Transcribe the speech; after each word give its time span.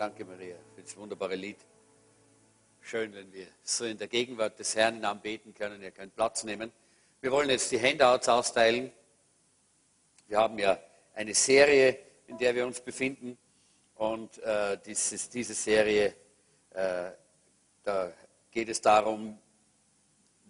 Danke, 0.00 0.24
Maria, 0.24 0.56
für 0.74 0.80
das 0.80 0.96
wunderbare 0.96 1.34
Lied. 1.34 1.58
Schön, 2.80 3.12
wenn 3.12 3.30
wir 3.34 3.46
so 3.62 3.84
in 3.84 3.98
der 3.98 4.08
Gegenwart 4.08 4.58
des 4.58 4.74
Herrn 4.74 5.04
anbeten 5.04 5.52
können. 5.52 5.82
Ihr 5.82 5.90
könnt 5.90 6.16
Platz 6.16 6.42
nehmen. 6.42 6.72
Wir 7.20 7.30
wollen 7.30 7.50
jetzt 7.50 7.70
die 7.70 7.78
Handouts 7.78 8.26
austeilen. 8.26 8.90
Wir 10.26 10.38
haben 10.38 10.58
ja 10.58 10.80
eine 11.12 11.34
Serie, 11.34 11.98
in 12.28 12.38
der 12.38 12.54
wir 12.54 12.66
uns 12.66 12.80
befinden. 12.80 13.36
Und 13.96 14.38
äh, 14.38 14.78
dieses, 14.86 15.28
diese 15.28 15.52
Serie, 15.52 16.14
äh, 16.70 17.10
da 17.84 18.10
geht 18.50 18.70
es 18.70 18.80
darum, 18.80 19.38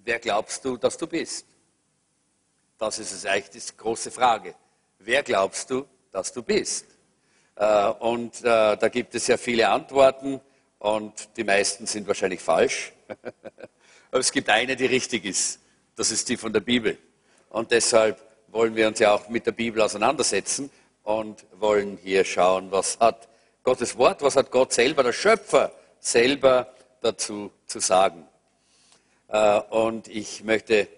wer 0.05 0.21
glaubst 0.21 0.65
du, 0.65 0.77
dass 0.77 0.97
du 0.97 1.09
bist? 1.09 1.45
Das 2.79 3.01
ist 3.01 3.11
es 3.11 3.27
eigentlich 3.27 3.67
die 3.67 3.77
große 3.77 4.13
Frage. 4.13 4.55
Wer 5.01 5.25
glaubst 5.25 5.69
du, 5.71 5.89
dass 6.13 6.33
du 6.33 6.41
bist? 6.41 6.87
Äh, 7.57 7.89
und 8.01 8.41
äh, 8.41 8.77
da 8.77 8.89
gibt 8.89 9.15
es 9.15 9.27
ja 9.27 9.37
viele 9.37 9.69
Antworten 9.69 10.41
und 10.79 11.37
die 11.37 11.45
meisten 11.45 11.87
sind 11.87 12.07
wahrscheinlich 12.07 12.41
falsch. 12.41 12.93
Aber 14.11 14.21
es 14.21 14.33
gibt 14.33 14.49
eine, 14.49 14.77
die 14.77 14.87
richtig 14.87 15.25
ist. 15.25 15.61
Das 15.97 16.11
ist 16.11 16.29
die 16.29 16.37
von 16.37 16.53
der 16.53 16.61
Bibel. 16.61 16.99
Und 17.51 17.71
deshalb 17.71 18.21
wollen 18.49 18.74
wir 18.74 18.89
uns 18.89 18.99
ja 18.99 19.13
auch 19.13 19.29
mit 19.29 19.47
der 19.47 19.52
Bibel 19.52 19.83
auseinandersetzen 19.83 20.71
und 21.02 21.45
wollen 21.59 21.99
hier 22.02 22.24
schauen, 22.24 22.71
was 22.71 22.99
hat 22.99 23.29
Gottes 23.63 23.96
Wort, 23.99 24.23
was 24.23 24.37
hat 24.37 24.51
Gott 24.51 24.73
selber, 24.73 25.02
der 25.02 25.13
Schöpfer 25.13 25.73
selber 26.01 26.73
dazu 27.01 27.51
zu 27.67 27.80
sagen. 27.80 28.27
Äh, 29.29 29.61
und 29.71 30.09
ich 30.09 30.43
möchte 30.45 30.89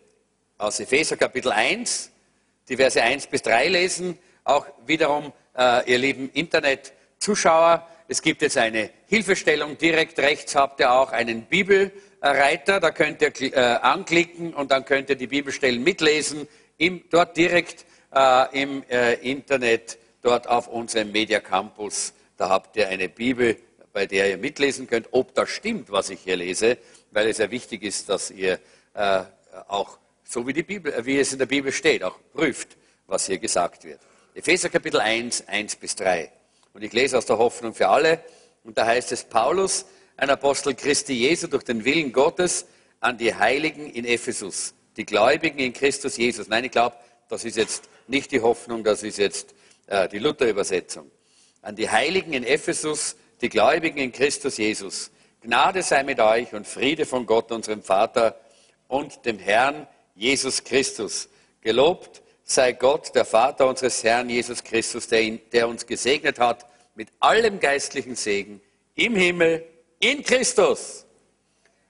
aus 0.58 0.80
Epheser 0.80 1.16
Kapitel 1.16 1.52
1 1.52 2.10
die 2.68 2.76
Verse 2.76 3.02
1 3.02 3.26
bis 3.26 3.42
3 3.42 3.68
lesen, 3.68 4.18
auch 4.44 4.66
wiederum 4.86 5.32
äh, 5.56 5.90
ihr 5.90 5.98
lieben 5.98 6.30
Internetzuschauer. 6.32 7.86
Es 8.08 8.22
gibt 8.22 8.42
jetzt 8.42 8.58
eine 8.58 8.90
Hilfestellung. 9.06 9.78
Direkt 9.78 10.18
rechts 10.18 10.54
habt 10.54 10.80
ihr 10.80 10.92
auch 10.92 11.12
einen 11.12 11.42
Bibelreiter. 11.42 12.80
Da 12.80 12.90
könnt 12.90 13.22
ihr 13.22 13.32
äh, 13.54 13.58
anklicken 13.58 14.54
und 14.54 14.70
dann 14.70 14.84
könnt 14.84 15.10
ihr 15.10 15.16
die 15.16 15.26
Bibelstellen 15.26 15.82
mitlesen. 15.82 16.48
Im, 16.78 17.04
dort 17.10 17.36
direkt 17.36 17.86
äh, 18.14 18.62
im 18.62 18.82
äh, 18.88 19.14
Internet, 19.14 19.98
dort 20.22 20.48
auf 20.48 20.68
unserem 20.68 21.12
Media 21.12 21.40
Campus. 21.40 22.12
Da 22.36 22.48
habt 22.48 22.76
ihr 22.76 22.88
eine 22.88 23.08
Bibel, 23.08 23.56
bei 23.92 24.06
der 24.06 24.30
ihr 24.30 24.38
mitlesen 24.38 24.86
könnt, 24.86 25.08
ob 25.12 25.34
das 25.34 25.50
stimmt, 25.50 25.90
was 25.90 26.10
ich 26.10 26.20
hier 26.20 26.36
lese, 26.36 26.78
weil 27.10 27.28
es 27.28 27.38
ja 27.38 27.50
wichtig 27.50 27.82
ist, 27.82 28.08
dass 28.08 28.30
ihr 28.30 28.58
äh, 28.94 29.22
auch 29.68 29.98
so 30.24 30.46
wie, 30.46 30.52
Bibel, 30.62 30.94
wie 31.04 31.18
es 31.18 31.32
in 31.32 31.38
der 31.38 31.46
Bibel 31.46 31.72
steht, 31.72 32.02
auch 32.02 32.18
prüft, 32.32 32.76
was 33.06 33.26
hier 33.26 33.38
gesagt 33.38 33.84
wird. 33.84 34.00
Epheser 34.34 34.70
Kapitel 34.70 34.98
1, 34.98 35.46
1 35.46 35.76
bis 35.76 35.94
3. 35.96 36.32
Und 36.72 36.82
ich 36.82 36.94
lese 36.94 37.18
aus 37.18 37.26
der 37.26 37.36
Hoffnung 37.36 37.74
für 37.74 37.88
alle. 37.88 38.24
Und 38.64 38.78
da 38.78 38.86
heißt 38.86 39.12
es, 39.12 39.24
Paulus, 39.24 39.84
ein 40.16 40.30
Apostel 40.30 40.74
Christi 40.74 41.12
Jesu 41.12 41.48
durch 41.48 41.64
den 41.64 41.84
Willen 41.84 42.12
Gottes 42.12 42.66
an 43.00 43.18
die 43.18 43.34
Heiligen 43.34 43.90
in 43.90 44.06
Ephesus, 44.06 44.72
die 44.96 45.04
Gläubigen 45.04 45.58
in 45.58 45.74
Christus 45.74 46.16
Jesus. 46.16 46.48
Nein, 46.48 46.64
ich 46.64 46.70
glaube, 46.70 46.96
das 47.28 47.44
ist 47.44 47.58
jetzt 47.58 47.90
nicht 48.06 48.32
die 48.32 48.40
Hoffnung, 48.40 48.84
das 48.84 49.02
ist 49.02 49.18
jetzt 49.18 49.54
äh, 49.86 50.08
die 50.08 50.18
Luther-Übersetzung. 50.18 51.10
An 51.60 51.76
die 51.76 51.90
Heiligen 51.90 52.32
in 52.32 52.44
Ephesus, 52.44 53.16
die 53.42 53.50
Gläubigen 53.50 53.98
in 53.98 54.12
Christus 54.12 54.56
Jesus. 54.56 55.10
Gnade 55.42 55.82
sei 55.82 56.04
mit 56.04 56.20
euch 56.20 56.54
und 56.54 56.66
Friede 56.66 57.04
von 57.04 57.26
Gott, 57.26 57.52
unserem 57.52 57.82
Vater 57.82 58.40
und 58.88 59.26
dem 59.26 59.38
Herrn 59.38 59.86
Jesus 60.14 60.64
Christus. 60.64 61.28
Gelobt 61.60 62.22
sei 62.44 62.72
Gott, 62.72 63.14
der 63.14 63.24
Vater 63.24 63.66
unseres 63.66 64.02
Herrn 64.04 64.28
Jesus 64.28 64.62
Christus, 64.62 65.08
der, 65.08 65.22
ihn, 65.22 65.40
der 65.52 65.68
uns 65.68 65.86
gesegnet 65.86 66.38
hat 66.38 66.66
mit 66.94 67.08
allem 67.20 67.60
geistlichen 67.60 68.16
Segen 68.16 68.60
im 68.94 69.14
Himmel 69.14 69.64
in 69.98 70.22
Christus. 70.22 71.06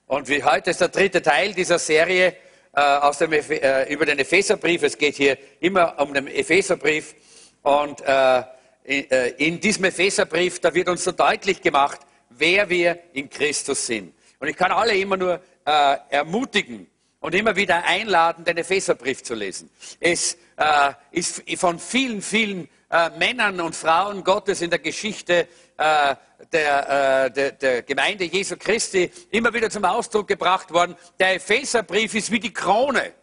Und 0.06 0.28
wie 0.28 0.44
heute 0.44 0.70
ist 0.70 0.80
der 0.80 0.88
dritte 0.88 1.22
Teil 1.22 1.54
dieser 1.54 1.78
Serie 1.78 2.36
äh, 2.74 2.80
aus 2.80 3.18
dem, 3.18 3.32
äh, 3.32 3.92
über 3.92 4.06
den 4.06 4.18
Epheserbrief. 4.18 4.82
Es 4.82 4.96
geht 4.96 5.16
hier 5.16 5.36
immer 5.60 5.98
um 6.00 6.12
den 6.12 6.26
Epheserbrief. 6.26 7.14
Und 7.62 8.00
äh, 8.02 8.42
in, 8.84 9.10
äh, 9.10 9.28
in 9.38 9.60
diesem 9.60 9.84
Epheserbrief, 9.84 10.60
da 10.60 10.74
wird 10.74 10.88
uns 10.88 11.04
so 11.04 11.12
deutlich 11.12 11.60
gemacht, 11.62 12.00
wer 12.30 12.68
wir 12.68 12.98
in 13.12 13.28
Christus 13.30 13.86
sind. 13.86 14.14
Und 14.38 14.48
ich 14.48 14.56
kann 14.56 14.72
alle 14.72 14.96
immer 14.96 15.16
nur 15.16 15.40
äh, 15.64 15.96
ermutigen, 16.10 16.88
und 17.22 17.34
immer 17.34 17.56
wieder 17.56 17.84
einladen, 17.84 18.44
den 18.44 18.58
Epheserbrief 18.58 19.22
zu 19.22 19.34
lesen. 19.34 19.70
Es 20.00 20.36
äh, 20.56 20.92
ist 21.12 21.42
von 21.58 21.78
vielen, 21.78 22.20
vielen 22.20 22.68
äh, 22.90 23.10
Männern 23.18 23.60
und 23.60 23.74
Frauen 23.74 24.22
Gottes 24.22 24.60
in 24.60 24.70
der 24.70 24.80
Geschichte 24.80 25.48
äh, 25.78 26.16
der, 26.52 27.24
äh, 27.24 27.30
der, 27.30 27.52
der, 27.52 27.82
Gemeinde 27.82 28.24
Jesu 28.24 28.56
Christi 28.58 29.10
immer 29.30 29.54
wieder 29.54 29.70
zum 29.70 29.84
Ausdruck 29.84 30.28
gebracht 30.28 30.72
worden. 30.72 30.96
Der 31.18 31.36
Epheserbrief 31.36 32.14
ist 32.14 32.30
wie 32.30 32.40
die 32.40 32.52
Krone 32.52 33.14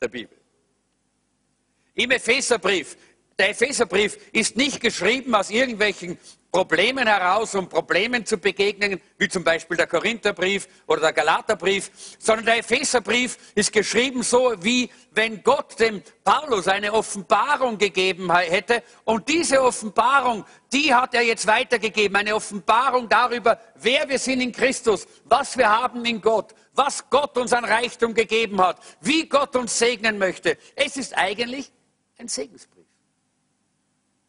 der 0.00 0.08
Bibel. 0.08 0.36
Im 1.94 2.10
Epheserbrief 2.10 2.96
der 3.38 3.50
Epheserbrief 3.50 4.16
ist 4.32 4.56
nicht 4.56 4.80
geschrieben 4.80 5.34
aus 5.34 5.50
irgendwelchen 5.50 6.18
Problemen 6.54 7.08
heraus, 7.08 7.56
um 7.56 7.68
Problemen 7.68 8.24
zu 8.24 8.38
begegnen, 8.38 9.00
wie 9.18 9.28
zum 9.28 9.42
Beispiel 9.42 9.76
der 9.76 9.88
Korintherbrief 9.88 10.68
oder 10.86 11.00
der 11.00 11.12
Galaterbrief, 11.12 11.90
sondern 12.20 12.46
der 12.46 12.58
Epheserbrief 12.58 13.36
ist 13.56 13.72
geschrieben 13.72 14.22
so, 14.22 14.54
wie 14.60 14.88
wenn 15.10 15.42
Gott 15.42 15.80
dem 15.80 16.00
Paulus 16.22 16.68
eine 16.68 16.92
Offenbarung 16.92 17.76
gegeben 17.76 18.32
hätte. 18.32 18.84
Und 19.02 19.28
diese 19.28 19.60
Offenbarung, 19.60 20.44
die 20.72 20.94
hat 20.94 21.14
er 21.14 21.22
jetzt 21.22 21.48
weitergegeben. 21.48 22.16
Eine 22.16 22.36
Offenbarung 22.36 23.08
darüber, 23.08 23.58
wer 23.74 24.08
wir 24.08 24.20
sind 24.20 24.40
in 24.40 24.52
Christus, 24.52 25.08
was 25.24 25.58
wir 25.58 25.68
haben 25.68 26.04
in 26.04 26.20
Gott, 26.20 26.54
was 26.72 27.10
Gott 27.10 27.36
uns 27.36 27.52
an 27.52 27.64
Reichtum 27.64 28.14
gegeben 28.14 28.60
hat, 28.60 28.78
wie 29.00 29.28
Gott 29.28 29.56
uns 29.56 29.76
segnen 29.76 30.18
möchte. 30.18 30.56
Es 30.76 30.96
ist 30.98 31.18
eigentlich 31.18 31.72
ein 32.16 32.28
Segensbrief. 32.28 32.86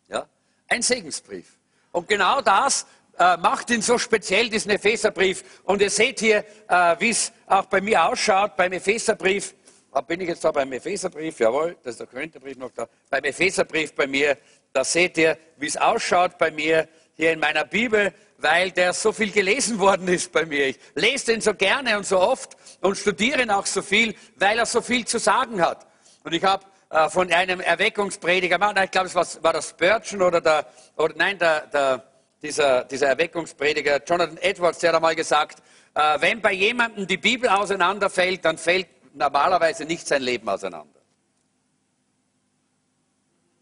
Ja? 0.09 0.27
Ein 0.67 0.81
Segensbrief. 0.81 1.59
Und 1.95 2.09
genau 2.09 2.41
das 2.41 2.85
äh, 3.17 3.37
macht 3.37 3.69
ihn 3.69 3.81
so 3.81 3.97
speziell, 3.97 4.49
diesen 4.49 4.69
Epheserbrief. 4.71 5.61
Und 5.63 5.81
ihr 5.81 5.89
seht 5.89 6.19
hier, 6.19 6.43
äh, 6.67 6.95
wie 6.99 7.11
es 7.11 7.31
auch 7.47 7.67
bei 7.67 7.79
mir 7.79 8.03
ausschaut, 8.03 8.57
beim 8.57 8.73
Epheserbrief. 8.73 9.55
Bin 10.05 10.19
ich 10.19 10.27
jetzt 10.27 10.43
da 10.43 10.51
beim 10.51 10.73
Epheserbrief, 10.73 11.39
jawohl, 11.39 11.77
das 11.81 11.93
ist 11.93 12.01
der 12.01 12.07
Korintherbrief 12.07 12.57
noch 12.57 12.71
da. 12.71 12.85
Beim 13.09 13.23
Epheserbrief 13.23 13.93
bei 13.93 14.07
mir, 14.07 14.37
da 14.73 14.83
seht 14.83 15.17
ihr, 15.17 15.37
wie 15.55 15.67
es 15.67 15.77
ausschaut 15.77 16.37
bei 16.37 16.51
mir 16.51 16.89
hier 17.13 17.31
in 17.31 17.39
meiner 17.39 17.63
Bibel, 17.63 18.13
weil 18.39 18.71
der 18.71 18.91
so 18.91 19.13
viel 19.13 19.31
gelesen 19.31 19.79
worden 19.79 20.09
ist 20.09 20.33
bei 20.33 20.45
mir. 20.45 20.67
Ich 20.67 20.79
lese 20.95 21.27
den 21.27 21.39
so 21.39 21.53
gerne 21.53 21.95
und 21.95 22.05
so 22.05 22.19
oft 22.19 22.57
und 22.81 22.97
studiere 22.97 23.43
ihn 23.43 23.51
auch 23.51 23.65
so 23.65 23.81
viel, 23.81 24.15
weil 24.35 24.59
er 24.59 24.65
so 24.65 24.81
viel 24.81 25.05
zu 25.05 25.17
sagen 25.17 25.61
hat. 25.61 25.87
Und 26.25 26.33
ich 26.33 26.43
habe 26.43 26.65
äh, 26.95 27.09
von 27.09 27.29
einem 27.29 27.59
Erweckungsprediger, 27.59 28.55
ich 28.83 28.91
glaube, 28.91 29.07
es 29.07 29.15
war, 29.15 29.27
war 29.43 29.51
das 29.51 29.71
Spurgeon 29.71 30.21
oder, 30.21 30.39
der, 30.39 30.65
oder 30.95 31.13
nein, 31.17 31.37
der, 31.37 31.67
der, 31.67 32.03
dieser, 32.41 32.85
dieser 32.85 33.07
Erweckungsprediger 33.07 34.01
Jonathan 34.05 34.37
Edwards, 34.37 34.79
der 34.79 34.89
hat 34.89 34.95
einmal 34.95 35.13
gesagt, 35.13 35.61
äh, 35.93 36.21
wenn 36.21 36.41
bei 36.41 36.53
jemandem 36.53 37.05
die 37.05 37.17
Bibel 37.17 37.49
auseinanderfällt, 37.49 38.45
dann 38.45 38.57
fällt 38.57 38.87
normalerweise 39.13 39.83
nicht 39.83 40.07
sein 40.07 40.21
Leben 40.21 40.47
auseinander. 40.47 41.01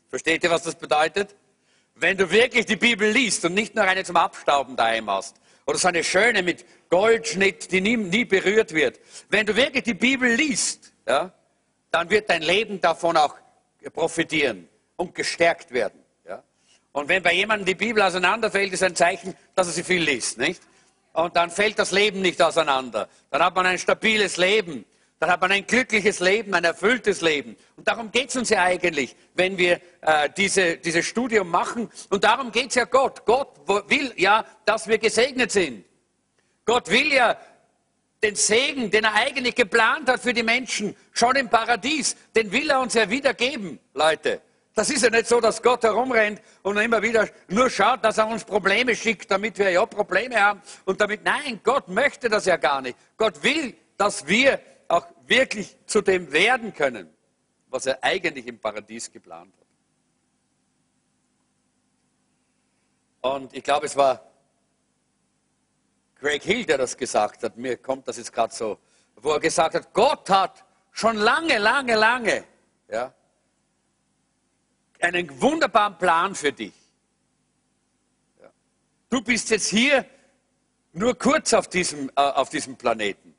Versteht 0.10 0.44
ihr, 0.44 0.52
was 0.52 0.62
das 0.62 0.76
bedeutet? 0.76 1.36
Wenn 1.96 2.18
du 2.18 2.30
wirklich 2.30 2.68
die 2.68 2.76
Bibel 2.76 3.10
liest 3.10 3.46
und 3.46 3.56
nicht 3.56 3.74
nur 3.74 3.86
eine 3.86 4.04
zum 4.04 4.18
Abstauben 4.18 4.76
daheim 4.76 5.10
hast, 5.10 5.38
oder 5.66 5.80
so 5.80 5.88
eine 5.88 6.04
schöne 6.04 6.44
mit 6.44 6.66
Goldschnitt, 6.90 7.72
die 7.72 7.82
nie, 7.82 7.98
nie 7.98 8.26
berührt 8.26 8.76
wird. 8.76 9.00
Wenn 9.30 9.48
du 9.48 9.56
wirklich 9.56 9.86
die 9.86 9.94
Bibel 9.96 10.30
liest, 10.30 10.94
ja, 11.08 11.34
dann 11.94 12.10
wird 12.10 12.30
dein 12.30 12.42
Leben 12.42 12.82
davon 12.82 13.16
auch 13.18 13.36
profitieren 13.94 14.68
und 14.96 15.14
gestärkt 15.14 15.72
werden. 15.72 16.00
Ja? 16.28 16.44
Und 16.92 17.08
wenn 17.08 17.22
bei 17.22 17.34
jemandem 17.34 17.68
die 17.68 17.76
Bibel 17.76 18.02
auseinanderfällt, 18.02 18.74
ist 18.74 18.82
ein 18.82 18.96
Zeichen, 18.96 19.36
dass 19.54 19.68
er 19.68 19.74
sie 19.74 19.84
viel 19.84 20.02
liest, 20.02 20.40
nicht? 20.40 20.62
Und 21.14 21.36
dann 21.36 21.52
fällt 21.52 21.78
das 21.78 21.92
Leben 21.92 22.22
nicht 22.22 22.42
auseinander. 22.42 23.08
Dann 23.30 23.44
hat 23.44 23.56
man 23.56 23.68
ein 23.68 23.78
stabiles 23.78 24.38
Leben. 24.38 24.86
Dann 25.20 25.30
hat 25.30 25.40
man 25.40 25.52
ein 25.52 25.68
glückliches 25.68 26.20
Leben, 26.20 26.56
ein 26.56 26.64
erfülltes 26.64 27.22
Leben. 27.22 27.56
Und 27.78 27.88
darum 27.88 28.12
geht 28.12 28.30
es 28.30 28.36
uns 28.36 28.50
ja 28.50 28.64
eigentlich, 28.64 29.16
wenn 29.36 29.60
wir 29.60 29.80
äh, 30.02 30.30
diese, 30.36 30.78
dieses 30.78 31.06
Studium 31.06 31.50
machen. 31.50 31.92
Und 32.10 32.24
darum 32.24 32.52
geht 32.52 32.70
es 32.70 32.76
ja 32.76 32.86
Gott. 32.86 33.24
Gott 33.24 33.68
will 33.68 34.12
ja, 34.18 34.44
dass 34.66 34.88
wir 34.88 34.98
gesegnet 34.98 35.52
sind. 35.52 35.86
Gott 36.66 36.90
will 36.90 37.14
ja, 37.14 37.38
den 38.24 38.36
Segen, 38.36 38.90
den 38.90 39.04
er 39.04 39.14
eigentlich 39.14 39.54
geplant 39.54 40.10
hat 40.10 40.22
für 40.22 40.34
die 40.34 40.44
Menschen, 40.44 40.96
schon 41.12 41.36
im 41.36 41.50
Paradies, 41.50 42.16
den 42.36 42.52
will 42.52 42.70
er 42.70 42.80
uns 42.80 42.94
ja 42.94 43.10
wieder 43.10 43.34
geben, 43.34 43.80
Leute. 43.94 44.42
Das 44.74 44.90
ist 44.90 45.04
ja 45.04 45.10
nicht 45.12 45.28
so, 45.28 45.40
dass 45.40 45.62
Gott 45.62 45.84
herumrennt 45.84 46.42
und 46.64 46.78
immer 46.78 47.02
wieder 47.02 47.30
nur 47.48 47.70
schaut, 47.70 48.04
dass 48.04 48.18
er 48.18 48.28
uns 48.28 48.44
Probleme 48.44 48.96
schickt, 48.96 49.30
damit 49.30 49.60
wir 49.60 49.70
ja 49.70 49.86
Probleme 49.86 50.42
haben. 50.42 50.62
Und 50.86 51.00
damit, 51.00 51.24
nein, 51.24 51.60
Gott 51.64 51.88
möchte 51.90 52.28
das 52.28 52.46
ja 52.46 52.58
gar 52.58 52.82
nicht. 52.82 52.98
Gott 53.16 53.44
will, 53.44 53.76
dass 53.98 54.26
wir 54.26 54.60
auch 54.88 55.06
wirklich 55.28 55.78
zu 55.86 56.02
dem 56.02 56.32
werden 56.32 56.74
können, 56.74 57.14
was 57.70 57.86
er 57.86 58.04
eigentlich 58.04 58.48
im 58.48 58.58
Paradies 58.58 59.12
geplant 59.12 59.54
hat. 63.22 63.32
Und 63.32 63.54
ich 63.54 63.64
glaube, 63.64 63.86
es 63.86 63.96
war 63.96 64.33
Greg 66.24 66.42
Hill, 66.44 66.66
der 66.66 66.78
das 66.78 66.96
gesagt 66.96 67.44
hat, 67.44 67.58
mir 67.58 67.76
kommt 67.76 68.08
das 68.08 68.16
jetzt 68.16 68.32
gerade 68.32 68.54
so, 68.54 68.80
wo 69.18 69.32
er 69.34 69.42
gesagt 69.42 69.76
hat, 69.76 69.94
Gott 69.94 70.30
hat 70.30 70.64
schon 70.92 71.18
lange, 71.18 71.58
lange, 71.58 71.96
lange 71.96 72.46
ja, 72.90 73.14
einen 75.02 75.42
wunderbaren 75.42 75.98
Plan 75.98 76.34
für 76.34 76.54
dich. 76.54 76.74
Ja. 78.42 78.50
Du 79.10 79.22
bist 79.22 79.50
jetzt 79.50 79.68
hier 79.68 80.06
nur 80.94 81.18
kurz 81.18 81.54
auf 81.54 81.68
diesem, 81.68 82.10
äh, 82.16 82.22
auf 82.22 82.50
diesem 82.50 82.78
Planeten. 82.78 83.36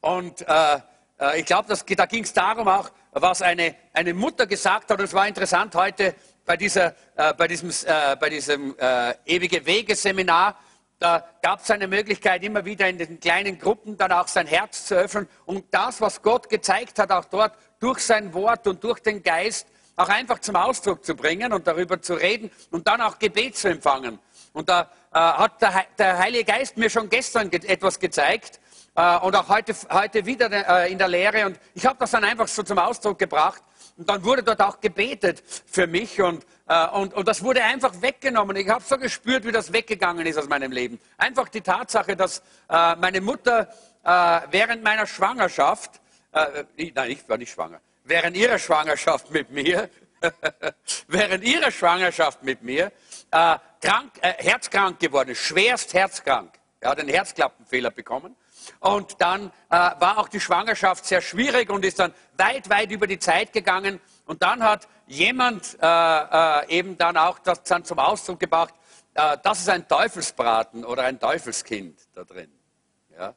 Und 0.00 0.40
äh, 0.48 0.80
äh 1.20 1.38
ich 1.38 1.46
glaube, 1.46 1.72
da 1.96 2.06
ging 2.06 2.24
es 2.24 2.32
darum 2.32 2.66
auch, 2.66 2.90
was 3.12 3.40
eine, 3.40 3.76
eine 3.92 4.14
Mutter 4.14 4.48
gesagt 4.48 4.90
hat. 4.90 4.98
Und 4.98 5.04
es 5.04 5.14
war 5.14 5.28
interessant 5.28 5.76
heute 5.76 6.16
bei, 6.44 6.56
dieser, 6.56 6.96
äh, 7.14 7.32
bei 7.34 7.46
diesem, 7.46 7.70
äh, 7.70 8.16
bei 8.16 8.30
diesem 8.30 8.76
äh, 8.78 9.14
ewige 9.26 9.64
Wegeseminar. 9.64 10.58
Da 11.02 11.24
gab 11.42 11.60
es 11.60 11.68
eine 11.68 11.88
Möglichkeit, 11.88 12.44
immer 12.44 12.64
wieder 12.64 12.88
in 12.88 12.96
den 12.96 13.18
kleinen 13.18 13.58
Gruppen 13.58 13.96
dann 13.96 14.12
auch 14.12 14.28
sein 14.28 14.46
Herz 14.46 14.86
zu 14.86 14.94
öffnen 14.94 15.28
und 15.46 15.64
das, 15.72 16.00
was 16.00 16.22
Gott 16.22 16.48
gezeigt 16.48 17.00
hat, 17.00 17.10
auch 17.10 17.24
dort 17.24 17.54
durch 17.80 17.98
sein 17.98 18.32
Wort 18.34 18.68
und 18.68 18.84
durch 18.84 19.00
den 19.00 19.20
Geist 19.20 19.66
auch 19.96 20.08
einfach 20.08 20.38
zum 20.38 20.54
Ausdruck 20.54 21.04
zu 21.04 21.16
bringen 21.16 21.52
und 21.52 21.66
darüber 21.66 22.00
zu 22.00 22.14
reden 22.14 22.52
und 22.70 22.86
dann 22.86 23.00
auch 23.00 23.18
Gebet 23.18 23.56
zu 23.56 23.68
empfangen. 23.68 24.20
Und 24.52 24.68
da 24.68 24.82
äh, 25.12 25.18
hat 25.18 25.60
der, 25.60 25.86
der, 25.98 26.18
Heilige 26.18 26.44
Geist 26.44 26.76
mir 26.76 26.88
schon 26.88 27.08
gestern 27.08 27.50
ge 27.50 27.66
etwas 27.66 27.98
gezeigt 27.98 28.60
äh, 28.94 29.18
und 29.18 29.34
auch 29.34 29.48
heute, 29.48 29.74
heute 29.90 30.24
wieder 30.24 30.52
äh, 30.52 30.92
in 30.92 30.98
der 30.98 31.08
Lehre. 31.08 31.46
Und 31.46 31.58
ich 31.74 31.84
habe 31.84 31.96
das 31.98 32.12
dann 32.12 32.22
einfach 32.22 32.46
so 32.46 32.62
zum 32.62 32.78
Ausdruck 32.78 33.18
gebracht. 33.18 33.64
Und 33.96 34.08
dann 34.08 34.22
wurde 34.22 34.44
dort 34.44 34.60
auch 34.60 34.80
gebetet 34.80 35.42
für 35.66 35.88
mich 35.88 36.22
und, 36.22 36.46
und, 36.92 37.14
und 37.14 37.28
das 37.28 37.42
wurde 37.42 37.62
einfach 37.62 38.00
weggenommen. 38.00 38.56
Ich 38.56 38.68
habe 38.68 38.84
so 38.84 38.96
gespürt, 38.96 39.44
wie 39.44 39.52
das 39.52 39.72
weggegangen 39.72 40.26
ist 40.26 40.38
aus 40.38 40.48
meinem 40.48 40.72
Leben. 40.72 41.00
Einfach 41.18 41.48
die 41.48 41.60
Tatsache, 41.60 42.16
dass 42.16 42.38
äh, 42.68 42.96
meine 42.96 43.20
Mutter 43.20 43.68
äh, 44.04 44.40
während 44.50 44.82
meiner 44.82 45.06
Schwangerschaft, 45.06 46.00
äh, 46.32 46.64
nein, 46.94 47.10
ich 47.10 47.28
war 47.28 47.36
nicht 47.36 47.52
schwanger, 47.52 47.80
während 48.04 48.36
ihrer 48.36 48.58
Schwangerschaft 48.58 49.30
mit 49.30 49.50
mir, 49.50 49.90
während 51.08 51.44
ihrer 51.44 51.70
Schwangerschaft 51.70 52.42
mit 52.42 52.62
mir, 52.62 52.92
äh, 53.30 53.56
krank, 53.80 54.12
äh, 54.20 54.34
herzkrank 54.38 55.00
geworden 55.00 55.30
ist, 55.30 55.40
schwerst 55.40 55.94
herzkrank. 55.94 56.52
Er 56.80 56.90
hat 56.90 57.00
einen 57.00 57.08
Herzklappenfehler 57.08 57.90
bekommen. 57.90 58.36
Und 58.80 59.20
dann 59.20 59.46
äh, 59.46 59.50
war 59.70 60.18
auch 60.18 60.28
die 60.28 60.40
Schwangerschaft 60.40 61.04
sehr 61.04 61.20
schwierig 61.20 61.70
und 61.70 61.84
ist 61.84 61.98
dann 61.98 62.14
weit, 62.36 62.68
weit 62.70 62.90
über 62.90 63.06
die 63.06 63.18
Zeit 63.18 63.52
gegangen. 63.52 64.00
Und 64.26 64.42
dann 64.42 64.62
hat 64.62 64.88
jemand 65.12 65.76
äh, 65.80 65.86
äh, 65.86 66.78
eben 66.78 66.96
dann 66.96 67.16
auch 67.16 67.38
das 67.38 67.62
dann 67.64 67.84
zum 67.84 67.98
Ausdruck 67.98 68.40
gebracht, 68.40 68.74
äh, 69.14 69.36
das 69.42 69.60
ist 69.60 69.68
ein 69.68 69.86
Teufelsbraten 69.86 70.84
oder 70.84 71.04
ein 71.04 71.20
Teufelskind 71.20 71.98
da 72.14 72.24
drin, 72.24 72.50
ja, 73.16 73.34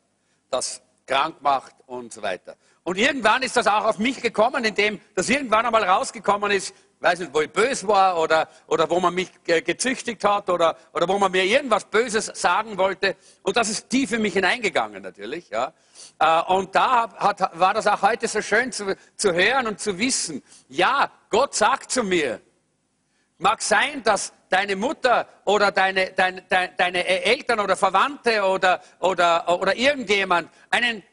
das 0.50 0.82
krank 1.06 1.42
macht 1.42 1.76
und 1.86 2.14
so 2.14 2.22
weiter. 2.22 2.56
Und 2.84 2.98
irgendwann 2.98 3.44
ist 3.44 3.58
das 3.58 3.68
auch 3.68 3.86
auf 3.86 3.98
mich 3.98 4.22
gekommen, 4.22 4.64
indem 4.64 5.02
das 5.16 5.30
irgendwann 5.30 5.66
einmal 5.66 5.84
rausgekommen 5.84 6.52
ist, 6.52 6.74
weiß 7.06 7.20
nicht, 7.20 7.34
wo 7.34 7.42
ich 7.42 7.52
böse 7.52 7.88
war 7.88 8.20
oder, 8.20 8.48
oder 8.66 8.90
wo 8.90 9.00
man 9.00 9.14
mich 9.14 9.30
gezüchtigt 9.44 10.24
hat 10.24 10.50
oder, 10.50 10.76
oder 10.92 11.08
wo 11.08 11.20
man 11.20 11.32
mir 11.32 11.44
irgendwas 11.44 11.86
Böses 11.86 12.32
sagen 12.34 12.80
wollte. 12.80 13.16
Und 13.44 13.56
das 13.58 13.70
ist 13.70 13.90
tief 13.90 14.12
in 14.12 14.24
mich 14.24 14.34
hineingegangen 14.34 15.04
natürlich. 15.04 15.50
Ja. 15.50 15.72
Äh, 16.18 16.42
und 16.52 16.74
da 16.74 17.14
hat, 17.16 17.60
war 17.60 17.76
das 17.76 17.86
auch 17.86 18.02
heute 18.02 18.28
so 18.28 18.42
schön 18.42 18.72
zu, 18.72 18.98
zu 19.16 19.34
hören 19.34 19.68
und 19.68 19.80
zu 19.80 20.00
wissen, 20.00 20.42
ja, 20.68 21.12
Gott 21.30 21.54
sagt 21.54 21.92
zu 21.92 22.04
mir, 22.04 22.42
mag 23.38 23.62
sein, 23.62 24.02
dass 24.02 24.34
deine 24.50 24.76
Mutter 24.76 25.28
oder 25.44 25.72
deine, 25.72 26.12
deine, 26.12 26.42
deine 26.76 27.06
Eltern 27.06 27.60
oder 27.60 27.76
Verwandte 27.76 28.44
oder, 28.44 28.82
oder, 29.00 29.48
oder 29.62 29.76
irgendjemand 29.76 30.50
einen 30.72 31.04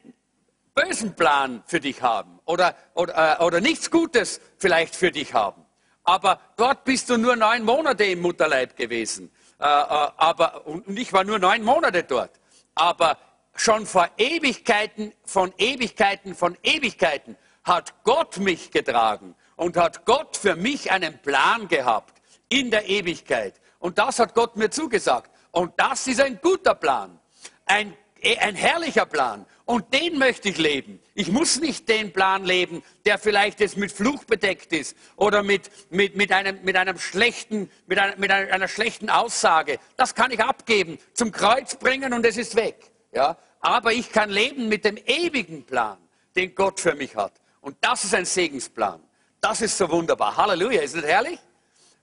bösen 0.74 1.14
Plan 1.14 1.62
für 1.66 1.80
dich 1.80 2.00
haben 2.00 2.40
oder, 2.46 2.74
oder, 2.94 3.40
äh, 3.40 3.44
oder 3.44 3.60
nichts 3.60 3.90
Gutes 3.90 4.40
vielleicht 4.56 4.96
für 4.96 5.10
dich 5.10 5.34
haben. 5.34 5.61
Aber 6.04 6.40
dort 6.56 6.84
bist 6.84 7.08
du 7.10 7.16
nur 7.16 7.36
neun 7.36 7.64
Monate 7.64 8.04
im 8.04 8.20
Mutterleib 8.20 8.76
gewesen. 8.76 9.30
Äh, 9.58 9.64
äh, 9.64 9.68
aber, 10.16 10.66
und 10.66 10.98
ich 10.98 11.12
war 11.12 11.24
nur 11.24 11.38
neun 11.38 11.62
Monate 11.62 12.02
dort. 12.02 12.32
Aber 12.74 13.16
schon 13.54 13.86
vor 13.86 14.08
Ewigkeiten, 14.16 15.12
von 15.24 15.52
Ewigkeiten, 15.58 16.34
von 16.34 16.56
Ewigkeiten 16.62 17.36
hat 17.64 17.94
Gott 18.02 18.38
mich 18.38 18.70
getragen 18.70 19.36
und 19.56 19.76
hat 19.76 20.04
Gott 20.04 20.36
für 20.36 20.56
mich 20.56 20.90
einen 20.90 21.18
Plan 21.22 21.68
gehabt 21.68 22.20
in 22.48 22.70
der 22.70 22.88
Ewigkeit. 22.88 23.60
Und 23.78 23.98
das 23.98 24.18
hat 24.18 24.34
Gott 24.34 24.56
mir 24.56 24.70
zugesagt. 24.70 25.30
Und 25.52 25.72
das 25.76 26.06
ist 26.06 26.20
ein 26.20 26.40
guter 26.40 26.74
Plan, 26.74 27.18
ein, 27.66 27.94
ein 28.40 28.54
herrlicher 28.54 29.06
Plan. 29.06 29.46
Und 29.72 29.94
den 29.94 30.18
möchte 30.18 30.50
ich 30.50 30.58
leben. 30.58 31.00
Ich 31.14 31.28
muss 31.28 31.58
nicht 31.58 31.88
den 31.88 32.12
Plan 32.12 32.44
leben, 32.44 32.82
der 33.06 33.16
vielleicht 33.16 33.58
jetzt 33.58 33.78
mit 33.78 33.90
Fluch 33.90 34.24
bedeckt 34.24 34.70
ist 34.74 34.94
oder 35.16 35.42
mit, 35.42 35.70
mit, 35.88 36.14
mit, 36.14 36.30
einem, 36.30 36.62
mit, 36.62 36.76
einem 36.76 36.98
schlechten, 36.98 37.70
mit, 37.86 37.98
einer, 37.98 38.14
mit 38.18 38.30
einer, 38.30 38.68
schlechten 38.68 39.08
Aussage. 39.08 39.78
Das 39.96 40.14
kann 40.14 40.30
ich 40.30 40.40
abgeben, 40.40 40.98
zum 41.14 41.32
Kreuz 41.32 41.76
bringen 41.76 42.12
und 42.12 42.26
es 42.26 42.36
ist 42.36 42.54
weg. 42.54 42.92
Ja? 43.14 43.38
Aber 43.60 43.94
ich 43.94 44.12
kann 44.12 44.28
leben 44.28 44.68
mit 44.68 44.84
dem 44.84 44.98
ewigen 45.06 45.64
Plan, 45.64 45.96
den 46.36 46.54
Gott 46.54 46.78
für 46.78 46.94
mich 46.94 47.16
hat. 47.16 47.32
Und 47.62 47.78
das 47.80 48.04
ist 48.04 48.14
ein 48.14 48.26
Segensplan. 48.26 49.00
Das 49.40 49.62
ist 49.62 49.78
so 49.78 49.90
wunderbar. 49.90 50.36
Halleluja, 50.36 50.82
ist 50.82 50.96
das 50.96 51.04
herrlich? 51.04 51.40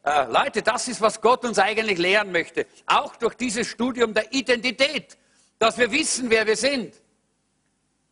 Äh, 0.04 0.26
Leute, 0.26 0.64
das 0.64 0.88
ist, 0.88 1.02
was 1.02 1.22
Gott 1.22 1.46
uns 1.46 1.60
eigentlich 1.60 2.00
lehren 2.00 2.32
möchte. 2.32 2.66
Auch 2.88 3.16
durch 3.16 3.36
dieses 3.36 3.68
Studium 3.68 4.16
der 4.16 4.34
Identität, 4.34 5.20
dass 5.60 5.78
wir 5.78 5.92
wissen, 5.92 6.32
wer 6.32 6.48
wir 6.48 6.56
sind. 6.56 6.96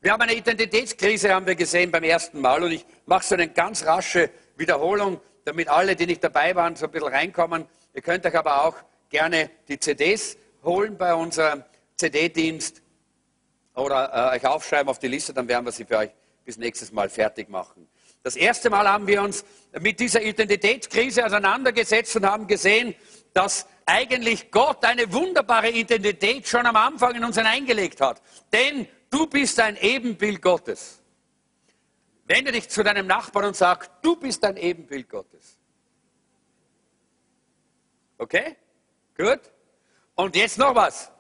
Wir 0.07 0.13
haben 0.13 0.21
eine 0.21 0.35
Identitätskrise, 0.35 1.33
haben 1.33 1.45
wir 1.45 1.55
gesehen 1.55 1.91
beim 1.91 2.03
ersten 2.05 2.39
Mal. 2.39 2.63
Und 2.63 2.71
ich 2.71 2.85
mache 3.07 3.25
so 3.25 3.35
eine 3.35 3.49
ganz 3.49 3.85
rasche 3.85 4.29
Wiederholung, 4.55 5.19
damit 5.43 5.67
alle, 5.67 5.97
die 5.97 6.05
nicht 6.05 6.23
dabei 6.23 6.55
waren, 6.55 6.77
so 6.77 6.85
ein 6.85 6.91
bisschen 6.91 7.09
reinkommen. 7.09 7.65
Ihr 7.93 8.01
könnt 8.01 8.25
euch 8.25 8.37
aber 8.37 8.63
auch 8.63 8.75
gerne 9.09 9.49
die 9.67 9.77
CDs 9.77 10.37
holen 10.63 10.97
bei 10.97 11.13
unserem 11.13 11.61
CD-Dienst 11.97 12.81
oder 13.75 14.31
äh, 14.31 14.37
euch 14.37 14.45
aufschreiben 14.45 14.87
auf 14.87 14.97
die 14.97 15.09
Liste, 15.09 15.33
dann 15.33 15.45
werden 15.49 15.65
wir 15.65 15.73
sie 15.73 15.83
für 15.83 15.97
euch 15.97 16.11
bis 16.45 16.55
nächstes 16.55 16.93
Mal 16.93 17.09
fertig 17.09 17.49
machen. 17.49 17.85
Das 18.23 18.37
erste 18.37 18.69
Mal 18.69 18.87
haben 18.87 19.07
wir 19.07 19.21
uns 19.21 19.43
mit 19.77 19.99
dieser 19.99 20.21
Identitätskrise 20.21 21.25
auseinandergesetzt 21.25 22.15
und 22.15 22.25
haben 22.25 22.47
gesehen, 22.47 22.95
dass 23.33 23.67
eigentlich 23.85 24.51
Gott 24.51 24.85
eine 24.85 25.11
wunderbare 25.11 25.69
Identität 25.69 26.47
schon 26.47 26.65
am 26.65 26.77
Anfang 26.77 27.13
in 27.13 27.25
uns 27.25 27.35
hineingelegt 27.37 27.99
hat. 27.99 28.21
Denn 28.53 28.87
du 29.09 29.27
bist 29.27 29.59
ein 29.59 29.77
Ebenbild 29.77 30.41
Gottes. 30.41 31.01
Wende 32.25 32.51
dich 32.51 32.69
zu 32.69 32.83
deinem 32.83 33.07
Nachbarn 33.07 33.45
und 33.45 33.55
sag, 33.55 34.01
du 34.01 34.15
bist 34.15 34.43
ein 34.43 34.57
Ebenbild 34.57 35.09
Gottes. 35.09 35.57
Okay? 38.17 38.55
Gut? 39.17 39.39
Und 40.15 40.35
jetzt 40.35 40.57
noch 40.57 40.75
was. 40.75 41.11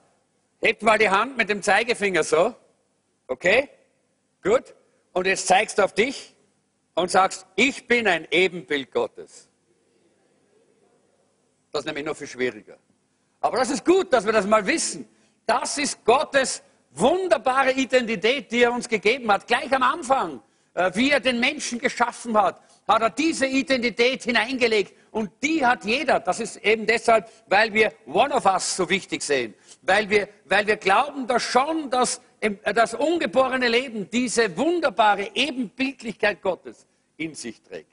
Hebt 0.61 0.81
mal 0.81 0.97
die 0.97 1.09
Hand 1.09 1.37
mit 1.37 1.49
dem 1.49 1.61
Zeigefinger 1.61 2.23
so. 2.23 2.55
Okay? 3.27 3.69
Gut? 4.43 4.75
Und 5.13 5.27
jetzt 5.27 5.47
zeigst 5.47 5.77
du 5.77 5.83
auf 5.83 5.93
dich 5.93 6.35
und 6.95 7.09
sagst, 7.09 7.45
ich 7.55 7.87
bin 7.87 8.07
ein 8.07 8.27
Ebenbild 8.31 8.91
Gottes. 8.91 9.47
Das 11.71 11.81
ist 11.81 11.85
nämlich 11.85 12.05
noch 12.05 12.15
viel 12.15 12.27
schwieriger. 12.27 12.77
Aber 13.39 13.57
das 13.57 13.69
ist 13.69 13.85
gut, 13.85 14.11
dass 14.11 14.25
wir 14.25 14.33
das 14.33 14.47
mal 14.47 14.65
wissen. 14.65 15.07
Das 15.45 15.77
ist 15.77 16.03
Gottes 16.03 16.63
wunderbare 16.99 17.71
Identität, 17.71 18.51
die 18.51 18.63
er 18.63 18.71
uns 18.71 18.87
gegeben 18.87 19.31
hat, 19.31 19.47
gleich 19.47 19.71
am 19.73 19.83
Anfang, 19.83 20.41
äh, 20.73 20.91
wie 20.93 21.11
er 21.11 21.19
den 21.19 21.39
Menschen 21.39 21.79
geschaffen 21.79 22.37
hat, 22.37 22.61
hat 22.87 23.01
er 23.01 23.09
diese 23.09 23.45
Identität 23.45 24.23
hineingelegt 24.23 24.93
und 25.11 25.31
die 25.43 25.65
hat 25.65 25.83
jeder. 25.83 26.19
Das 26.19 26.39
ist 26.39 26.57
eben 26.57 26.85
deshalb, 26.85 27.29
weil 27.47 27.73
wir 27.73 27.91
One 28.05 28.33
of 28.33 28.45
Us 28.45 28.75
so 28.75 28.89
wichtig 28.89 29.21
sehen, 29.21 29.53
weil 29.81 30.09
wir, 30.09 30.29
weil 30.45 30.65
wir 30.65 30.77
glauben, 30.77 31.27
dass 31.27 31.43
schon 31.43 31.89
das, 31.89 32.21
äh, 32.39 32.51
das 32.73 32.93
ungeborene 32.93 33.67
Leben 33.67 34.09
diese 34.09 34.55
wunderbare 34.55 35.31
Ebenbildlichkeit 35.33 36.41
Gottes 36.41 36.85
in 37.17 37.33
sich 37.33 37.61
trägt. 37.61 37.91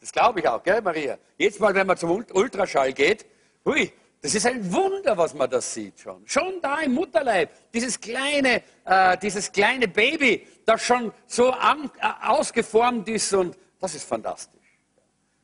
Das 0.00 0.12
glaube 0.12 0.40
ich 0.40 0.48
auch, 0.48 0.62
gell, 0.62 0.82
Maria? 0.82 1.18
Jetzt 1.38 1.58
mal, 1.58 1.74
wenn 1.74 1.86
man 1.86 1.96
zum 1.96 2.24
Ultraschall 2.32 2.92
geht, 2.92 3.26
hui, 3.64 3.92
das 4.20 4.34
ist 4.34 4.46
ein 4.46 4.72
Wunder, 4.72 5.16
was 5.16 5.34
man 5.34 5.48
da 5.48 5.60
sieht 5.60 6.00
schon. 6.00 6.26
Schon 6.26 6.60
da 6.60 6.80
im 6.80 6.94
Mutterleib, 6.94 7.50
dieses 7.72 8.00
kleine, 8.00 8.62
äh, 8.84 9.16
dieses 9.18 9.52
kleine 9.52 9.88
Baby, 9.88 10.46
das 10.64 10.82
schon 10.82 11.12
so 11.26 11.52
an, 11.52 11.90
äh, 12.00 12.26
ausgeformt 12.26 13.08
ist 13.08 13.32
und 13.34 13.56
das 13.78 13.94
ist 13.94 14.08
fantastisch. 14.08 14.80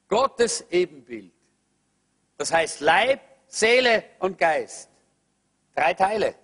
Gottes 0.09 0.65
Ebenbild. 0.71 1.33
Das 2.37 2.53
heißt 2.53 2.81
Leib, 2.81 3.21
Seele 3.47 4.05
und 4.19 4.39
Geist. 4.39 4.89
Drei 5.75 5.95
Teile. 5.95 6.35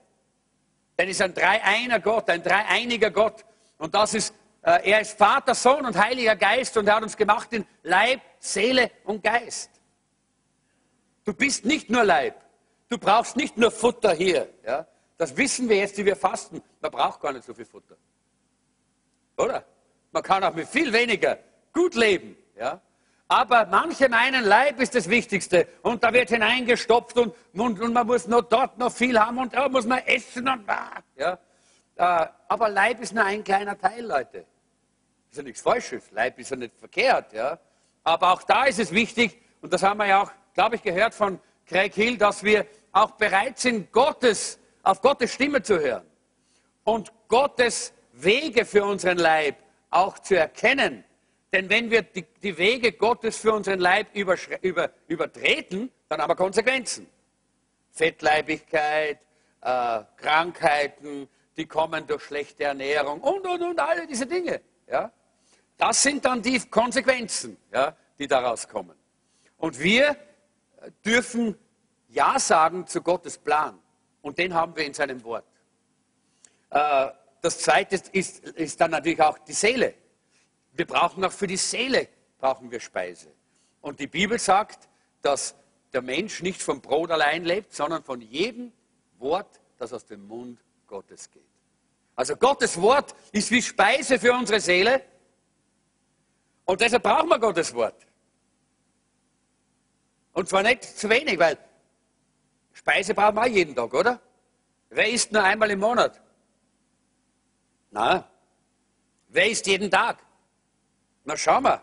Denn 0.98 1.08
es 1.08 1.16
ist 1.16 1.22
ein 1.22 1.34
dreieiner 1.34 2.00
Gott, 2.00 2.28
ein 2.30 2.42
dreieiniger 2.42 3.10
Gott. 3.10 3.44
Und 3.78 3.94
das 3.94 4.14
ist, 4.14 4.34
äh, 4.62 4.90
er 4.90 5.00
ist 5.00 5.16
Vater, 5.18 5.54
Sohn 5.54 5.86
und 5.86 5.96
Heiliger 5.96 6.36
Geist 6.36 6.76
und 6.76 6.86
er 6.86 6.96
hat 6.96 7.02
uns 7.02 7.16
gemacht 7.16 7.52
in 7.52 7.66
Leib, 7.82 8.20
Seele 8.38 8.90
und 9.04 9.22
Geist. 9.22 9.70
Du 11.28 11.34
bist 11.34 11.66
nicht 11.66 11.90
nur 11.90 12.04
Leib. 12.04 12.36
Du 12.88 12.96
brauchst 12.96 13.36
nicht 13.36 13.58
nur 13.58 13.70
Futter 13.70 14.14
hier. 14.14 14.48
Ja? 14.64 14.86
das 15.18 15.36
wissen 15.36 15.68
wir 15.68 15.76
jetzt, 15.76 15.98
die 15.98 16.06
wir 16.06 16.16
fasten. 16.16 16.62
Man 16.80 16.90
braucht 16.90 17.20
gar 17.20 17.34
nicht 17.34 17.44
so 17.44 17.52
viel 17.52 17.66
Futter. 17.66 17.96
Oder? 19.36 19.62
Man 20.10 20.22
kann 20.22 20.42
auch 20.42 20.54
mit 20.54 20.66
viel 20.66 20.90
weniger 20.90 21.38
gut 21.74 21.96
leben. 21.96 22.34
Ja? 22.56 22.80
Aber 23.28 23.66
manche 23.66 24.08
meinen, 24.08 24.42
Leib 24.42 24.80
ist 24.80 24.94
das 24.94 25.10
Wichtigste 25.10 25.68
und 25.82 26.02
da 26.02 26.14
wird 26.14 26.30
hineingestopft 26.30 27.18
und, 27.18 27.34
und, 27.52 27.78
und 27.78 27.92
man 27.92 28.06
muss 28.06 28.26
noch 28.26 28.40
dort 28.40 28.78
noch 28.78 28.90
viel 28.90 29.20
haben 29.20 29.36
und 29.36 29.52
da 29.52 29.68
muss 29.68 29.84
man 29.84 29.98
essen 30.06 30.48
und 30.48 30.66
ja. 31.14 31.38
Äh, 31.96 32.26
aber 32.48 32.70
Leib 32.70 33.02
ist 33.02 33.12
nur 33.12 33.26
ein 33.26 33.44
kleiner 33.44 33.78
Teil, 33.78 34.06
Leute. 34.06 34.46
Ist 35.30 35.36
ja 35.36 35.42
nichts 35.42 35.60
Falsches. 35.60 36.10
Leib 36.10 36.38
ist 36.38 36.52
ja 36.52 36.56
nicht 36.56 36.78
verkehrt. 36.78 37.34
Ja. 37.34 37.58
Aber 38.02 38.32
auch 38.32 38.42
da 38.44 38.64
ist 38.64 38.78
es 38.78 38.92
wichtig, 38.92 39.38
und 39.60 39.74
das 39.74 39.82
haben 39.82 39.98
wir 39.98 40.06
ja 40.06 40.22
auch, 40.22 40.30
glaube 40.58 40.74
ich, 40.74 40.82
gehört 40.82 41.14
von 41.14 41.38
Craig 41.66 41.94
Hill, 41.94 42.18
dass 42.18 42.42
wir 42.42 42.66
auch 42.90 43.12
bereit 43.12 43.60
sind, 43.60 43.92
Gottes, 43.92 44.58
auf 44.82 45.00
Gottes 45.00 45.32
Stimme 45.32 45.62
zu 45.62 45.78
hören 45.78 46.04
und 46.82 47.12
Gottes 47.28 47.92
Wege 48.12 48.64
für 48.64 48.84
unseren 48.84 49.18
Leib 49.18 49.54
auch 49.90 50.18
zu 50.18 50.36
erkennen. 50.36 51.04
Denn 51.52 51.70
wenn 51.70 51.92
wir 51.92 52.02
die, 52.02 52.26
die 52.42 52.58
Wege 52.58 52.90
Gottes 52.90 53.36
für 53.36 53.52
unseren 53.52 53.78
Leib 53.78 54.08
über, 54.16 54.34
übertreten, 55.06 55.92
dann 56.08 56.20
haben 56.20 56.30
wir 56.30 56.34
Konsequenzen. 56.34 57.06
Fettleibigkeit, 57.92 59.20
äh, 59.60 60.00
Krankheiten, 60.16 61.28
die 61.56 61.66
kommen 61.66 62.04
durch 62.04 62.24
schlechte 62.24 62.64
Ernährung 62.64 63.20
und, 63.20 63.46
und, 63.46 63.62
und, 63.62 63.78
alle 63.78 64.08
diese 64.08 64.26
Dinge. 64.26 64.60
Ja? 64.90 65.12
Das 65.76 66.02
sind 66.02 66.24
dann 66.24 66.42
die 66.42 66.58
Konsequenzen, 66.68 67.56
ja, 67.72 67.94
die 68.18 68.26
daraus 68.26 68.66
kommen. 68.66 68.98
Und 69.58 69.78
wir 69.78 70.16
dürfen 71.04 71.56
Ja 72.08 72.38
sagen 72.38 72.86
zu 72.86 73.02
Gottes 73.02 73.38
Plan. 73.38 73.78
Und 74.22 74.38
den 74.38 74.54
haben 74.54 74.74
wir 74.76 74.84
in 74.84 74.94
seinem 74.94 75.22
Wort. 75.24 75.44
Äh, 76.70 77.08
das 77.40 77.58
Zweite 77.58 78.00
ist, 78.12 78.40
ist 78.40 78.80
dann 78.80 78.90
natürlich 78.90 79.20
auch 79.22 79.38
die 79.38 79.52
Seele. 79.52 79.94
Wir 80.72 80.86
brauchen 80.86 81.24
auch 81.24 81.32
für 81.32 81.46
die 81.46 81.56
Seele 81.56 82.08
brauchen 82.38 82.70
wir 82.70 82.80
Speise. 82.80 83.28
Und 83.80 84.00
die 84.00 84.06
Bibel 84.06 84.38
sagt, 84.38 84.88
dass 85.22 85.54
der 85.92 86.02
Mensch 86.02 86.42
nicht 86.42 86.62
vom 86.62 86.80
Brot 86.80 87.10
allein 87.10 87.44
lebt, 87.44 87.74
sondern 87.74 88.02
von 88.02 88.20
jedem 88.20 88.72
Wort, 89.18 89.60
das 89.78 89.92
aus 89.92 90.04
dem 90.04 90.26
Mund 90.26 90.60
Gottes 90.86 91.30
geht. 91.30 91.42
Also 92.14 92.36
Gottes 92.36 92.80
Wort 92.80 93.14
ist 93.32 93.50
wie 93.50 93.62
Speise 93.62 94.18
für 94.18 94.32
unsere 94.32 94.60
Seele. 94.60 95.04
Und 96.64 96.80
deshalb 96.80 97.02
brauchen 97.02 97.28
wir 97.28 97.38
Gottes 97.38 97.72
Wort. 97.74 98.07
Und 100.38 100.48
zwar 100.48 100.62
nicht 100.62 100.84
zu 100.84 101.10
wenig, 101.10 101.36
weil 101.40 101.58
Speise 102.72 103.12
brauchen 103.12 103.34
wir 103.34 103.48
jeden 103.48 103.74
Tag, 103.74 103.92
oder? 103.92 104.20
Wer 104.88 105.08
isst 105.08 105.32
nur 105.32 105.42
einmal 105.42 105.68
im 105.68 105.80
Monat? 105.80 106.20
Na, 107.90 108.30
wer 109.26 109.50
isst 109.50 109.66
jeden 109.66 109.90
Tag? 109.90 110.18
Na, 111.24 111.36
schauen 111.36 111.64
wir. 111.64 111.82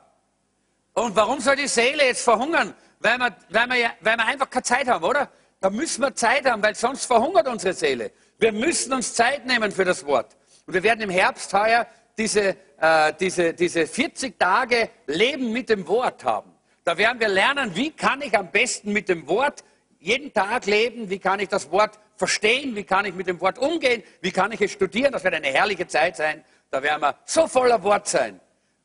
Und 0.94 1.18
warum 1.18 1.42
soll 1.42 1.58
die 1.58 1.68
Seele 1.68 2.06
jetzt 2.06 2.24
verhungern? 2.24 2.74
Weil 3.02 3.18
wir, 3.18 3.36
weil, 3.50 3.70
wir, 3.72 3.92
weil 4.00 4.16
wir 4.16 4.26
einfach 4.26 4.50
keine 4.50 4.64
Zeit 4.64 4.88
haben, 4.88 5.04
oder? 5.04 5.30
Da 5.60 5.70
müssen 5.70 6.02
wir 6.02 6.16
Zeit 6.16 6.50
haben, 6.50 6.64
weil 6.64 6.76
sonst 6.76 7.04
verhungert 7.04 7.50
unsere 7.50 7.74
Seele. 7.74 8.14
Wir 8.40 8.54
müssen 8.54 8.94
uns 8.94 9.14
Zeit 9.16 9.46
nehmen 9.46 9.70
für 9.70 9.84
das 9.84 10.06
Wort. 10.06 10.38
Und 10.66 10.76
wir 10.76 10.84
werden 10.84 11.02
im 11.02 11.10
Herbst 11.10 11.54
heuer 11.54 11.86
diese, 12.18 12.56
äh, 12.80 13.14
diese, 13.20 13.54
diese 13.54 13.86
40 13.86 14.40
Tage 14.40 14.92
Leben 15.08 15.52
mit 15.52 15.68
dem 15.68 15.86
Wort 15.90 16.24
haben. 16.24 16.55
Da 16.86 16.96
werden 17.00 17.20
wir 17.20 17.28
lernen, 17.28 17.76
wie 17.76 17.92
kann 17.92 18.22
ich 18.22 18.38
am 18.38 18.52
besten 18.52 18.94
mit 18.94 19.10
dem 19.10 19.28
Wort 19.28 19.64
jeden 20.00 20.32
Tag 20.32 20.68
leben, 20.68 21.10
wie 21.10 21.18
kann 21.18 21.40
ich 21.40 21.50
das 21.50 21.72
Wort 21.72 22.00
verstehen, 22.16 22.76
wie 22.76 22.84
kann 22.84 23.06
ich 23.06 23.16
mit 23.16 23.26
dem 23.26 23.42
Wort 23.42 23.58
umgehen, 23.58 24.04
wie 24.22 24.32
kann 24.32 24.52
ich 24.52 24.62
es 24.62 24.72
studieren. 24.72 25.12
Das 25.12 25.24
wird 25.24 25.34
eine 25.34 25.48
herrliche 25.48 25.88
Zeit 25.88 26.16
sein. 26.16 26.46
Da 26.70 26.84
werden 26.84 27.02
wir 27.02 27.16
so 27.26 27.48
voller 27.48 27.82
Wort 27.82 28.08
sein. 28.08 28.40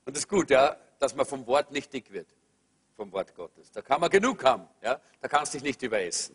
Und 0.07 0.17
das 0.17 0.25
ist 0.25 0.29
gut, 0.29 0.49
ja, 0.49 0.77
dass 0.99 1.15
man 1.15 1.27
vom 1.27 1.47
Wort 1.47 1.71
nicht 1.73 1.93
dick 1.93 2.11
wird, 2.11 2.29
vom 2.97 3.13
Wort 3.13 3.35
Gottes. 3.35 3.71
Da 3.71 3.83
kann 3.83 4.01
man 4.01 4.09
genug 4.09 4.43
haben. 4.45 4.67
Ja? 4.83 4.99
Da 5.21 5.29
kannst 5.29 5.53
du 5.53 5.59
dich 5.59 5.65
nicht 5.65 5.83
überessen. 5.83 6.35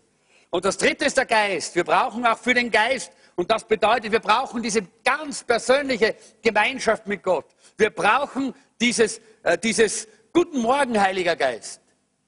Und 0.51 0.65
das 0.65 0.77
dritte 0.77 1.05
ist 1.05 1.17
der 1.17 1.25
Geist. 1.25 1.75
Wir 1.75 1.83
brauchen 1.83 2.23
auch 2.27 2.37
für 2.37 2.53
den 2.53 2.69
Geist. 2.69 3.11
Und 3.35 3.49
das 3.49 3.63
bedeutet, 3.63 4.11
wir 4.11 4.19
brauchen 4.19 4.61
diese 4.61 4.83
ganz 5.03 5.43
persönliche 5.43 6.15
Gemeinschaft 6.43 7.07
mit 7.07 7.23
Gott. 7.23 7.47
Wir 7.75 7.89
brauchen 7.89 8.53
dieses, 8.79 9.19
äh, 9.41 9.57
dieses 9.57 10.07
Guten 10.35 10.59
Morgen, 10.59 10.99
Heiliger 10.99 11.37
Geist. 11.37 11.79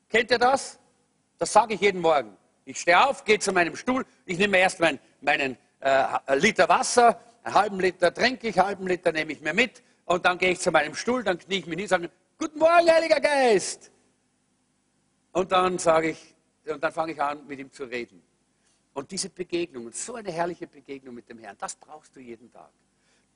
Kennt 0.08 0.32
ihr 0.32 0.38
das? 0.38 0.80
Das 1.38 1.52
sage 1.52 1.74
ich 1.74 1.82
jeden 1.82 2.00
Morgen. 2.00 2.38
Ich 2.64 2.80
stehe 2.80 3.06
auf, 3.06 3.26
gehe 3.26 3.38
zu 3.38 3.52
meinem 3.52 3.76
Stuhl, 3.76 4.06
ich 4.24 4.38
nehme 4.38 4.60
erst 4.60 4.80
mein, 4.80 4.98
meinen 5.20 5.58
äh, 5.82 6.36
Liter 6.38 6.70
Wasser, 6.70 7.20
einen 7.44 7.54
halben 7.54 7.82
Liter 7.82 8.14
trinke 8.14 8.48
ich, 8.48 8.58
einen 8.58 8.68
halben 8.68 8.88
Liter 8.88 9.12
nehme 9.12 9.34
ich 9.34 9.42
mir 9.42 9.54
mit 9.54 9.84
und 10.06 10.26
dann 10.26 10.38
gehe 10.38 10.52
ich 10.52 10.62
zu 10.62 10.72
meinem 10.72 10.96
Stuhl, 10.96 11.22
dann 11.22 11.38
knie 11.38 11.58
ich 11.58 11.66
mich 11.66 11.76
hin 11.76 11.84
und 11.84 11.90
sage, 11.90 12.10
Guten 12.38 12.60
Morgen, 12.60 12.90
Heiliger 12.90 13.20
Geist. 13.20 13.92
Und 15.34 15.52
dann 15.52 15.78
sage 15.78 16.12
ich, 16.12 16.34
und 16.66 16.82
dann 16.82 16.94
fange 16.94 17.12
ich 17.12 17.22
an, 17.22 17.46
mit 17.46 17.60
ihm 17.60 17.74
zu 17.74 17.84
reden. 17.84 18.24
Und 18.94 19.12
diese 19.12 19.30
Begegnung, 19.30 19.92
so 19.92 20.16
eine 20.16 20.32
herrliche 20.32 20.68
Begegnung 20.68 21.14
mit 21.14 21.28
dem 21.28 21.40
Herrn, 21.40 21.58
das 21.60 21.76
brauchst 21.76 22.16
du 22.16 22.22
jeden 22.22 22.50
Tag. 22.54 22.72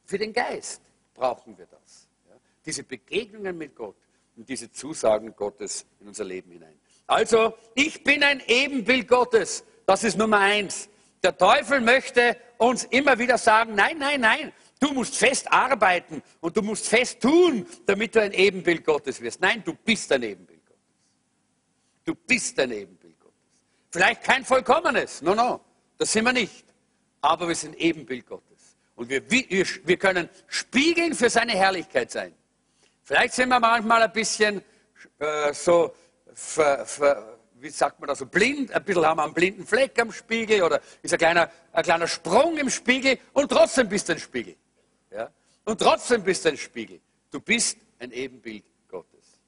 Für 0.06 0.18
den 0.18 0.32
Geist 0.32 0.82
brauchen 1.14 1.58
wir 1.58 1.66
das. 1.66 2.08
Ja? 2.30 2.36
Diese 2.66 2.84
Begegnungen 2.84 3.58
mit 3.58 3.76
Gott 3.76 3.98
und 4.36 4.48
diese 4.48 4.72
Zusagen 4.72 5.36
Gottes 5.36 5.86
in 6.00 6.08
unser 6.08 6.24
Leben 6.24 6.52
hinein. 6.52 6.80
Also, 7.08 7.54
ich 7.76 8.04
bin 8.04 8.24
ein 8.24 8.42
Ebenbild 8.48 9.08
Gottes. 9.08 9.64
Das 9.86 10.04
ist 10.04 10.18
Nummer 10.18 10.40
eins. 10.40 10.90
Der 11.24 11.38
Teufel 11.38 11.82
möchte 11.82 12.38
uns 12.58 12.86
immer 12.86 13.20
wieder 13.20 13.38
sagen, 13.38 13.76
nein, 13.76 13.98
nein, 13.98 14.22
nein, 14.22 14.52
du 14.80 14.94
musst 14.94 15.16
fest 15.16 15.52
arbeiten 15.52 16.24
und 16.40 16.56
du 16.58 16.62
musst 16.62 16.88
fest 16.88 17.22
tun, 17.22 17.68
damit 17.86 18.16
du 18.16 18.22
ein 18.22 18.32
Ebenbild 18.32 18.84
Gottes 18.84 19.22
wirst. 19.22 19.42
Nein, 19.42 19.62
du 19.64 19.74
bist 19.74 20.12
ein 20.12 20.24
Ebenbild 20.24 20.66
Gottes. 20.66 20.82
Du 22.06 22.16
bist 22.16 22.60
ein 22.60 22.72
Ebenbild. 22.72 23.02
Vielleicht 23.92 24.24
kein 24.24 24.46
vollkommenes, 24.46 25.22
no, 25.22 25.36
no, 25.36 25.60
das 25.98 26.14
sind 26.14 26.24
wir 26.24 26.32
nicht. 26.32 26.66
Aber 27.20 27.48
wir 27.48 27.56
sind 27.56 27.76
Ebenbild 27.76 28.26
Gottes. 28.26 28.78
Und 28.96 29.10
wir, 29.10 29.30
wir, 29.30 29.66
wir 29.84 29.98
können 29.98 30.30
spiegeln 30.48 31.14
für 31.14 31.30
seine 31.30 31.52
Herrlichkeit 31.52 32.10
sein. 32.10 32.34
Vielleicht 33.04 33.34
sind 33.34 33.50
wir 33.50 33.60
manchmal 33.60 34.04
ein 34.04 34.12
bisschen 34.12 34.62
äh, 35.20 35.54
so, 35.54 35.94
ver, 36.34 36.86
ver, 36.86 37.40
wie 37.56 37.70
sagt 37.70 38.00
man 38.00 38.08
das, 38.08 38.20
so 38.20 38.26
blind, 38.26 38.72
ein 38.72 38.84
bisschen 38.84 39.06
haben 39.06 39.18
wir 39.18 39.24
einen 39.24 39.34
blinden 39.34 39.66
Fleck 39.66 40.00
am 40.00 40.12
Spiegel 40.12 40.64
oder 40.64 40.82
ist 41.02 41.14
ein 41.14 41.20
kleiner, 41.20 41.50
ein 41.72 41.84
kleiner 41.84 42.08
Sprung 42.08 42.58
im 42.58 42.70
Spiegel 42.70 43.20
und 43.34 43.50
trotzdem 43.50 43.88
bist 43.88 44.10
du 44.10 44.14
ein 44.14 44.20
Spiegel. 44.20 44.56
Ja? 45.12 45.30
Und 45.66 45.80
trotzdem 45.80 46.24
bist 46.24 46.46
du 46.46 46.50
ein 46.50 46.58
Spiegel. 46.58 47.00
Du 47.30 47.40
bist 47.40 47.78
ein 48.00 48.12
Ebenbild 48.12 48.64
Gottes. 48.88 49.40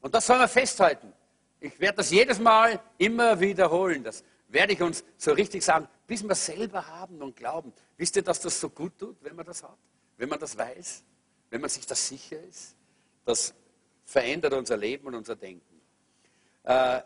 Und 0.00 0.14
das 0.14 0.26
sollen 0.26 0.40
wir 0.40 0.48
festhalten. 0.48 1.12
Ich 1.60 1.78
werde 1.78 1.98
das 1.98 2.10
jedes 2.10 2.40
Mal 2.40 2.80
immer 2.98 3.38
wiederholen. 3.38 4.02
Das 4.02 4.24
werde 4.48 4.72
ich 4.72 4.82
uns 4.82 5.04
so 5.16 5.32
richtig 5.32 5.62
sagen, 5.62 5.88
bis 6.06 6.22
wir 6.24 6.34
selber 6.34 6.86
haben 6.86 7.22
und 7.22 7.36
glauben. 7.36 7.72
Wisst 7.96 8.16
ihr, 8.16 8.22
dass 8.22 8.40
das 8.40 8.60
so 8.60 8.68
gut 8.68 8.98
tut, 8.98 9.16
wenn 9.22 9.36
man 9.36 9.46
das 9.46 9.62
hat? 9.62 9.78
Wenn 10.16 10.28
man 10.28 10.40
das 10.40 10.58
weiß? 10.58 11.04
Wenn 11.50 11.60
man 11.60 11.70
sich 11.70 11.86
das 11.86 12.08
sicher 12.08 12.42
ist? 12.42 12.74
Das 13.24 13.54
verändert 14.04 14.52
unser 14.52 14.76
Leben 14.76 15.06
und 15.06 15.14
unser 15.14 15.36
Denken. 15.36 15.80
Äh, 16.64 17.02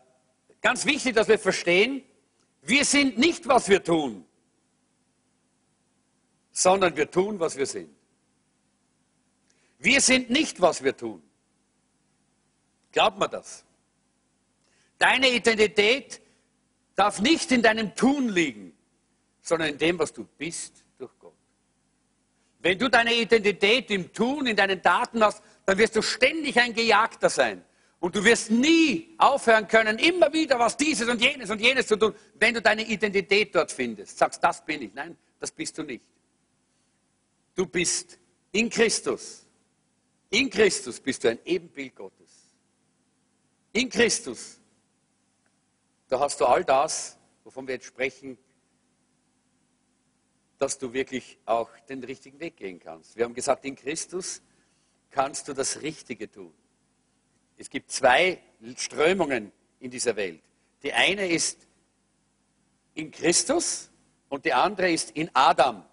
ganz 0.60 0.84
wichtig, 0.84 1.14
dass 1.14 1.28
wir 1.28 1.38
verstehen, 1.38 2.02
wir 2.62 2.84
sind 2.84 3.18
nicht, 3.18 3.46
was 3.46 3.68
wir 3.68 3.82
tun, 3.82 4.24
sondern 6.50 6.96
wir 6.96 7.10
tun, 7.10 7.38
was 7.38 7.56
wir 7.56 7.66
sind. 7.66 7.94
Wir 9.78 10.00
sind 10.00 10.30
nicht, 10.30 10.60
was 10.60 10.82
wir 10.82 10.96
tun. 10.96 11.22
Glaubt 12.92 13.18
man 13.18 13.30
das? 13.30 13.64
Deine 14.98 15.28
Identität 15.28 16.20
darf 16.94 17.20
nicht 17.20 17.52
in 17.52 17.62
deinem 17.62 17.94
Tun 17.94 18.30
liegen, 18.30 18.76
sondern 19.42 19.68
in 19.70 19.78
dem, 19.78 19.98
was 19.98 20.12
du 20.12 20.24
bist 20.38 20.82
durch 20.98 21.12
Gott. 21.18 21.34
Wenn 22.60 22.78
du 22.78 22.88
deine 22.88 23.14
Identität 23.14 23.90
im 23.90 24.12
Tun, 24.12 24.46
in 24.46 24.56
deinen 24.56 24.82
Taten 24.82 25.22
hast, 25.22 25.42
dann 25.66 25.78
wirst 25.78 25.96
du 25.96 26.02
ständig 26.02 26.58
ein 26.58 26.72
Gejagter 26.72 27.28
sein. 27.28 27.64
Und 28.00 28.14
du 28.14 28.24
wirst 28.24 28.50
nie 28.50 29.14
aufhören 29.18 29.66
können, 29.68 29.98
immer 29.98 30.32
wieder 30.32 30.58
was 30.58 30.76
dieses 30.76 31.08
und 31.08 31.20
jenes 31.20 31.50
und 31.50 31.60
jenes 31.60 31.86
zu 31.86 31.96
tun, 31.96 32.14
wenn 32.34 32.54
du 32.54 32.62
deine 32.62 32.86
Identität 32.86 33.54
dort 33.54 33.72
findest. 33.72 34.16
Sagst, 34.16 34.42
das 34.42 34.64
bin 34.64 34.82
ich. 34.82 34.94
Nein, 34.94 35.16
das 35.40 35.50
bist 35.50 35.76
du 35.76 35.82
nicht. 35.82 36.06
Du 37.54 37.66
bist 37.66 38.18
in 38.52 38.70
Christus. 38.70 39.46
In 40.30 40.48
Christus 40.50 41.00
bist 41.00 41.24
du 41.24 41.30
ein 41.30 41.38
Ebenbild 41.44 41.94
Gottes. 41.94 42.50
In 43.72 43.88
Christus 43.88 44.60
da 46.08 46.20
hast 46.20 46.40
du 46.40 46.46
all 46.46 46.64
das, 46.64 47.18
wovon 47.42 47.66
wir 47.66 47.74
jetzt 47.74 47.86
sprechen, 47.86 48.38
dass 50.58 50.78
du 50.78 50.92
wirklich 50.92 51.38
auch 51.44 51.68
den 51.88 52.02
richtigen 52.04 52.38
Weg 52.38 52.56
gehen 52.56 52.78
kannst. 52.78 53.16
Wir 53.16 53.24
haben 53.24 53.34
gesagt, 53.34 53.64
in 53.64 53.74
Christus 53.74 54.40
kannst 55.10 55.48
du 55.48 55.52
das 55.52 55.82
Richtige 55.82 56.30
tun. 56.30 56.52
Es 57.56 57.70
gibt 57.70 57.90
zwei 57.90 58.40
Strömungen 58.76 59.52
in 59.80 59.90
dieser 59.90 60.16
Welt. 60.16 60.42
Die 60.82 60.92
eine 60.92 61.26
ist 61.28 61.66
in 62.94 63.10
Christus 63.10 63.90
und 64.28 64.44
die 64.44 64.52
andere 64.52 64.90
ist 64.90 65.10
in 65.12 65.30
Adam. 65.32 65.84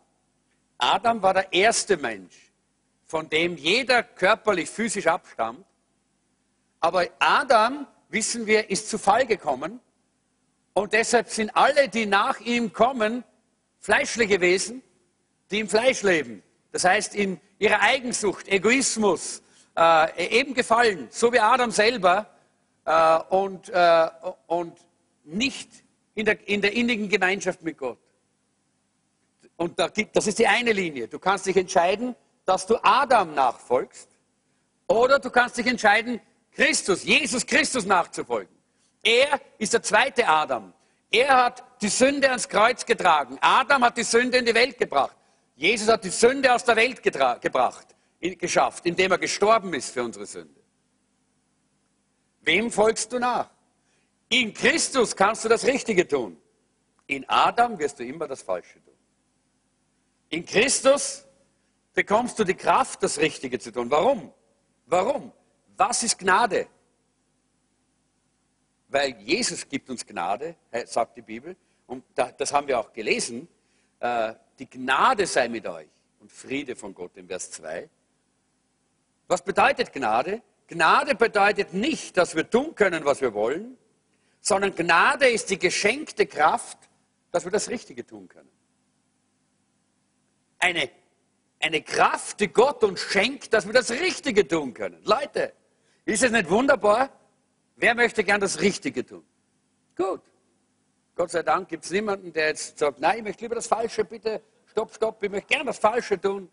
Adam 0.78 1.22
war 1.22 1.34
der 1.34 1.54
erste 1.54 1.98
Mensch, 1.98 2.52
von 3.06 3.30
dem 3.30 3.58
jeder 3.58 4.04
körperlich, 4.04 4.70
physisch 4.70 5.08
abstammt. 5.08 5.66
Aber 6.80 7.08
Adam, 7.20 7.88
wissen 8.10 8.46
wir, 8.46 8.70
ist 8.70 8.90
zu 8.90 8.98
Fall 8.98 9.26
gekommen. 9.26 9.80
Und 10.74 10.94
deshalb 10.94 11.30
sind 11.30 11.56
alle, 11.56 11.88
die 11.88 12.06
nach 12.06 12.40
ihm 12.42 12.74
kommen, 12.74 13.24
fleischliche 13.80 14.42
Wesen, 14.42 14.82
die 15.52 15.60
im 15.60 15.70
Fleisch 15.70 16.02
leben. 16.02 16.44
Das 16.74 16.84
heißt, 16.84 17.14
in 17.14 17.40
ihrer 17.60 17.82
Eigensucht, 17.82 18.48
Egoismus, 18.48 19.44
äh, 19.78 20.40
eben 20.40 20.56
gefallen, 20.56 21.08
so 21.12 21.32
wie 21.32 21.40
Adam 21.40 21.70
selber, 21.70 22.28
äh, 22.84 23.20
und, 23.30 23.70
äh, 23.70 24.10
und 24.48 24.78
nicht 25.24 25.70
in 26.16 26.26
der, 26.26 26.48
in 26.48 26.62
der 26.62 26.74
innigen 26.74 27.10
Gemeinschaft 27.10 27.62
mit 27.62 27.78
Gott. 27.78 28.00
Und 29.56 29.78
da 29.78 29.88
gibt, 29.88 30.16
das 30.16 30.26
ist 30.26 30.40
die 30.40 30.48
eine 30.48 30.74
Linie. 30.74 31.08
Du 31.08 31.20
kannst 31.20 31.46
dich 31.46 31.56
entscheiden, 31.56 32.16
dass 32.44 32.66
du 32.66 32.76
Adam 32.84 33.36
nachfolgst, 33.36 34.10
oder 34.88 35.20
du 35.20 35.30
kannst 35.30 35.58
dich 35.58 35.68
entscheiden, 35.68 36.20
Christus, 36.52 37.04
Jesus 37.04 37.46
Christus 37.46 37.86
nachzufolgen. 37.86 38.54
Er 39.04 39.40
ist 39.60 39.74
der 39.74 39.84
zweite 39.84 40.28
Adam. 40.28 40.74
Er 41.12 41.46
hat 41.46 41.64
die 41.82 41.90
Sünde 41.90 42.30
ans 42.30 42.50
Kreuz 42.50 42.84
getragen. 42.84 43.38
Adam 43.42 43.84
hat 43.84 43.96
die 43.96 44.04
Sünde 44.04 44.40
in 44.40 44.46
die 44.46 44.56
Welt 44.56 44.80
gebracht. 44.80 45.16
Jesus 45.56 45.88
hat 45.88 46.04
die 46.04 46.10
Sünde 46.10 46.54
aus 46.54 46.64
der 46.64 46.76
Welt 46.76 47.02
gebracht, 47.04 47.96
geschafft, 48.20 48.86
indem 48.86 49.12
er 49.12 49.18
gestorben 49.18 49.74
ist 49.74 49.92
für 49.92 50.04
unsere 50.04 50.26
Sünde. 50.26 50.62
Wem 52.42 52.72
folgst 52.72 53.12
du 53.14 53.20
nach? 53.20 53.50
In 54.30 54.54
Christus 54.54 55.16
kannst 55.16 55.46
du 55.46 55.50
das 55.50 55.66
Richtige 55.66 56.08
tun. 56.08 56.38
In 57.08 57.28
Adam 57.30 57.78
wirst 57.78 58.00
du 58.00 58.06
immer 58.06 58.28
das 58.28 58.42
Falsche 58.42 58.84
tun. 58.84 58.94
In 60.30 60.46
Christus 60.46 61.26
bekommst 61.94 62.40
du 62.40 62.44
die 62.44 62.56
Kraft, 62.56 63.04
das 63.04 63.20
Richtige 63.20 63.60
zu 63.60 63.72
tun. 63.72 63.92
Warum? 63.92 64.34
Warum? 64.88 65.32
Was 65.78 66.04
ist 66.04 66.18
Gnade? 66.18 66.68
Weil 68.88 69.16
Jesus 69.20 69.68
gibt 69.68 69.90
uns 69.90 70.06
Gnade, 70.06 70.56
sagt 70.86 71.18
die 71.18 71.22
Bibel, 71.22 71.56
und 71.88 72.04
das 72.16 72.52
haben 72.52 72.68
wir 72.68 72.80
auch 72.80 72.92
gelesen, 72.94 73.48
äh, 74.00 74.34
die 74.60 74.70
Gnade 74.70 75.26
sei 75.26 75.48
mit 75.50 75.66
euch 75.68 75.90
und 76.20 76.32
Friede 76.32 76.76
von 76.76 76.94
Gott 76.94 77.16
in 77.18 77.28
Vers 77.28 77.52
2. 77.52 77.90
Was 79.28 79.44
bedeutet 79.44 79.92
Gnade? 79.94 80.42
Gnade 80.68 81.16
bedeutet 81.16 81.74
nicht, 81.74 82.18
dass 82.18 82.36
wir 82.36 82.50
tun 82.50 82.76
können, 82.76 83.06
was 83.06 83.22
wir 83.22 83.34
wollen, 83.34 83.78
sondern 84.42 84.76
Gnade 84.76 85.30
ist 85.30 85.50
die 85.50 85.60
geschenkte 85.60 86.26
Kraft, 86.26 86.78
dass 87.32 87.46
wir 87.46 87.52
das 87.52 87.70
Richtige 87.70 88.06
tun 88.06 88.28
können 88.28 88.50
eine, 90.64 90.90
eine 91.60 91.82
Kraft, 91.82 92.40
die 92.40 92.48
Gott 92.48 92.84
uns 92.84 93.02
schenkt, 93.02 93.54
dass 93.54 93.66
wir 93.66 93.74
das 93.74 93.92
Richtige 93.92 94.48
tun 94.48 94.74
können. 94.74 95.02
Leute, 95.04 95.54
ist 96.06 96.24
es 96.24 96.32
nicht 96.32 96.50
wunderbar? 96.50 97.10
Wer 97.76 97.96
möchte 97.96 98.24
gern 98.24 98.40
das 98.40 98.62
Richtige 98.62 99.06
tun? 99.06 99.26
Gut. 99.96 100.22
Gott 101.16 101.32
sei 101.32 101.44
Dank 101.44 101.70
gibt 101.70 101.86
es 101.86 101.92
niemanden, 101.92 102.34
der 102.34 102.48
jetzt 102.48 102.80
sagt, 102.80 103.00
nein, 103.00 103.20
ich 103.20 103.24
möchte 103.24 103.44
lieber 103.44 103.56
das 103.56 103.68
Falsche, 103.68 104.04
bitte, 104.04 104.42
stopp, 104.66 104.94
stopp, 104.96 105.22
ich 105.22 105.30
möchte 105.30 105.54
gern 105.54 105.66
das 105.66 105.78
Falsche 105.78 106.20
tun. 106.20 106.50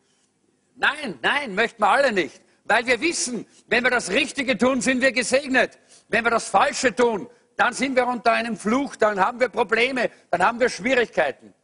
Nein, 0.76 1.18
nein, 1.22 1.54
möchten 1.54 1.82
wir 1.82 1.88
alle 1.88 2.12
nicht. 2.12 2.40
Weil 2.64 2.86
wir 2.86 3.00
wissen, 3.00 3.46
wenn 3.66 3.82
wir 3.82 3.90
das 3.90 4.10
Richtige 4.10 4.56
tun, 4.56 4.80
sind 4.80 5.00
wir 5.00 5.12
gesegnet. 5.12 5.78
Wenn 6.08 6.24
wir 6.24 6.30
das 6.30 6.48
Falsche 6.48 6.94
tun, 6.94 7.28
dann 7.56 7.72
sind 7.72 7.96
wir 7.96 8.06
unter 8.06 8.32
einem 8.32 8.56
Fluch, 8.56 8.96
dann 8.96 9.18
haben 9.18 9.40
wir 9.40 9.48
Probleme, 9.48 10.10
dann 10.30 10.42
haben 10.42 10.60
wir 10.60 10.68
Schwierigkeiten. 10.68 11.54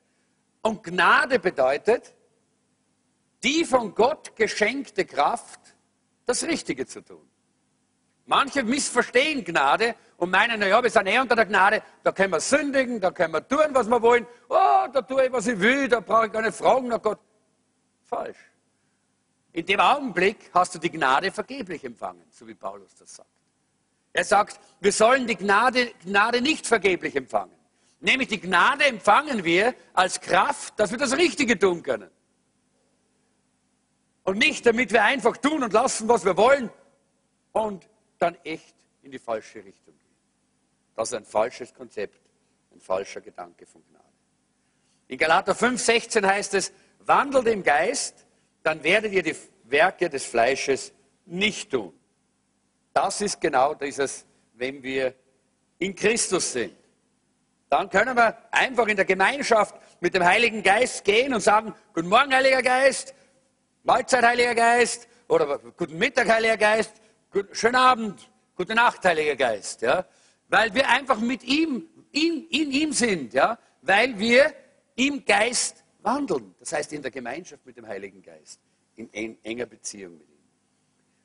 Und 0.62 0.82
Gnade 0.82 1.38
bedeutet, 1.38 2.14
die 3.42 3.64
von 3.64 3.94
Gott 3.94 4.35
geschenkte 4.35 5.04
Kraft, 5.04 5.61
das 6.24 6.42
Richtige 6.44 6.87
zu 6.87 7.02
tun. 7.02 7.26
Manche 8.27 8.65
missverstehen 8.65 9.45
Gnade 9.45 9.95
und 10.17 10.31
meinen, 10.31 10.59
naja, 10.59 10.83
wir 10.83 10.91
sind 10.91 11.07
eh 11.07 11.19
unter 11.21 11.37
der 11.37 11.47
Gnade, 11.47 11.83
da 12.03 12.11
können 12.11 12.33
wir 12.33 12.41
sündigen, 12.41 13.01
da 13.01 13.12
können 13.12 13.33
wir 13.33 13.47
tun, 13.47 13.69
was 13.71 13.89
wir 13.89 14.03
wollen. 14.03 14.27
Oh, 14.49 14.87
da 14.93 15.01
tue 15.01 15.27
ich, 15.27 15.33
was 15.33 15.47
ich 15.47 15.59
will, 15.61 15.89
da 15.89 16.01
brauche 16.01 16.27
ich 16.27 16.33
gar 16.33 16.43
nicht 16.43 16.57
fragen 16.57 16.89
nach 16.89 17.01
Gott. 17.01 17.21
Falsch. 18.03 18.39
In 19.53 19.65
dem 19.65 19.79
Augenblick 19.79 20.51
hast 20.53 20.75
du 20.75 20.79
die 20.79 20.91
Gnade 20.91 21.31
vergeblich 21.31 21.85
empfangen, 21.85 22.25
so 22.31 22.47
wie 22.49 22.55
Paulus 22.55 22.95
das 22.97 23.15
sagt. 23.15 23.31
Er 24.12 24.25
sagt, 24.25 24.61
wir 24.81 24.93
sollen 24.93 25.27
die 25.27 25.37
Gnade, 25.37 25.93
Gnade 26.05 26.41
nicht 26.41 26.67
vergeblich 26.67 27.15
empfangen. 27.15 27.55
Nämlich 28.01 28.29
die 28.29 28.41
Gnade 28.41 28.87
empfangen 28.87 29.45
wir 29.45 29.75
als 29.95 30.21
Kraft, 30.21 30.79
dass 30.79 30.91
wir 30.91 30.99
das 30.99 31.17
Richtige 31.17 31.59
tun 31.59 31.83
können. 31.83 32.11
Und 34.25 34.39
nicht, 34.39 34.67
damit 34.67 34.93
wir 34.93 35.05
einfach 35.05 35.37
tun 35.37 35.62
und 35.62 35.73
lassen, 35.73 36.09
was 36.09 36.25
wir 36.25 36.37
wollen 36.37 36.71
und 37.53 37.89
dann 38.18 38.37
echt 38.44 38.74
in 39.02 39.11
die 39.11 39.18
falsche 39.18 39.64
Richtung 39.64 39.94
gehen. 39.98 40.16
Das 40.94 41.09
ist 41.09 41.14
ein 41.14 41.24
falsches 41.24 41.72
Konzept, 41.72 42.18
ein 42.72 42.81
falscher 42.81 43.20
Gedanke 43.20 43.66
von 43.66 43.83
Gnade. 43.90 44.05
In 45.09 45.18
Galater 45.18 45.52
5,16 45.52 46.26
heißt 46.26 46.55
es, 46.55 46.72
wandelt 47.00 47.46
im 47.46 47.62
Geist, 47.62 48.26
dann 48.62 48.83
werdet 48.83 49.12
ihr 49.12 49.22
die 49.22 49.37
Werke 49.64 50.11
des 50.11 50.24
Fleisches 50.24 50.92
nicht 51.26 51.70
tun. 51.70 51.92
Das 52.92 53.20
ist 53.20 53.40
genau 53.40 53.74
dieses, 53.74 54.24
wenn 54.55 54.83
wir 54.83 55.14
in 55.79 55.94
Christus 55.94 56.52
sind. 56.52 56.74
Dann 57.68 57.90
können 57.90 58.16
wir 58.16 58.37
einfach 58.50 58.87
in 58.87 58.96
der 58.96 59.05
Gemeinschaft 59.05 59.74
mit 60.00 60.14
dem 60.14 60.24
Heiligen 60.24 60.62
Geist 60.62 61.05
gehen 61.05 61.35
und 61.35 61.40
sagen, 61.40 61.74
Guten 61.92 62.09
Morgen, 62.09 62.33
Heiliger 62.33 62.62
Geist, 62.62 63.14
Mahlzeit, 63.83 64.24
Heiliger 64.24 64.55
Geist, 64.55 65.09
oder 65.29 65.59
guten 65.76 65.98
Mittag, 65.98 66.29
Heiliger 66.29 66.57
Geist, 66.57 66.92
schönen 67.53 67.77
Abend, 67.77 68.31
gute 68.55 68.75
Nacht, 68.75 69.05
Heiliger 69.05 69.37
Geist, 69.37 69.83
ja, 69.83 70.07
weil 70.49 70.72
wir 70.75 70.88
einfach 70.88 71.18
mit 71.20 71.42
ihm, 71.44 71.88
in, 72.12 72.46
in 72.49 72.70
ihm 72.70 72.92
sind, 72.92 73.35
ja, 73.35 73.59
weil 73.83 74.18
wir 74.18 74.55
im 74.94 75.25
Geist 75.25 75.85
wandeln, 76.03 76.55
das 76.59 76.72
heißt 76.72 76.92
in 76.92 77.03
der 77.03 77.11
Gemeinschaft 77.11 77.64
mit 77.66 77.77
dem 77.77 77.87
Heiligen 77.87 78.22
Geist, 78.22 78.61
in 78.94 79.38
enger 79.42 79.66
Beziehung 79.66 80.18
mit 80.18 80.29
ihm. 80.29 80.37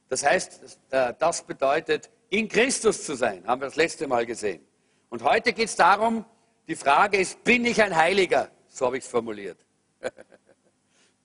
Das 0.09 0.25
heißt, 0.25 0.79
das 0.89 1.43
bedeutet, 1.43 2.09
in 2.29 2.49
Christus 2.49 3.05
zu 3.05 3.15
sein, 3.15 3.45
haben 3.47 3.61
wir 3.61 3.67
das 3.67 3.77
letzte 3.77 4.07
Mal 4.07 4.25
gesehen. 4.25 4.65
Und 5.09 5.23
heute 5.23 5.53
geht 5.53 5.69
es 5.69 5.75
darum, 5.75 6.25
die 6.67 6.75
Frage 6.75 7.17
ist, 7.17 7.43
bin 7.43 7.65
ich 7.65 7.81
ein 7.81 7.95
Heiliger? 7.95 8.49
So 8.67 8.85
habe 8.85 8.97
ich 8.97 9.03
es 9.03 9.09
formuliert. 9.09 9.57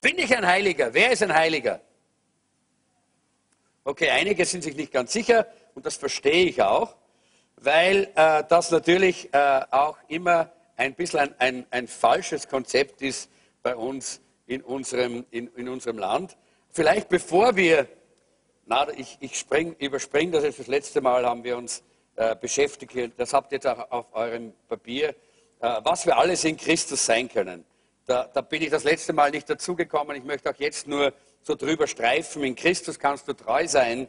Bin 0.00 0.18
ich 0.18 0.36
ein 0.36 0.46
Heiliger? 0.46 0.92
Wer 0.92 1.12
ist 1.12 1.22
ein 1.22 1.34
Heiliger? 1.34 1.80
Okay, 3.88 4.10
einige 4.10 4.44
sind 4.44 4.64
sich 4.64 4.74
nicht 4.74 4.90
ganz 4.90 5.12
sicher 5.12 5.46
und 5.76 5.86
das 5.86 5.94
verstehe 5.94 6.46
ich 6.46 6.60
auch, 6.60 6.96
weil 7.54 8.10
äh, 8.16 8.42
das 8.48 8.72
natürlich 8.72 9.32
äh, 9.32 9.60
auch 9.70 9.96
immer 10.08 10.50
ein 10.76 10.92
bisschen 10.96 11.20
ein, 11.20 11.34
ein, 11.38 11.66
ein, 11.70 11.86
falsches 11.86 12.48
Konzept 12.48 13.00
ist 13.00 13.30
bei 13.62 13.76
uns 13.76 14.20
in 14.48 14.60
unserem, 14.62 15.24
in, 15.30 15.46
in 15.54 15.68
unserem 15.68 15.98
Land. 15.98 16.36
Vielleicht 16.68 17.08
bevor 17.08 17.54
wir, 17.54 17.86
na, 18.64 18.88
ich, 18.90 19.18
ich 19.20 19.46
überspringe 19.78 20.32
das 20.32 20.42
jetzt 20.42 20.58
das 20.58 20.66
letzte 20.66 21.00
Mal, 21.00 21.24
haben 21.24 21.44
wir 21.44 21.56
uns 21.56 21.84
äh, 22.16 22.34
beschäftigt, 22.34 23.12
das 23.16 23.32
habt 23.32 23.52
ihr 23.52 23.58
jetzt 23.58 23.68
auch 23.68 23.88
auf 23.92 24.12
eurem 24.16 24.52
Papier, 24.68 25.10
äh, 25.10 25.14
was 25.84 26.06
wir 26.06 26.18
alles 26.18 26.42
in 26.42 26.56
Christus 26.56 27.06
sein 27.06 27.28
können. 27.28 27.64
Da, 28.06 28.30
da 28.32 28.40
bin 28.40 28.62
ich 28.62 28.70
das 28.70 28.84
letzte 28.84 29.12
Mal 29.12 29.32
nicht 29.32 29.50
dazugekommen. 29.50 30.16
Ich 30.16 30.22
möchte 30.22 30.48
auch 30.48 30.58
jetzt 30.58 30.86
nur 30.86 31.12
so 31.42 31.56
drüber 31.56 31.88
streifen. 31.88 32.44
In 32.44 32.54
Christus 32.54 33.00
kannst 33.00 33.26
du 33.26 33.32
treu 33.32 33.66
sein. 33.66 34.06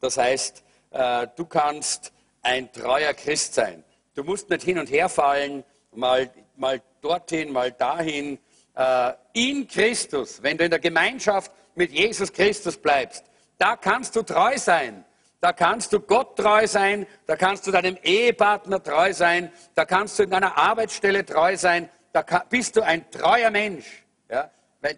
Das 0.00 0.16
heißt, 0.16 0.62
äh, 0.92 1.26
du 1.34 1.44
kannst 1.44 2.12
ein 2.42 2.72
treuer 2.72 3.12
Christ 3.14 3.54
sein. 3.54 3.82
Du 4.14 4.22
musst 4.22 4.48
nicht 4.48 4.62
hin 4.62 4.78
und 4.78 4.90
her 4.90 5.08
fallen, 5.08 5.64
mal, 5.92 6.30
mal 6.56 6.80
dorthin, 7.00 7.50
mal 7.50 7.72
dahin. 7.72 8.38
Äh, 8.76 9.12
in 9.32 9.66
Christus, 9.66 10.40
wenn 10.40 10.56
du 10.56 10.64
in 10.64 10.70
der 10.70 10.78
Gemeinschaft 10.78 11.50
mit 11.74 11.90
Jesus 11.90 12.32
Christus 12.32 12.76
bleibst, 12.76 13.24
da 13.58 13.74
kannst 13.74 14.14
du 14.14 14.22
treu 14.22 14.56
sein. 14.56 15.04
Da 15.40 15.52
kannst 15.52 15.92
du 15.92 16.00
Gott 16.00 16.36
treu 16.36 16.66
sein, 16.66 17.06
da 17.26 17.36
kannst 17.36 17.66
du 17.66 17.70
deinem 17.70 17.98
Ehepartner 18.02 18.82
treu 18.82 19.12
sein, 19.12 19.52
da 19.74 19.84
kannst 19.84 20.18
du 20.18 20.22
in 20.22 20.30
deiner 20.30 20.56
Arbeitsstelle 20.56 21.26
treu 21.26 21.56
sein, 21.56 21.90
da 22.22 22.44
bist 22.48 22.76
du 22.76 22.82
ein 22.82 23.10
treuer 23.10 23.50
Mensch. 23.50 24.04
Ja? 24.30 24.50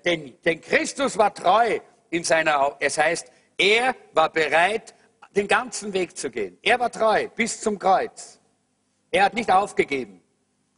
Denn, 0.05 0.37
denn 0.45 0.61
Christus 0.61 1.17
war 1.19 1.35
treu 1.35 1.81
in 2.11 2.25
seiner, 2.25 2.77
es 2.81 2.99
heißt, 2.99 3.31
er 3.57 3.95
war 4.13 4.31
bereit, 4.31 4.95
den 5.35 5.49
ganzen 5.49 5.93
Weg 5.93 6.17
zu 6.17 6.31
gehen. 6.31 6.59
Er 6.63 6.79
war 6.79 6.91
treu 6.91 7.29
bis 7.35 7.61
zum 7.61 7.79
Kreuz. 7.79 8.39
Er 9.11 9.25
hat 9.25 9.35
nicht 9.35 9.51
aufgegeben. 9.51 10.23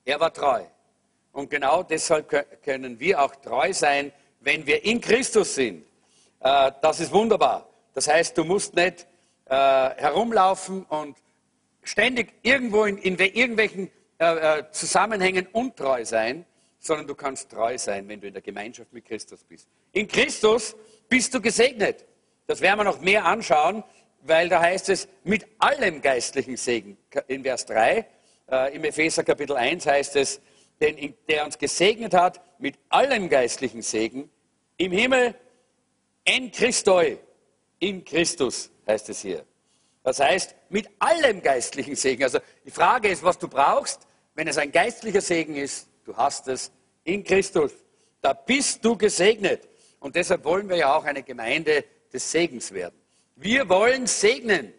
Er 0.05 0.19
war 0.21 0.33
treu. 0.33 0.65
Und 1.33 1.51
genau 1.51 1.83
deshalb 1.83 2.63
können 2.63 2.99
wir 2.99 3.23
auch 3.23 3.35
treu 3.37 3.73
sein, 3.73 4.13
wenn 4.41 4.67
wir 4.67 4.85
in 4.85 5.01
Christus 5.01 5.55
sind. 5.55 5.85
Äh, 6.41 6.73
das 6.81 7.01
ist 7.01 7.13
wunderbar. 7.13 7.69
Das 7.95 8.09
heißt, 8.09 8.37
du 8.37 8.45
musst 8.45 8.75
nicht 8.75 9.07
äh, 9.47 9.55
herumlaufen 9.55 10.85
und 10.85 11.17
ständig 11.83 12.35
irgendwo 12.43 12.85
in, 12.85 12.99
in 12.99 13.19
irgendwelchen 13.19 13.91
äh, 14.21 14.59
äh, 14.59 14.71
Zusammenhängen 14.71 15.47
untreu 15.53 16.05
sein, 16.05 16.45
sondern 16.79 17.07
du 17.07 17.15
kannst 17.15 17.51
treu 17.51 17.79
sein, 17.79 18.07
wenn 18.07 18.21
du 18.21 18.27
in 18.27 18.35
der 18.35 18.43
Gemeinschaft 18.43 18.93
mit 18.93 19.07
Christus 19.07 19.43
bist. 19.43 19.67
In 19.93 20.07
Christus 20.07 20.77
bist 21.09 21.33
du 21.33 21.41
gesegnet. 21.41 22.05
Das 22.47 22.61
werden 22.61 22.81
wir 22.81 22.85
noch 22.85 23.01
mehr 23.01 23.25
anschauen, 23.25 23.83
weil 24.21 24.51
da 24.51 24.61
heißt 24.61 24.91
es 24.91 25.09
mit 25.25 25.47
allem 25.59 26.03
geistlichen 26.03 26.59
Segen. 26.59 26.99
In 27.29 27.45
Vers 27.45 27.65
3 27.65 28.07
äh, 28.51 28.77
im 28.77 28.85
Epheser 28.85 29.25
Kapitel 29.25 29.57
1 29.57 29.87
heißt 29.87 30.17
es, 30.17 30.43
denn 30.83 31.15
der 31.27 31.47
uns 31.47 31.57
gesegnet 31.57 32.13
hat 32.13 32.43
mit 32.59 32.79
allem 32.91 33.31
geistlichen 33.31 33.81
Segen 33.81 34.29
im 34.77 34.93
Himmel 34.93 35.35
en 36.27 36.53
Christoi, 36.53 37.19
in 37.79 38.05
Christus 38.05 38.71
heißt 38.87 39.09
es 39.09 39.23
hier. 39.23 39.47
Das 40.03 40.21
heißt, 40.21 40.55
mit 40.69 40.91
allem 40.99 41.41
geistlichen 41.41 41.97
Segen. 41.97 42.23
Also 42.25 42.41
die 42.67 42.71
Frage 42.71 43.09
ist, 43.09 43.23
was 43.23 43.39
du 43.39 43.49
brauchst, 43.49 44.07
wenn 44.35 44.49
es 44.49 44.59
ein 44.59 44.73
geistlicher 44.73 45.21
Segen 45.21 45.57
ist, 45.57 45.89
du 46.05 46.17
hast 46.17 46.49
es 46.49 46.73
in 47.05 47.25
Christus. 47.25 47.73
Da 48.21 48.33
bist 48.33 48.85
du 48.85 48.97
gesegnet. 48.97 49.69
Und 49.99 50.17
deshalb 50.17 50.45
wollen 50.45 50.69
wir 50.69 50.77
ja 50.77 50.95
auch 50.95 51.05
eine 51.05 51.23
Gemeinde 51.23 51.85
des 52.13 52.31
Segens 52.31 52.73
werden. 52.73 52.95
Wir 53.37 53.69
wollen 53.69 54.07
segnen. 54.07 54.73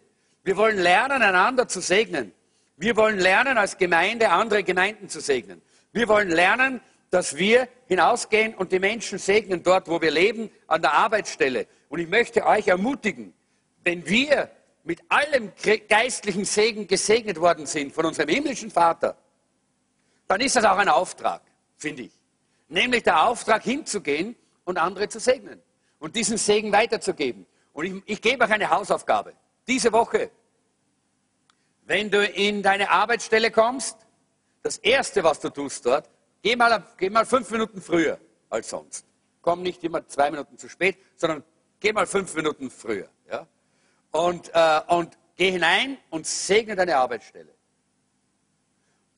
Wir 0.43 0.57
wollen 0.57 0.77
lernen, 0.77 1.21
einander 1.21 1.67
zu 1.67 1.81
segnen. 1.81 2.33
Wir 2.77 2.95
wollen 2.95 3.19
lernen, 3.19 3.57
als 3.57 3.77
Gemeinde 3.77 4.29
andere 4.29 4.63
Gemeinden 4.63 5.09
zu 5.09 5.19
segnen. 5.19 5.61
Wir 5.91 6.07
wollen 6.07 6.29
lernen, 6.29 6.81
dass 7.11 7.37
wir 7.37 7.67
hinausgehen 7.87 8.55
und 8.55 8.71
die 8.71 8.79
Menschen 8.79 9.19
segnen 9.19 9.61
dort, 9.61 9.87
wo 9.87 10.01
wir 10.01 10.11
leben, 10.11 10.49
an 10.67 10.81
der 10.81 10.93
Arbeitsstelle. 10.93 11.67
Und 11.89 11.99
ich 11.99 12.07
möchte 12.07 12.45
euch 12.45 12.69
ermutigen, 12.69 13.33
wenn 13.83 14.07
wir 14.07 14.49
mit 14.83 15.01
allem 15.09 15.51
geistlichen 15.87 16.45
Segen 16.45 16.87
gesegnet 16.87 17.39
worden 17.39 17.65
sind 17.65 17.93
von 17.93 18.05
unserem 18.05 18.29
himmlischen 18.29 18.71
Vater, 18.71 19.15
dann 20.31 20.39
ist 20.39 20.55
das 20.55 20.63
auch 20.63 20.77
ein 20.77 20.87
Auftrag, 20.87 21.41
finde 21.75 22.03
ich. 22.03 22.13
Nämlich 22.69 23.03
der 23.03 23.27
Auftrag 23.27 23.63
hinzugehen 23.63 24.37
und 24.63 24.77
andere 24.77 25.09
zu 25.09 25.19
segnen 25.19 25.61
und 25.99 26.15
diesen 26.15 26.37
Segen 26.37 26.71
weiterzugeben. 26.71 27.45
Und 27.73 27.85
ich, 27.85 28.03
ich 28.05 28.21
gebe 28.21 28.45
euch 28.45 28.51
eine 28.51 28.69
Hausaufgabe. 28.69 29.33
Diese 29.67 29.91
Woche, 29.91 30.31
wenn 31.83 32.09
du 32.09 32.25
in 32.25 32.63
deine 32.63 32.89
Arbeitsstelle 32.89 33.51
kommst, 33.51 33.97
das 34.63 34.77
Erste, 34.77 35.21
was 35.21 35.41
du 35.41 35.49
tust 35.49 35.85
dort, 35.85 36.09
geh 36.41 36.55
mal, 36.55 36.81
geh 36.95 37.09
mal 37.09 37.25
fünf 37.25 37.51
Minuten 37.51 37.81
früher 37.81 38.17
als 38.49 38.69
sonst. 38.69 39.05
Komm 39.41 39.63
nicht 39.63 39.83
immer 39.83 40.07
zwei 40.07 40.31
Minuten 40.31 40.57
zu 40.57 40.69
spät, 40.69 40.97
sondern 41.17 41.43
geh 41.81 41.91
mal 41.91 42.07
fünf 42.07 42.33
Minuten 42.35 42.71
früher. 42.71 43.09
Ja? 43.29 43.45
Und, 44.11 44.49
äh, 44.53 44.79
und 44.87 45.17
geh 45.35 45.51
hinein 45.51 45.97
und 46.09 46.25
segne 46.25 46.77
deine 46.77 46.95
Arbeitsstelle. 46.95 47.53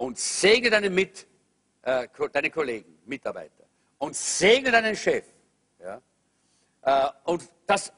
Und 0.03 0.19
segne 0.19 0.69
deine, 0.69 0.89
Mit, 0.89 1.25
äh, 1.81 2.09
deine 2.33 2.49
Kollegen, 2.49 2.97
Mitarbeiter. 3.05 3.63
Und 3.99 4.13
segne 4.13 4.69
deinen 4.69 4.97
Chef. 4.97 5.23
Ja? 5.79 6.01
Äh, 6.81 7.09
und 7.23 7.47
das 7.65 7.93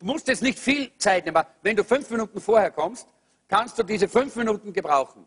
musst 0.00 0.28
jetzt 0.28 0.40
nicht 0.40 0.56
viel 0.56 0.96
Zeit 0.98 1.24
nehmen. 1.26 1.44
Wenn 1.62 1.74
du 1.74 1.82
fünf 1.82 2.08
Minuten 2.10 2.40
vorher 2.40 2.70
kommst, 2.70 3.08
kannst 3.48 3.76
du 3.76 3.82
diese 3.82 4.06
fünf 4.06 4.36
Minuten 4.36 4.72
gebrauchen. 4.72 5.26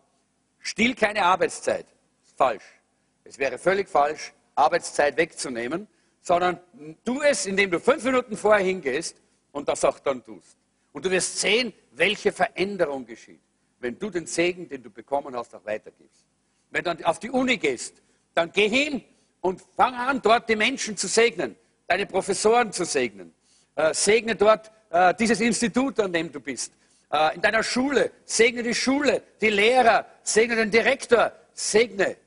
Still 0.60 0.96
keine 0.96 1.22
Arbeitszeit. 1.22 1.86
Falsch. 2.38 2.64
Es 3.26 3.38
wäre 3.38 3.58
völlig 3.58 3.90
falsch, 3.90 4.32
Arbeitszeit 4.56 5.18
wegzunehmen, 5.18 5.86
sondern 6.22 6.62
tu 7.04 7.22
es, 7.24 7.46
indem 7.46 7.72
du 7.72 7.80
fünf 7.82 8.06
Minuten 8.06 8.38
vorher 8.38 8.66
hingehst 8.66 9.18
und 9.52 9.68
das 9.68 9.84
auch 9.84 10.00
dann 10.00 10.24
tust. 10.24 10.56
Und 10.94 11.04
du 11.04 11.12
wirst 11.12 11.40
sehen, 11.40 11.74
welche 11.92 12.32
Veränderung 12.32 13.06
geschieht, 13.06 13.42
wenn 13.80 13.98
du 13.98 14.10
den 14.10 14.26
Segen, 14.26 14.68
den 14.68 14.84
du 14.84 14.90
bekommen 14.90 15.36
hast, 15.36 15.56
auch 15.56 15.66
weitergibst. 15.66 16.26
Wenn 16.72 16.84
du 16.84 17.06
auf 17.06 17.20
die 17.20 17.30
Uni 17.30 17.58
gehst, 17.58 18.02
dann 18.34 18.52
geh 18.52 18.70
hin 18.70 19.04
und 19.42 19.62
fang 19.76 19.96
an, 19.96 20.22
dort 20.22 20.50
die 20.50 20.56
Menschen 20.56 20.98
zu 20.98 21.08
segnen, 21.08 21.56
deine 21.88 22.06
Professoren 22.06 22.72
zu 22.72 22.86
segnen. 22.86 23.34
Äh, 23.76 23.94
segne 23.94 24.36
dort 24.36 24.72
äh, 24.90 25.14
dieses 25.16 25.40
Institut, 25.40 26.00
an 26.00 26.14
dem 26.14 26.32
du 26.32 26.40
bist. 26.40 26.74
Äh, 27.12 27.36
in 27.36 27.42
deiner 27.42 27.64
Schule, 27.64 28.12
segne 28.26 28.62
die 28.62 28.76
Schule, 28.76 29.24
die 29.42 29.50
Lehrer, 29.50 30.06
segne 30.22 30.56
den 30.56 30.70
Direktor, 30.70 31.32
segne 31.54 32.18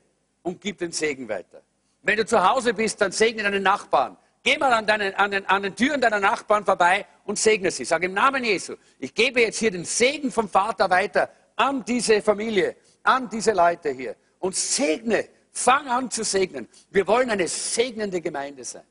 und 0.41 0.59
gib 0.59 0.79
den 0.79 0.91
Segen 0.91 1.29
weiter. 1.29 1.61
Wenn 2.01 2.17
du 2.17 2.25
zu 2.25 2.43
Hause 2.43 2.73
bist, 2.73 2.99
dann 2.99 3.11
segne 3.11 3.43
deinen 3.43 3.63
Nachbarn. 3.63 4.17
Geh 4.43 4.57
mal 4.57 4.73
an, 4.73 4.85
deinen, 4.85 5.13
an, 5.15 5.31
den, 5.31 5.45
an 5.45 5.63
den 5.63 5.73
Türen 5.73 6.01
deiner 6.01 6.19
Nachbarn 6.19 6.65
vorbei 6.65 7.05
und 7.23 7.39
segne 7.39 7.71
sie. 7.71 7.85
Sag 7.85 8.03
im 8.03 8.13
Namen 8.13 8.43
Jesu, 8.43 8.75
ich 8.99 9.13
gebe 9.13 9.39
jetzt 9.39 9.59
hier 9.59 9.71
den 9.71 9.85
Segen 9.85 10.31
vom 10.31 10.49
Vater 10.49 10.89
weiter 10.89 11.29
an 11.55 11.83
diese 11.85 12.21
Familie, 12.21 12.75
an 13.03 13.29
diese 13.29 13.51
Leute 13.51 13.91
hier. 13.91 14.15
Und 14.39 14.55
segne, 14.55 15.29
fang 15.51 15.87
an 15.87 16.09
zu 16.11 16.23
segnen. 16.23 16.67
Wir 16.89 17.07
wollen 17.07 17.29
eine 17.29 17.47
segnende 17.47 18.19
Gemeinde 18.21 18.63
sein. 18.63 18.85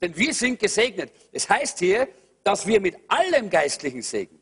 Denn 0.00 0.16
wir 0.16 0.34
sind 0.34 0.58
gesegnet. 0.58 1.12
Es 1.32 1.48
heißt 1.48 1.78
hier, 1.78 2.08
dass 2.44 2.66
wir 2.66 2.80
mit 2.80 2.96
allem 3.08 3.50
geistlichen 3.50 4.02
Segen 4.02 4.40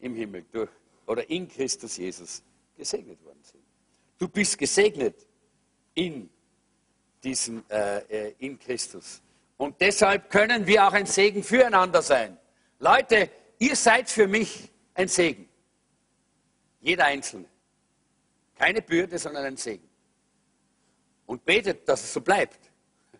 im 0.00 0.14
Himmel 0.14 0.44
durch 0.52 0.70
oder 1.06 1.28
in 1.28 1.48
Christus 1.48 1.96
Jesus 1.96 2.42
gesegnet 2.76 3.24
worden 3.24 3.40
sind. 3.42 3.62
Du 4.18 4.28
bist 4.28 4.56
gesegnet 4.58 5.26
in 5.94 6.28
diesem 7.24 7.64
äh, 7.68 7.98
äh, 7.98 8.34
in 8.38 8.58
Christus. 8.58 9.20
Und 9.56 9.80
deshalb 9.80 10.30
können 10.30 10.66
wir 10.66 10.86
auch 10.86 10.92
ein 10.92 11.06
Segen 11.06 11.42
füreinander 11.42 12.02
sein. 12.02 12.38
Leute, 12.78 13.30
ihr 13.58 13.74
seid 13.74 14.08
für 14.08 14.28
mich 14.28 14.70
ein 14.94 15.08
Segen. 15.08 15.47
Jeder 16.80 17.06
Einzelne. 17.06 17.46
Keine 18.56 18.82
Bürde, 18.82 19.18
sondern 19.18 19.44
ein 19.44 19.56
Segen. 19.56 19.88
Und 21.26 21.44
betet, 21.44 21.88
dass 21.88 22.02
es 22.02 22.12
so 22.12 22.20
bleibt. 22.20 22.58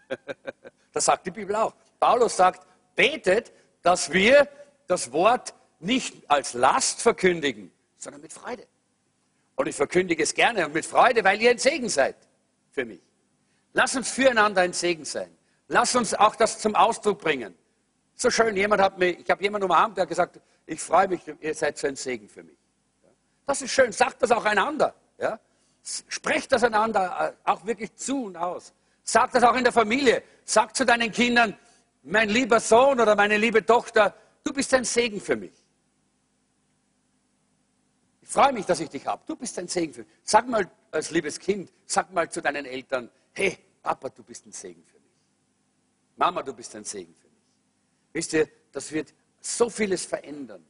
das 0.92 1.04
sagt 1.04 1.26
die 1.26 1.30
Bibel 1.30 1.54
auch. 1.54 1.74
Paulus 2.00 2.36
sagt, 2.36 2.66
betet, 2.94 3.52
dass 3.82 4.12
wir 4.12 4.48
das 4.86 5.12
Wort 5.12 5.54
nicht 5.80 6.28
als 6.28 6.54
Last 6.54 7.02
verkündigen, 7.02 7.70
sondern 7.96 8.22
mit 8.22 8.32
Freude. 8.32 8.66
Und 9.54 9.66
ich 9.66 9.76
verkündige 9.76 10.22
es 10.22 10.34
gerne 10.34 10.66
und 10.66 10.74
mit 10.74 10.86
Freude, 10.86 11.22
weil 11.24 11.40
ihr 11.40 11.50
ein 11.50 11.58
Segen 11.58 11.88
seid 11.88 12.16
für 12.70 12.84
mich. 12.84 13.00
Lass 13.72 13.94
uns 13.94 14.10
füreinander 14.10 14.62
ein 14.62 14.72
Segen 14.72 15.04
sein. 15.04 15.36
Lass 15.68 15.94
uns 15.94 16.14
auch 16.14 16.34
das 16.36 16.58
zum 16.58 16.74
Ausdruck 16.74 17.20
bringen. 17.20 17.54
So 18.14 18.30
schön, 18.30 18.56
jemand 18.56 18.82
hat 18.82 18.98
mir, 18.98 19.10
ich 19.10 19.30
habe 19.30 19.42
jemanden 19.42 19.66
umarmt, 19.66 19.96
der 19.96 20.02
hat 20.02 20.08
gesagt, 20.08 20.40
ich 20.66 20.80
freue 20.80 21.08
mich, 21.08 21.20
ihr 21.40 21.54
seid 21.54 21.78
so 21.78 21.86
ein 21.86 21.94
Segen 21.94 22.28
für 22.28 22.42
mich. 22.42 22.57
Das 23.48 23.62
ist 23.62 23.70
schön, 23.70 23.92
sagt 23.92 24.22
das 24.22 24.30
auch 24.30 24.44
einander. 24.44 24.94
Ja? 25.18 25.40
Sprecht 25.82 26.52
das 26.52 26.64
einander 26.64 27.34
äh, 27.46 27.50
auch 27.50 27.64
wirklich 27.64 27.94
zu 27.94 28.24
und 28.24 28.36
aus. 28.36 28.74
Sagt 29.02 29.34
das 29.34 29.42
auch 29.42 29.56
in 29.56 29.64
der 29.64 29.72
Familie. 29.72 30.22
Sagt 30.44 30.76
zu 30.76 30.84
deinen 30.84 31.10
Kindern, 31.10 31.58
mein 32.02 32.28
lieber 32.28 32.60
Sohn 32.60 33.00
oder 33.00 33.16
meine 33.16 33.38
liebe 33.38 33.64
Tochter, 33.64 34.14
du 34.44 34.52
bist 34.52 34.74
ein 34.74 34.84
Segen 34.84 35.18
für 35.18 35.34
mich. 35.34 35.54
Ich 38.20 38.28
freue 38.28 38.52
mich, 38.52 38.66
dass 38.66 38.80
ich 38.80 38.90
dich 38.90 39.06
habe. 39.06 39.22
Du 39.26 39.34
bist 39.34 39.58
ein 39.58 39.66
Segen 39.66 39.94
für 39.94 40.02
mich. 40.02 40.10
Sag 40.24 40.46
mal 40.46 40.70
als 40.90 41.10
liebes 41.10 41.38
Kind, 41.38 41.72
sag 41.86 42.12
mal 42.12 42.30
zu 42.30 42.42
deinen 42.42 42.66
Eltern, 42.66 43.10
hey, 43.32 43.58
Papa, 43.82 44.10
du 44.10 44.22
bist 44.24 44.44
ein 44.44 44.52
Segen 44.52 44.84
für 44.84 44.98
mich. 44.98 45.16
Mama, 46.16 46.42
du 46.42 46.52
bist 46.52 46.76
ein 46.76 46.84
Segen 46.84 47.14
für 47.14 47.28
mich. 47.28 47.46
Wisst 48.12 48.34
ihr, 48.34 48.46
das 48.72 48.92
wird 48.92 49.14
so 49.40 49.70
vieles 49.70 50.04
verändern. 50.04 50.62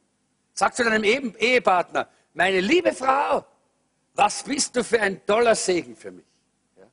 Sag 0.55 0.77
zu 0.77 0.85
deinem 0.85 1.03
Ehepartner, 1.03 2.09
meine 2.35 2.61
liebe 2.61 2.93
Frau, 2.93 3.45
was 4.14 4.43
bist 4.43 4.75
du 4.75 4.83
für 4.83 5.01
ein 5.01 5.25
toller 5.25 5.55
Segen 5.55 5.95
für 5.95 6.11
mich. 6.11 6.27
Ja? 6.77 6.87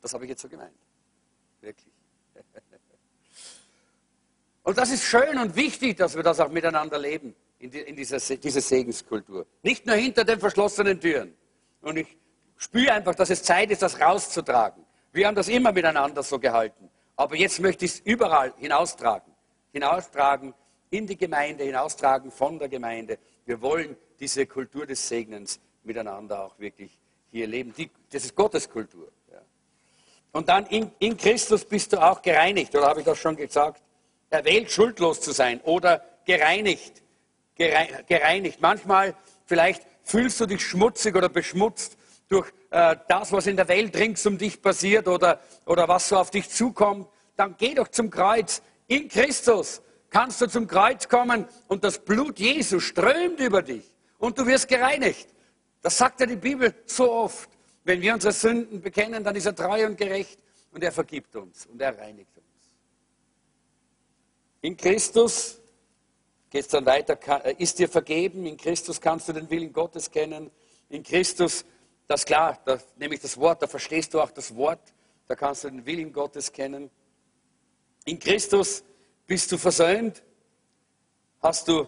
Das 0.00 0.12
habe 0.12 0.24
ich 0.24 0.30
jetzt 0.30 0.42
so 0.42 0.48
gemeint. 0.48 0.74
Wirklich. 1.60 1.92
Und 4.64 4.76
das 4.76 4.90
ist 4.90 5.04
schön 5.04 5.38
und 5.38 5.54
wichtig, 5.54 5.96
dass 5.96 6.16
wir 6.16 6.24
das 6.24 6.40
auch 6.40 6.48
miteinander 6.48 6.98
leben, 6.98 7.36
in, 7.60 7.70
die, 7.70 7.78
in 7.78 7.94
dieser, 7.94 8.18
dieser 8.18 8.60
Segenskultur. 8.60 9.46
Nicht 9.62 9.86
nur 9.86 9.94
hinter 9.94 10.24
den 10.24 10.40
verschlossenen 10.40 11.00
Türen. 11.00 11.36
Und 11.82 11.98
ich 11.98 12.16
spüre 12.56 12.92
einfach, 12.92 13.14
dass 13.14 13.30
es 13.30 13.44
Zeit 13.44 13.70
ist, 13.70 13.82
das 13.82 14.00
rauszutragen. 14.00 14.84
Wir 15.12 15.28
haben 15.28 15.36
das 15.36 15.46
immer 15.46 15.70
miteinander 15.70 16.24
so 16.24 16.40
gehalten. 16.40 16.90
Aber 17.14 17.36
jetzt 17.36 17.60
möchte 17.60 17.84
ich 17.84 17.92
es 17.92 18.00
überall 18.00 18.52
hinaustragen. 18.56 19.32
Hinaustragen 19.72 20.52
in 20.90 21.06
die 21.06 21.16
Gemeinde, 21.16 21.62
hinaustragen 21.62 22.32
von 22.32 22.58
der 22.58 22.68
Gemeinde. 22.68 23.18
Wir 23.44 23.62
wollen 23.62 23.96
diese 24.20 24.46
Kultur 24.46 24.86
des 24.86 25.06
Segnens 25.06 25.60
miteinander 25.84 26.44
auch 26.44 26.58
wirklich 26.58 26.98
hier 27.30 27.46
leben. 27.46 27.72
Die, 27.76 27.90
das 28.10 28.24
ist 28.24 28.34
Gotteskultur. 28.34 29.10
Ja. 29.30 29.40
Und 30.32 30.48
dann 30.48 30.66
in, 30.66 30.90
in 30.98 31.16
Christus 31.16 31.64
bist 31.64 31.92
du 31.92 32.02
auch 32.02 32.22
gereinigt, 32.22 32.74
oder 32.74 32.86
habe 32.86 33.00
ich 33.00 33.06
das 33.06 33.18
schon 33.18 33.36
gesagt? 33.36 33.82
erwählt, 34.30 34.70
schuldlos 34.70 35.20
zu 35.20 35.32
sein 35.32 35.60
oder 35.62 36.04
gereinigt. 36.24 37.02
gereinigt. 37.56 38.60
Manchmal 38.60 39.14
vielleicht 39.44 39.86
fühlst 40.02 40.40
du 40.40 40.46
dich 40.46 40.64
schmutzig 40.64 41.14
oder 41.14 41.28
beschmutzt 41.28 41.96
durch 42.28 42.52
äh, 42.70 42.96
das, 43.08 43.32
was 43.32 43.46
in 43.46 43.56
der 43.56 43.68
Welt 43.68 43.96
rings 43.96 44.26
um 44.26 44.36
dich 44.36 44.60
passiert 44.60 45.08
oder, 45.08 45.40
oder 45.64 45.88
was 45.88 46.08
so 46.08 46.16
auf 46.16 46.30
dich 46.30 46.50
zukommt. 46.50 47.08
Dann 47.36 47.54
geh 47.56 47.74
doch 47.74 47.88
zum 47.88 48.10
Kreuz. 48.10 48.62
In 48.88 49.08
Christus 49.08 49.80
kannst 50.10 50.40
du 50.40 50.46
zum 50.46 50.66
Kreuz 50.66 51.08
kommen 51.08 51.46
und 51.68 51.84
das 51.84 51.98
Blut 51.98 52.38
Jesu 52.38 52.80
strömt 52.80 53.40
über 53.40 53.62
dich 53.62 53.84
und 54.18 54.38
du 54.38 54.46
wirst 54.46 54.68
gereinigt. 54.68 55.28
Das 55.82 55.98
sagt 55.98 56.20
ja 56.20 56.26
die 56.26 56.36
Bibel 56.36 56.74
so 56.86 57.12
oft. 57.12 57.50
Wenn 57.84 58.00
wir 58.00 58.14
unsere 58.14 58.32
Sünden 58.32 58.80
bekennen, 58.80 59.22
dann 59.22 59.36
ist 59.36 59.46
er 59.46 59.54
treu 59.54 59.86
und 59.86 59.96
gerecht 59.96 60.38
und 60.72 60.82
er 60.82 60.90
vergibt 60.90 61.36
uns 61.36 61.66
und 61.66 61.80
er 61.80 61.96
reinigt 61.96 62.36
uns. 62.36 62.46
In 64.62 64.76
Christus 64.76 65.60
geht 66.50 66.62
es 66.62 66.68
dann 66.68 66.84
weiter, 66.86 67.18
äh, 67.44 67.54
ist 67.58 67.78
dir 67.78 67.88
vergeben, 67.88 68.46
in 68.46 68.56
Christus 68.56 69.00
kannst 69.00 69.28
du 69.28 69.32
den 69.32 69.48
Willen 69.48 69.72
Gottes 69.72 70.10
kennen, 70.10 70.50
in 70.88 71.02
Christus, 71.02 71.64
das 72.08 72.24
klar, 72.24 72.60
da 72.64 72.78
nehme 72.96 73.14
ich 73.14 73.20
das 73.20 73.36
Wort, 73.36 73.62
da 73.62 73.66
verstehst 73.66 74.14
du 74.14 74.20
auch 74.20 74.30
das 74.30 74.54
Wort, 74.56 74.80
da 75.28 75.34
kannst 75.34 75.64
du 75.64 75.70
den 75.70 75.84
Willen 75.86 76.12
Gottes 76.12 76.52
kennen. 76.52 76.90
In 78.04 78.18
Christus 78.18 78.82
bist 79.26 79.50
du 79.50 79.58
versöhnt, 79.58 80.22
hast 81.40 81.68
du 81.68 81.86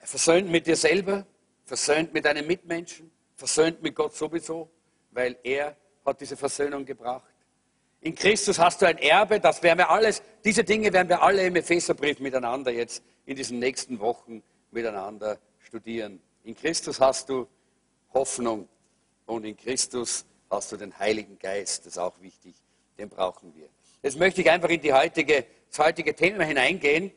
versöhnt 0.00 0.50
mit 0.50 0.66
dir 0.66 0.76
selber, 0.76 1.26
versöhnt 1.68 2.14
mit 2.14 2.24
deinen 2.24 2.46
Mitmenschen, 2.46 3.10
versöhnt 3.36 3.82
mit 3.82 3.94
Gott 3.94 4.16
sowieso, 4.16 4.70
weil 5.10 5.36
er 5.42 5.76
hat 6.04 6.20
diese 6.20 6.36
Versöhnung 6.36 6.84
gebracht. 6.84 7.30
In 8.00 8.14
Christus 8.14 8.58
hast 8.58 8.80
du 8.80 8.86
ein 8.86 8.96
Erbe, 8.98 9.38
das 9.38 9.62
werden 9.62 9.78
wir 9.78 9.90
alles, 9.90 10.22
diese 10.44 10.64
Dinge 10.64 10.92
werden 10.92 11.08
wir 11.08 11.22
alle 11.22 11.46
im 11.46 11.56
Epheserbrief 11.56 12.20
miteinander 12.20 12.72
jetzt 12.72 13.02
in 13.26 13.36
diesen 13.36 13.58
nächsten 13.58 14.00
Wochen 14.00 14.42
miteinander 14.70 15.38
studieren. 15.58 16.20
In 16.44 16.56
Christus 16.56 17.00
hast 17.00 17.28
du 17.28 17.46
Hoffnung 18.14 18.66
und 19.26 19.44
in 19.44 19.56
Christus 19.56 20.24
hast 20.50 20.72
du 20.72 20.76
den 20.78 20.98
Heiligen 20.98 21.38
Geist, 21.38 21.84
das 21.84 21.94
ist 21.94 21.98
auch 21.98 22.18
wichtig, 22.22 22.54
den 22.96 23.10
brauchen 23.10 23.54
wir. 23.54 23.68
Jetzt 24.02 24.18
möchte 24.18 24.40
ich 24.40 24.50
einfach 24.50 24.70
in 24.70 24.80
die 24.80 24.92
heutige, 24.94 25.44
das 25.68 25.84
heutige 25.84 26.14
Thema 26.14 26.44
hineingehen 26.44 27.10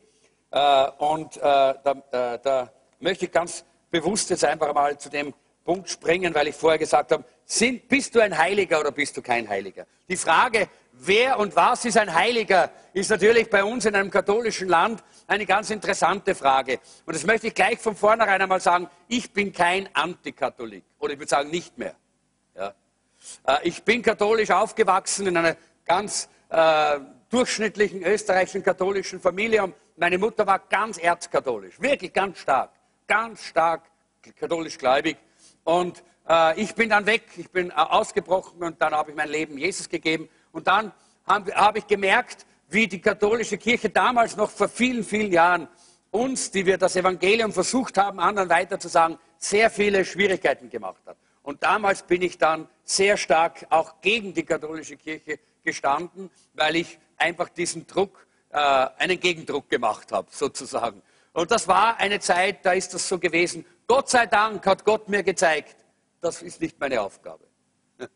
äh, 0.50 0.90
und 0.98 1.36
äh, 1.36 1.40
da, 1.40 2.02
äh, 2.10 2.38
da 2.42 2.72
möchte 3.00 3.24
ich 3.24 3.32
ganz 3.32 3.64
bewusst 3.92 4.30
jetzt 4.30 4.44
einfach 4.44 4.74
mal 4.74 4.98
zu 4.98 5.08
dem 5.08 5.32
Punkt 5.64 5.88
springen, 5.88 6.34
weil 6.34 6.48
ich 6.48 6.56
vorher 6.56 6.78
gesagt 6.78 7.12
habe, 7.12 7.24
sind, 7.44 7.86
bist 7.88 8.14
du 8.14 8.20
ein 8.20 8.36
Heiliger 8.36 8.80
oder 8.80 8.90
bist 8.90 9.16
du 9.16 9.22
kein 9.22 9.48
Heiliger? 9.48 9.86
Die 10.08 10.16
Frage, 10.16 10.68
wer 10.92 11.38
und 11.38 11.54
was 11.54 11.84
ist 11.84 11.96
ein 11.96 12.12
Heiliger, 12.12 12.70
ist 12.92 13.10
natürlich 13.10 13.48
bei 13.48 13.62
uns 13.62 13.84
in 13.84 13.94
einem 13.94 14.10
katholischen 14.10 14.68
Land 14.68 15.04
eine 15.26 15.46
ganz 15.46 15.70
interessante 15.70 16.34
Frage. 16.34 16.80
Und 17.06 17.14
das 17.14 17.24
möchte 17.24 17.48
ich 17.48 17.54
gleich 17.54 17.78
von 17.78 17.94
vornherein 17.94 18.42
einmal 18.42 18.60
sagen, 18.60 18.88
ich 19.06 19.32
bin 19.32 19.52
kein 19.52 19.88
Antikatholik. 19.92 20.84
Oder 20.98 21.12
ich 21.12 21.18
würde 21.18 21.30
sagen, 21.30 21.50
nicht 21.50 21.78
mehr. 21.78 21.94
Ja. 22.56 22.74
Äh, 23.46 23.68
ich 23.68 23.82
bin 23.84 24.02
katholisch 24.02 24.50
aufgewachsen 24.50 25.28
in 25.28 25.36
einer 25.36 25.56
ganz 25.84 26.28
äh, 26.48 26.98
durchschnittlichen 27.30 28.02
österreichischen 28.02 28.62
katholischen 28.62 29.20
Familie. 29.20 29.62
Und 29.62 29.74
meine 29.96 30.18
Mutter 30.18 30.46
war 30.46 30.58
ganz 30.58 30.98
erzkatholisch, 30.98 31.80
wirklich 31.80 32.12
ganz 32.12 32.38
stark, 32.38 32.70
ganz 33.12 33.44
stark 33.44 33.82
katholisch 34.40 34.78
gläubig. 34.78 35.18
Und 35.64 36.02
äh, 36.26 36.58
ich 36.58 36.74
bin 36.74 36.88
dann 36.88 37.04
weg, 37.04 37.24
ich 37.36 37.50
bin 37.50 37.68
äh, 37.68 37.74
ausgebrochen 37.74 38.62
und 38.62 38.80
dann 38.80 38.94
habe 38.94 39.10
ich 39.10 39.16
mein 39.16 39.28
Leben 39.28 39.58
Jesus 39.58 39.86
gegeben. 39.86 40.30
Und 40.50 40.66
dann 40.66 40.92
habe 41.26 41.54
hab 41.54 41.76
ich 41.76 41.86
gemerkt, 41.86 42.46
wie 42.70 42.86
die 42.86 43.02
katholische 43.02 43.58
Kirche 43.58 43.90
damals 43.90 44.34
noch 44.34 44.50
vor 44.50 44.66
vielen, 44.66 45.04
vielen 45.04 45.30
Jahren 45.30 45.68
uns, 46.10 46.50
die 46.50 46.64
wir 46.64 46.78
das 46.78 46.96
Evangelium 46.96 47.52
versucht 47.52 47.98
haben, 47.98 48.18
anderen 48.18 48.48
weiterzusagen, 48.48 49.18
sehr 49.36 49.68
viele 49.68 50.06
Schwierigkeiten 50.06 50.70
gemacht 50.70 51.02
hat. 51.04 51.18
Und 51.42 51.62
damals 51.62 52.04
bin 52.04 52.22
ich 52.22 52.38
dann 52.38 52.66
sehr 52.82 53.18
stark 53.18 53.66
auch 53.68 54.00
gegen 54.00 54.32
die 54.32 54.44
katholische 54.44 54.96
Kirche 54.96 55.38
gestanden, 55.62 56.30
weil 56.54 56.76
ich 56.76 56.98
einfach 57.18 57.50
diesen 57.50 57.86
Druck, 57.86 58.26
äh, 58.48 58.56
einen 58.56 59.20
Gegendruck 59.20 59.68
gemacht 59.68 60.12
habe, 60.12 60.28
sozusagen. 60.30 61.02
Und 61.32 61.50
das 61.50 61.66
war 61.66 61.98
eine 61.98 62.20
Zeit, 62.20 62.64
da 62.64 62.72
ist 62.72 62.92
das 62.92 63.08
so 63.08 63.18
gewesen. 63.18 63.64
Gott 63.86 64.10
sei 64.10 64.26
Dank 64.26 64.64
hat 64.66 64.84
Gott 64.84 65.08
mir 65.08 65.22
gezeigt, 65.22 65.76
das 66.20 66.42
ist 66.42 66.60
nicht 66.60 66.78
meine 66.78 67.00
Aufgabe. 67.00 67.44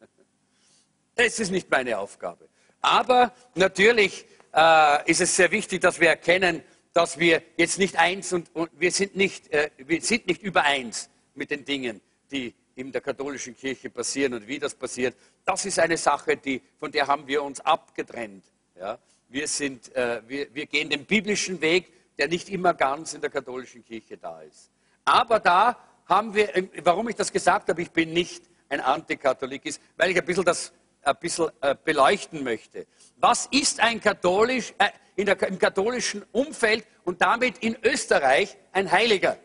Es 1.19 1.39
ist 1.41 1.51
nicht 1.51 1.71
meine 1.71 1.99
Aufgabe. 1.99 2.47
Aber 2.83 3.33
natürlich 3.55 4.27
äh, 4.55 5.11
ist 5.11 5.23
es 5.23 5.35
sehr 5.35 5.51
wichtig, 5.51 5.81
dass 5.81 5.99
wir 5.99 6.11
erkennen, 6.11 6.63
dass 6.93 7.19
wir 7.19 7.43
jetzt 7.57 7.79
nicht 7.79 7.97
eins 7.97 8.35
und, 8.35 8.55
und 8.55 8.71
wir, 8.79 8.93
sind 8.93 9.17
nicht, 9.17 9.51
äh, 9.51 9.71
wir 9.79 10.03
sind 10.03 10.27
nicht 10.27 10.43
übereins 10.43 11.09
mit 11.35 11.51
den 11.51 11.65
Dingen, 11.65 12.03
die 12.31 12.55
in 12.75 12.93
der 12.93 13.01
katholischen 13.01 13.57
Kirche 13.57 13.89
passieren 13.89 14.35
und 14.35 14.47
wie 14.47 14.59
das 14.59 14.75
passiert. 14.75 15.17
Das 15.45 15.65
ist 15.65 15.79
eine 15.79 15.97
Sache, 15.97 16.37
die, 16.37 16.61
von 16.79 16.93
der 16.93 17.07
haben 17.07 17.27
wir 17.27 17.43
uns 17.43 17.61
abgetrennt. 17.61 18.45
Ja? 18.79 18.99
Wir, 19.29 19.49
sind, 19.49 19.95
äh, 19.97 20.21
wir, 20.29 20.55
wir 20.55 20.67
gehen 20.67 20.91
den 20.91 21.07
biblischen 21.07 21.61
Weg, 21.63 21.93
der 22.19 22.29
nicht 22.29 22.49
immer 22.49 22.75
ganz 22.75 23.15
in 23.15 23.21
der 23.21 23.31
katholischen 23.31 23.85
Kirche 23.85 24.17
da 24.17 24.41
ist. 24.43 24.71
Aber 25.05 25.41
da 25.41 25.79
haben 26.07 26.35
wir, 26.35 26.55
ähm, 26.57 26.71
warum 26.83 27.09
ich 27.09 27.17
das 27.17 27.33
gesagt 27.33 27.69
habe, 27.69 27.83
ich 27.83 27.91
bin 27.91 28.13
nicht 28.13 28.45
ein 28.69 28.81
Antikatholik, 28.81 29.67
ist, 29.67 29.81
weil 29.97 30.11
ich 30.11 30.19
ein 30.19 30.25
bisschen 30.25 30.45
das 30.45 30.73
ein 31.03 31.17
bisschen 31.21 31.51
äh, 31.61 31.77
beleuchten 31.85 32.43
möchte. 32.43 32.87
Was 33.19 33.47
ist 33.47 33.81
ein 33.81 34.01
katholisch, 34.01 34.75
äh, 34.79 34.89
in 35.15 35.27
der, 35.27 35.41
im 35.43 35.59
katholischen 35.59 36.25
Umfeld 36.33 36.85
und 37.05 37.21
damit 37.21 37.59
in 37.59 37.77
Österreich 37.83 38.57
ein 38.73 38.91
Heiliger? 38.91 39.39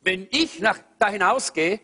Wenn 0.00 0.26
ich 0.30 0.60
nach, 0.60 0.78
da 0.98 1.08
hinausgehe 1.08 1.80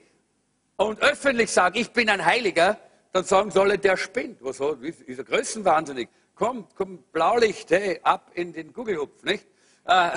und 0.77 1.01
öffentlich 1.01 1.51
sage, 1.51 1.81
ich 1.81 1.90
bin 1.90 2.09
ein 2.09 2.25
Heiliger, 2.25 2.79
dann 3.12 3.25
sagen 3.25 3.51
solle 3.51 3.79
der 3.79 3.97
spinnt. 3.97 4.38
Was 4.40 4.59
ist 4.61 5.18
er 5.18 5.25
größenwahnsinnig? 5.25 6.09
Komm, 6.35 6.66
komm, 6.75 7.03
Blaulicht, 7.12 7.71
hey, 7.71 8.01
ab 8.03 8.31
in 8.35 8.53
den 8.53 8.73
Gugelhupf, 8.73 9.23
nicht? 9.23 9.47
Äh, 9.87 10.11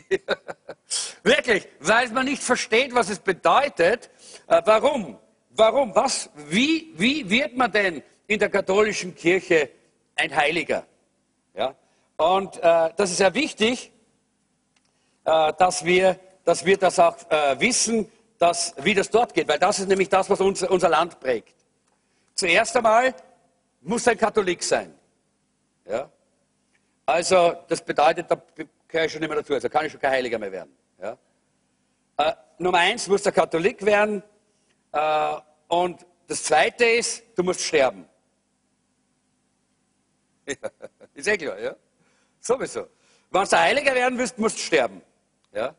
Wirklich, 1.22 1.68
weil 1.80 2.08
man 2.10 2.24
nicht 2.24 2.42
versteht, 2.42 2.94
was 2.94 3.08
es 3.10 3.18
bedeutet. 3.18 4.10
Äh, 4.46 4.62
warum? 4.64 5.18
Warum? 5.50 5.94
Was? 5.94 6.30
Wie, 6.34 6.92
wie 6.96 7.28
wird 7.28 7.56
man 7.56 7.70
denn 7.70 8.02
in 8.26 8.38
der 8.38 8.48
katholischen 8.48 9.14
Kirche 9.14 9.70
ein 10.16 10.34
Heiliger? 10.34 10.86
Ja? 11.54 11.74
Und 12.16 12.56
äh, 12.58 12.90
das 12.96 13.10
ist 13.10 13.18
sehr 13.18 13.34
wichtig, 13.34 13.92
äh, 15.24 15.52
dass, 15.58 15.84
wir, 15.84 16.18
dass 16.44 16.64
wir 16.64 16.76
das 16.76 16.98
auch 16.98 17.16
wissen, 17.58 18.10
dass, 18.38 18.74
wie 18.78 18.94
das 18.94 19.08
dort 19.10 19.34
geht, 19.34 19.46
weil 19.46 19.58
das 19.58 19.78
ist 19.78 19.88
nämlich 19.88 20.08
das, 20.08 20.28
was 20.28 20.40
uns, 20.40 20.62
unser 20.62 20.88
Land 20.88 21.20
prägt. 21.20 21.54
Zuerst 22.34 22.76
einmal 22.76 23.14
muss 23.82 24.08
ein 24.08 24.18
Katholik 24.18 24.62
sein. 24.62 24.92
Ja? 25.86 26.10
Also 27.06 27.56
das 27.68 27.80
bedeutet, 27.82 28.30
da 28.30 28.42
gehöre 28.92 29.06
ich 29.06 29.12
schon 29.12 29.20
nicht 29.20 29.30
mehr 29.30 29.38
dazu, 29.38 29.54
also 29.54 29.68
kann 29.68 29.86
ich 29.86 29.92
schon 29.92 30.00
kein 30.00 30.12
Heiliger 30.12 30.38
mehr 30.38 30.52
werden. 30.52 30.76
Ja? 31.00 31.18
Äh, 32.18 32.34
Nummer 32.58 32.78
eins, 32.78 33.08
muss 33.08 33.22
der 33.22 33.32
Katholik 33.32 33.84
werden. 33.84 34.22
Äh, 34.92 35.34
und 35.68 36.06
das 36.28 36.44
zweite 36.44 36.84
ist, 36.84 37.24
du 37.34 37.42
musst 37.42 37.62
sterben. 37.62 38.06
Ja, 40.44 40.70
ist 41.14 41.28
eh 41.28 41.38
klar, 41.38 41.58
ja? 41.60 41.76
Sowieso. 42.40 42.88
Wenn 43.30 43.44
du 43.44 43.58
Heiliger 43.58 43.94
werden 43.94 44.18
willst, 44.18 44.38
musst 44.38 44.56
du 44.56 44.60
sterben. 44.60 45.00
Ja? 45.52 45.74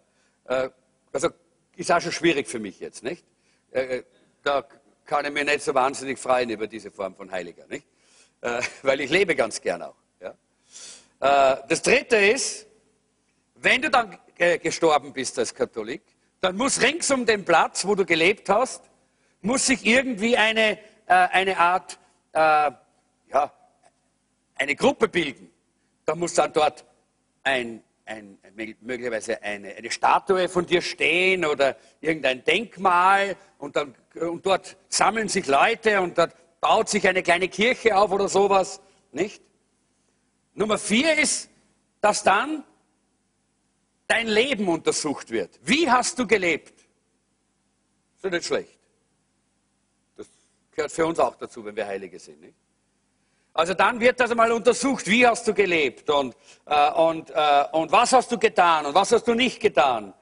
Äh, 0.45 0.69
also 1.11 1.29
ist 1.75 1.91
auch 1.91 1.99
schon 1.99 2.13
schwierig 2.13 2.47
für 2.47 2.59
mich 2.59 2.79
jetzt, 2.79 3.03
nicht? 3.03 3.25
Äh, 3.71 3.97
äh, 3.97 4.03
da 4.41 4.65
kann 5.05 5.25
ich 5.25 5.31
mich 5.31 5.43
nicht 5.43 5.61
so 5.61 5.73
wahnsinnig 5.73 6.17
freuen 6.17 6.49
über 6.49 6.67
diese 6.67 6.91
Form 6.91 7.13
von 7.15 7.29
Heiliger, 7.29 7.67
nicht? 7.67 7.85
Äh, 8.41 8.61
weil 8.83 9.01
ich 9.01 9.09
lebe 9.09 9.35
ganz 9.35 9.61
gern 9.61 9.81
auch. 9.81 9.95
Ja? 10.21 10.33
das 11.67 11.81
dritte 11.81 12.17
ist, 12.17 12.67
wenn 13.63 13.81
du 13.81 13.89
dann 13.89 14.17
äh, 14.37 14.59
gestorben 14.59 15.13
bist 15.13 15.39
als 15.39 15.53
Katholik, 15.53 16.01
dann 16.41 16.57
muss 16.57 16.81
rings 16.81 17.09
um 17.11 17.25
den 17.25 17.45
Platz, 17.45 17.85
wo 17.85 17.95
du 17.95 18.05
gelebt 18.05 18.49
hast, 18.49 18.83
muss 19.41 19.67
sich 19.67 19.85
irgendwie 19.85 20.35
eine, 20.35 20.77
äh, 21.05 21.13
eine 21.13 21.57
Art, 21.57 21.97
äh, 22.33 22.37
ja, 23.31 23.53
eine 24.55 24.75
Gruppe 24.75 25.07
bilden. 25.07 25.49
Da 26.05 26.15
muss 26.15 26.33
dann 26.33 26.51
dort 26.51 26.83
ein, 27.43 27.81
ein, 28.05 28.37
möglicherweise 28.81 29.41
eine, 29.41 29.73
eine 29.75 29.91
Statue 29.91 30.49
von 30.49 30.65
dir 30.65 30.81
stehen 30.81 31.45
oder 31.45 31.77
irgendein 32.01 32.43
Denkmal 32.43 33.37
und, 33.57 33.77
dann, 33.77 33.95
und 34.15 34.45
dort 34.45 34.75
sammeln 34.89 35.29
sich 35.29 35.47
Leute 35.47 36.01
und 36.01 36.17
dort 36.17 36.35
baut 36.59 36.89
sich 36.89 37.07
eine 37.07 37.23
kleine 37.23 37.47
Kirche 37.47 37.95
auf 37.95 38.11
oder 38.11 38.27
sowas, 38.27 38.81
nicht? 39.11 39.41
Nummer 40.53 40.77
vier 40.77 41.17
ist, 41.17 41.49
dass 42.01 42.23
dann 42.23 42.63
dein 44.07 44.27
Leben 44.27 44.67
untersucht 44.67 45.29
wird. 45.31 45.59
Wie 45.63 45.89
hast 45.89 46.17
du 46.19 46.27
gelebt? 46.27 46.79
Ist 48.15 48.23
ja 48.23 48.29
nicht 48.29 48.45
schlecht. 48.45 48.79
Das 50.17 50.27
gehört 50.71 50.91
für 50.91 51.05
uns 51.05 51.19
auch 51.19 51.35
dazu, 51.35 51.63
wenn 51.65 51.75
wir 51.75 51.85
Heilige 51.85 52.19
sind. 52.19 52.41
Nicht? 52.41 52.55
Also 53.53 53.75
dann 53.75 53.99
wird 53.99 54.19
das 54.19 54.31
einmal 54.31 54.51
untersucht, 54.51 55.05
wie 55.07 55.27
hast 55.27 55.47
du 55.47 55.53
gelebt 55.53 56.09
und, 56.09 56.35
äh, 56.65 56.91
und, 56.91 57.29
äh, 57.29 57.65
und 57.71 57.91
was 57.91 58.11
hast 58.11 58.31
du 58.31 58.39
getan 58.39 58.87
und 58.87 58.95
was 58.95 59.11
hast 59.11 59.27
du 59.27 59.35
nicht 59.35 59.59
getan. 59.59 60.13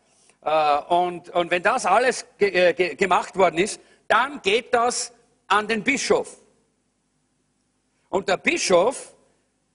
Äh, 0.41 0.77
und, 0.89 1.29
und 1.29 1.49
wenn 1.49 1.63
das 1.63 1.85
alles 1.85 2.25
ge 2.37 2.49
äh, 2.49 2.73
ge 2.73 2.95
gemacht 2.95 3.37
worden 3.37 3.57
ist, 3.57 3.79
dann 4.07 4.41
geht 4.41 4.73
das 4.73 5.13
an 5.47 5.67
den 5.67 5.81
Bischof. 5.81 6.41
Und 8.09 8.27
der 8.27 8.35
Bischof, 8.37 9.15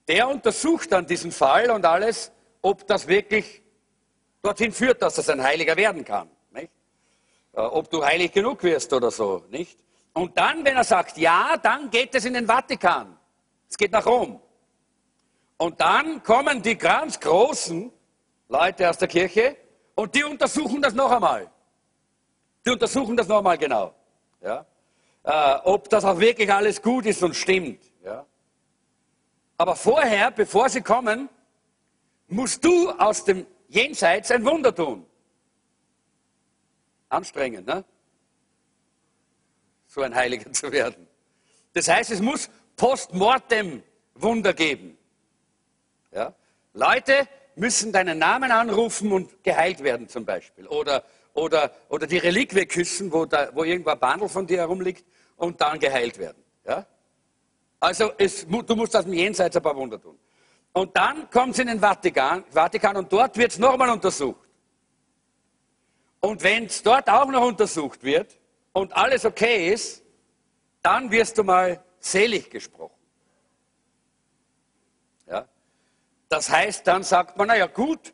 der 0.07 0.27
untersucht 0.27 0.91
dann 0.91 1.07
diesen 1.07 1.31
Fall 1.31 1.71
und 1.71 1.83
alles, 1.83 2.31
ob 2.61 2.85
das 2.85 3.07
wirklich 3.07 3.63
dorthin 4.41 4.71
führt, 4.71 5.01
dass 5.01 5.17
es 5.17 5.29
ein 5.29 5.41
Heiliger 5.41 5.75
werden 5.75 6.03
kann. 6.03 6.29
Nicht? 6.51 6.71
Äh, 7.53 7.61
ob 7.61 7.89
du 7.89 8.03
heilig 8.03 8.31
genug 8.31 8.63
wirst 8.63 8.93
oder 8.93 9.11
so, 9.11 9.43
nicht? 9.49 9.79
Und 10.13 10.37
dann, 10.37 10.65
wenn 10.65 10.75
er 10.75 10.83
sagt 10.83 11.17
ja, 11.17 11.57
dann 11.61 11.89
geht 11.89 12.15
es 12.15 12.25
in 12.25 12.33
den 12.33 12.47
Vatikan. 12.47 13.17
Es 13.69 13.77
geht 13.77 13.91
nach 13.91 14.05
Rom. 14.05 14.41
Und 15.57 15.79
dann 15.81 16.23
kommen 16.23 16.61
die 16.61 16.77
ganz 16.77 17.19
großen 17.19 17.91
Leute 18.47 18.89
aus 18.89 18.97
der 18.97 19.07
Kirche 19.07 19.57
und 19.95 20.13
die 20.15 20.23
untersuchen 20.23 20.81
das 20.81 20.93
noch 20.93 21.11
einmal. 21.11 21.51
Die 22.65 22.71
untersuchen 22.71 23.17
das 23.17 23.27
noch 23.27 23.39
einmal 23.39 23.57
genau. 23.57 23.93
Ja? 24.41 24.65
Äh, 25.23 25.59
ob 25.63 25.89
das 25.89 26.05
auch 26.05 26.19
wirklich 26.19 26.51
alles 26.51 26.81
gut 26.81 27.05
ist 27.05 27.23
und 27.23 27.35
stimmt. 27.35 27.83
Ja? 28.03 28.25
Aber 29.57 29.75
vorher, 29.75 30.31
bevor 30.31 30.69
sie 30.69 30.81
kommen, 30.81 31.29
musst 32.27 32.63
du 32.63 32.91
aus 32.91 33.25
dem 33.25 33.45
Jenseits 33.67 34.31
ein 34.31 34.45
Wunder 34.45 34.73
tun. 34.73 35.05
Anstrengend, 37.09 37.67
ne? 37.67 37.83
So 39.87 40.01
ein 40.01 40.13
Heiliger 40.13 40.51
zu 40.51 40.71
werden. 40.71 41.07
Das 41.73 41.87
heißt, 41.87 42.11
es 42.11 42.21
muss 42.21 42.49
postmortem 42.75 43.83
Wunder 44.15 44.53
geben. 44.53 44.97
Ja? 46.11 46.33
Leute 46.73 47.27
müssen 47.55 47.91
deinen 47.91 48.19
Namen 48.19 48.51
anrufen 48.51 49.11
und 49.11 49.43
geheilt 49.43 49.83
werden 49.83 50.07
zum 50.07 50.25
Beispiel. 50.25 50.67
Oder, 50.67 51.03
oder, 51.33 51.71
oder 51.89 52.07
die 52.07 52.17
Reliquie 52.17 52.65
küssen, 52.65 53.11
wo, 53.11 53.25
da, 53.25 53.49
wo 53.53 53.63
irgendwo 53.63 53.91
ein 53.91 53.99
Bandel 53.99 54.29
von 54.29 54.45
dir 54.45 54.59
herumliegt 54.59 55.05
und 55.35 55.59
dann 55.59 55.79
geheilt 55.79 56.17
werden. 56.17 56.43
Ja? 56.65 56.85
Also 57.79 58.11
es, 58.17 58.45
du 58.47 58.75
musst 58.75 58.95
aus 58.95 59.03
dem 59.03 59.13
Jenseits 59.13 59.55
ein 59.55 59.63
paar 59.63 59.75
Wunder 59.75 60.01
tun. 60.01 60.17
Und 60.77 60.95
dann 60.95 61.27
kommt 61.31 61.53
es 61.53 61.59
in 61.59 61.65
den 61.65 61.79
Vatikan, 61.79 62.43
Vatikan 62.51 62.97
und 62.97 63.11
dort 63.11 63.35
wird 63.35 63.51
es 63.51 63.57
nochmal 63.57 63.89
untersucht. 63.89 64.47
Und 66.19 66.43
wenn 66.43 66.65
es 66.65 66.83
dort 66.83 67.09
auch 67.09 67.25
noch 67.25 67.47
untersucht 67.47 68.03
wird 68.03 68.37
und 68.73 68.95
alles 68.95 69.25
okay 69.25 69.73
ist, 69.73 70.03
dann 70.83 71.09
wirst 71.09 71.35
du 71.35 71.43
mal 71.43 71.83
selig 71.97 72.51
gesprochen. 72.51 72.93
Ja? 75.25 75.47
Das 76.29 76.47
heißt, 76.47 76.85
dann 76.85 77.01
sagt 77.01 77.35
man, 77.37 77.47
naja 77.47 77.65
gut, 77.65 78.13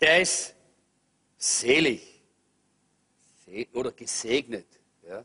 der 0.00 0.22
ist 0.22 0.54
selig 1.36 2.24
oder 3.74 3.92
gesegnet. 3.92 4.80
Ja? 5.06 5.22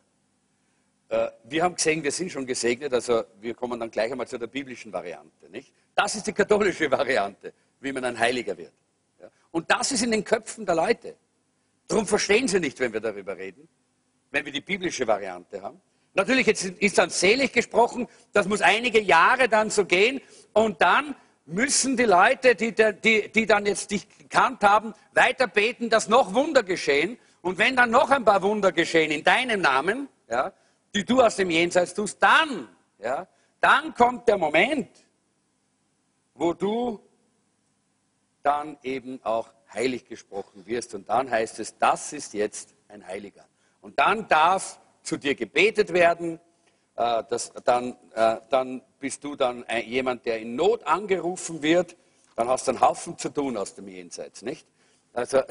Äh, 1.08 1.32
wir 1.46 1.64
haben 1.64 1.76
gesehen, 1.76 2.04
wir 2.04 2.12
sind 2.12 2.34
schon 2.34 2.46
gesegnet, 2.46 2.94
also 2.94 3.24
wir 3.40 3.54
kommen 3.54 3.80
dann 3.80 3.90
gleich 3.90 4.12
einmal 4.12 4.28
zu 4.28 4.38
der 4.38 4.48
biblischen 4.48 4.92
Variante. 4.92 5.50
Nicht? 5.50 5.74
Das 5.98 6.14
ist 6.14 6.28
die 6.28 6.32
katholische 6.32 6.92
Variante, 6.92 7.52
wie 7.80 7.92
man 7.92 8.06
ein 8.06 8.20
Heiliger 8.20 8.56
wird. 8.56 8.72
Und 9.50 9.72
das 9.72 9.92
ist 9.92 10.04
in 10.04 10.12
den 10.12 10.24
Köpfen 10.24 10.64
der 10.64 10.76
Leute. 10.76 11.16
Darum 11.88 12.06
verstehen 12.06 12.48
sie 12.48 12.60
nicht, 12.60 12.80
wenn 12.80 12.94
wir 12.94 13.00
darüber 13.00 13.36
reden, 13.36 13.68
wenn 14.30 14.46
wir 14.46 14.52
die 14.52 14.62
biblische 14.62 15.08
Variante 15.08 15.60
haben. 15.60 15.82
Natürlich 16.14 16.46
jetzt 16.46 16.66
ist 16.66 17.00
dann 17.00 17.10
selig 17.10 17.52
gesprochen, 17.52 18.08
das 18.32 18.48
muss 18.48 18.62
einige 18.62 19.02
Jahre 19.02 19.50
dann 19.50 19.72
so 19.72 19.86
gehen 19.86 20.22
und 20.54 20.80
dann 20.84 21.16
müssen 21.48 21.98
die 21.98 22.04
Leute, 22.04 22.54
die, 22.54 22.76
die, 22.76 23.32
die 23.32 23.46
dann 23.48 23.66
jetzt 23.66 23.90
dich 23.90 24.08
gekannt 24.20 24.62
haben, 24.62 24.94
weiter 25.14 25.48
beten, 25.48 25.90
dass 25.90 26.08
noch 26.10 26.36
Wunder 26.36 26.62
geschehen. 26.62 27.18
Und 27.42 27.58
wenn 27.58 27.76
dann 27.76 27.90
noch 27.90 28.12
ein 28.12 28.24
paar 28.24 28.44
Wunder 28.44 28.72
geschehen 28.72 29.10
in 29.10 29.24
deinem 29.24 29.62
Namen, 29.62 30.10
ja, 30.30 30.54
die 30.94 31.04
du 31.04 31.22
aus 31.22 31.38
dem 31.38 31.50
Jenseits 31.50 31.96
tust, 31.96 32.22
dann, 32.22 32.70
ja, 33.00 33.28
dann 33.62 33.96
kommt 33.96 34.28
der 34.28 34.38
Moment, 34.38 34.90
wo 36.38 36.54
du 36.54 37.00
dann 38.44 38.78
eben 38.84 39.20
auch 39.24 39.50
heilig 39.74 40.06
gesprochen 40.06 40.66
wirst. 40.66 40.94
Und 40.94 41.10
dann 41.10 41.30
heißt 41.30 41.60
es, 41.60 41.78
das 41.78 42.14
ist 42.14 42.34
jetzt 42.34 42.74
ein 42.88 43.06
Heiliger. 43.06 43.46
Und 43.82 44.00
dann 44.00 44.28
darf 44.28 44.80
zu 45.04 45.18
dir 45.18 45.36
gebetet 45.36 45.94
werden. 45.94 46.40
Äh, 46.96 47.24
das, 47.30 47.52
dann, 47.64 47.96
äh, 48.14 48.38
dann 48.50 48.82
bist 49.00 49.24
du 49.24 49.36
dann 49.36 49.64
ein, 49.66 49.86
jemand, 49.86 50.26
der 50.26 50.40
in 50.40 50.56
Not 50.56 50.86
angerufen 50.86 51.62
wird. 51.62 51.96
Dann 52.36 52.48
hast 52.48 52.68
du 52.68 52.72
einen 52.72 52.82
Haufen 52.82 53.18
zu 53.18 53.30
tun 53.30 53.58
aus 53.58 53.74
dem 53.74 53.88
Jenseits, 53.88 54.42
nicht? 54.42 54.68
Also, 55.14 55.42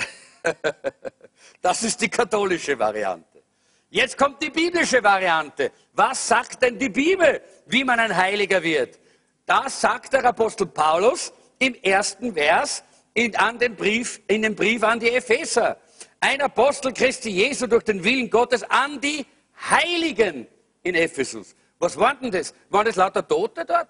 das 1.61 1.83
ist 1.83 2.01
die 2.01 2.09
katholische 2.09 2.79
Variante. 2.79 3.43
Jetzt 3.89 4.17
kommt 4.17 4.43
die 4.43 4.51
biblische 4.51 5.03
Variante. 5.03 5.73
Was 5.93 6.29
sagt 6.29 6.63
denn 6.63 6.79
die 6.79 6.89
Bibel, 6.89 7.41
wie 7.67 7.85
man 7.85 7.99
ein 7.99 8.17
Heiliger 8.17 8.63
wird? 8.63 8.99
Das 9.47 9.81
sagt 9.81 10.13
der 10.13 10.25
Apostel 10.25 10.67
Paulus 10.67 11.33
im 11.61 11.75
ersten 11.77 12.35
Vers 12.35 12.83
in, 13.15 13.35
an 13.37 13.59
den 13.59 13.77
Brief, 13.77 14.21
in 14.27 14.43
dem 14.43 14.57
Brief 14.57 14.83
an 14.83 14.99
die 14.99 15.11
Epheser. 15.11 15.79
Ein 16.19 16.43
Apostel 16.43 16.93
Christi 16.93 17.31
Jesu 17.31 17.69
durch 17.69 17.85
den 17.85 18.03
Willen 18.03 18.29
Gottes 18.29 18.65
an 18.65 19.01
die 19.01 19.25
Heiligen 19.71 20.49
in 20.83 20.97
Ephesus. 20.97 21.55
Was 21.79 21.97
waren 21.97 22.19
denn 22.21 22.33
das? 22.33 22.53
Waren 22.71 22.87
das 22.87 22.97
lauter 22.97 23.27
Tote 23.27 23.65
dort? 23.65 23.89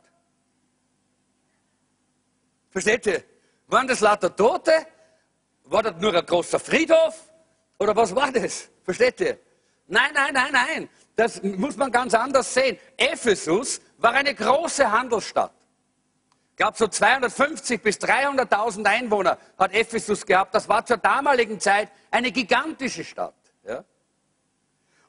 Versteht 2.70 3.06
ihr? 3.06 3.24
Waren 3.68 3.88
das 3.88 4.00
lauter 4.00 4.34
Tote? 4.34 4.86
War 5.64 5.82
das 5.82 5.94
nur 5.98 6.14
ein 6.14 6.26
großer 6.26 6.60
Friedhof? 6.60 7.30
Oder 7.78 7.96
was 7.96 8.14
war 8.14 8.30
das? 8.30 8.68
Versteht 8.84 9.20
ihr? 9.20 9.38
Nein, 9.86 10.10
nein, 10.12 10.34
nein, 10.34 10.52
nein. 10.52 10.88
Das 11.14 11.42
muss 11.42 11.76
man 11.76 11.90
ganz 11.90 12.12
anders 12.12 12.52
sehen. 12.52 12.78
Ephesus 12.96 13.80
war 13.98 14.12
eine 14.12 14.34
große 14.34 14.90
Handelsstadt 14.90 15.52
gab 16.56 16.76
so 16.76 16.88
250 16.88 17.82
bis 17.82 17.98
300.000 17.98 18.84
Einwohner, 18.86 19.38
hat 19.58 19.74
Ephesus 19.74 20.24
gehabt. 20.24 20.54
Das 20.54 20.68
war 20.68 20.84
zur 20.84 20.96
damaligen 20.96 21.60
Zeit 21.60 21.90
eine 22.10 22.32
gigantische 22.32 23.04
Stadt. 23.04 23.34
Ja? 23.66 23.84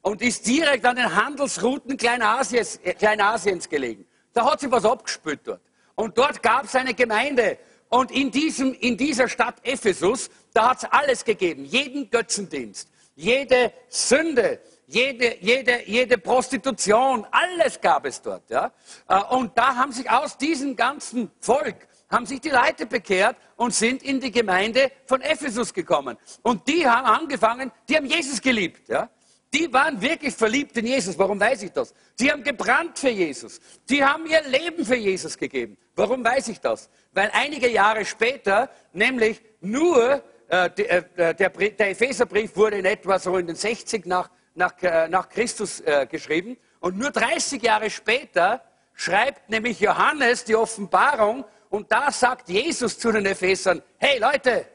Und 0.01 0.21
ist 0.21 0.45
direkt 0.45 0.85
an 0.85 0.97
den 0.97 1.15
Handelsrouten 1.15 1.97
Kleinasiens, 1.97 2.79
äh, 2.83 2.93
Kleinasiens 2.93 3.67
gelegen. 3.67 4.05
Da 4.33 4.45
hat 4.45 4.59
sich 4.59 4.69
was 4.69 4.85
abgespült 4.85 5.41
dort. 5.45 5.61
Und 5.95 6.17
dort 6.17 6.43
gab 6.43 6.65
es 6.65 6.75
eine 6.75 6.93
Gemeinde. 6.93 7.57
Und 7.89 8.11
in, 8.11 8.29
diesem, 8.29 8.73
in 8.73 8.97
dieser 8.97 9.29
Stadt 9.29 9.55
Ephesus, 9.63 10.29
da 10.53 10.71
hat 10.71 10.77
es 10.79 10.83
alles 10.91 11.23
gegeben. 11.23 11.63
Jeden 11.63 12.09
Götzendienst, 12.09 12.89
jede 13.15 13.71
Sünde, 13.87 14.59
jede, 14.87 15.37
jede, 15.41 15.83
jede 15.85 16.17
Prostitution, 16.17 17.27
alles 17.29 17.79
gab 17.79 18.05
es 18.05 18.21
dort. 18.21 18.49
Ja? 18.49 18.71
Äh, 19.07 19.21
und 19.35 19.57
da 19.57 19.75
haben 19.75 19.91
sich 19.91 20.09
aus 20.09 20.37
diesem 20.37 20.75
ganzen 20.75 21.29
Volk, 21.41 21.87
haben 22.09 22.25
sich 22.25 22.39
die 22.39 22.49
Leute 22.49 22.85
bekehrt 22.85 23.35
und 23.57 23.73
sind 23.73 24.01
in 24.01 24.21
die 24.21 24.31
Gemeinde 24.31 24.91
von 25.05 25.21
Ephesus 25.21 25.73
gekommen. 25.73 26.17
Und 26.41 26.67
die 26.67 26.87
haben 26.87 27.05
angefangen, 27.05 27.71
die 27.89 27.97
haben 27.97 28.05
Jesus 28.05 28.41
geliebt. 28.41 28.87
Ja? 28.87 29.09
Die 29.53 29.71
waren 29.73 30.01
wirklich 30.01 30.33
verliebt 30.33 30.77
in 30.77 30.87
Jesus. 30.87 31.17
Warum 31.19 31.37
weiß 31.37 31.63
ich 31.63 31.71
das? 31.71 31.93
Die 32.17 32.31
haben 32.31 32.43
gebrannt 32.43 32.97
für 32.97 33.09
Jesus. 33.09 33.59
Die 33.89 34.03
haben 34.03 34.25
ihr 34.25 34.41
Leben 34.43 34.85
für 34.85 34.95
Jesus 34.95 35.37
gegeben. 35.37 35.77
Warum 35.95 36.23
weiß 36.23 36.47
ich 36.47 36.61
das? 36.61 36.89
Weil 37.11 37.29
einige 37.33 37.69
Jahre 37.69 38.05
später, 38.05 38.69
nämlich 38.93 39.41
nur 39.59 40.23
äh, 40.47 40.69
der, 40.69 41.17
äh, 41.17 41.35
der, 41.35 41.49
der 41.49 41.89
Epheserbrief 41.89 42.55
wurde 42.55 42.77
in 42.77 42.85
etwa 42.85 43.19
so 43.19 43.37
in 43.37 43.47
den 43.47 43.55
60 43.55 44.05
nach 44.05 44.29
nach, 44.57 44.81
äh, 44.81 45.07
nach 45.07 45.29
Christus 45.29 45.79
äh, 45.81 46.07
geschrieben. 46.09 46.57
Und 46.79 46.97
nur 46.97 47.11
30 47.11 47.61
Jahre 47.61 47.89
später 47.89 48.63
schreibt 48.93 49.49
nämlich 49.49 49.79
Johannes 49.79 50.43
die 50.43 50.55
Offenbarung 50.55 51.45
und 51.69 51.91
da 51.91 52.11
sagt 52.11 52.49
Jesus 52.49 52.97
zu 52.97 53.11
den 53.11 53.25
Ephesern, 53.25 53.81
hey 53.97 54.19
Leute, 54.19 54.65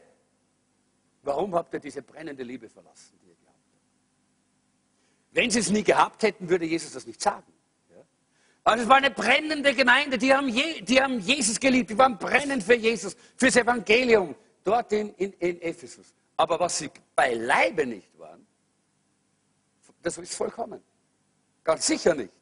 warum 1.22 1.54
habt 1.54 1.74
ihr 1.74 1.80
diese 1.80 2.02
brennende 2.02 2.42
Liebe 2.42 2.68
verlassen, 2.68 3.18
die 3.22 3.28
ihr 3.28 3.36
glaubt? 3.36 3.58
Wenn 5.32 5.50
sie 5.50 5.58
es 5.58 5.70
nie 5.70 5.82
gehabt 5.82 6.22
hätten, 6.22 6.48
würde 6.48 6.64
Jesus 6.64 6.92
das 6.92 7.06
nicht 7.06 7.20
sagen. 7.20 7.52
Also 8.64 8.84
es 8.84 8.88
war 8.88 8.98
eine 8.98 9.10
brennende 9.10 9.74
Gemeinde, 9.74 10.18
die 10.18 10.32
haben, 10.32 10.48
Je, 10.48 10.82
die 10.82 11.02
haben 11.02 11.18
Jesus 11.18 11.58
geliebt, 11.58 11.90
die 11.90 11.98
waren 11.98 12.16
brennend 12.16 12.62
für 12.62 12.76
Jesus, 12.76 13.16
fürs 13.36 13.56
Evangelium, 13.56 14.36
dort 14.62 14.92
in, 14.92 15.12
in, 15.14 15.32
in 15.32 15.60
Ephesus. 15.60 16.14
Aber 16.36 16.60
was 16.60 16.78
sie 16.78 16.88
beileibe 17.16 17.84
nicht 17.84 18.16
waren, 18.20 18.46
das 20.02 20.18
ist 20.18 20.34
vollkommen. 20.34 20.82
Ganz 21.64 21.86
sicher 21.86 22.14
nicht. 22.14 22.32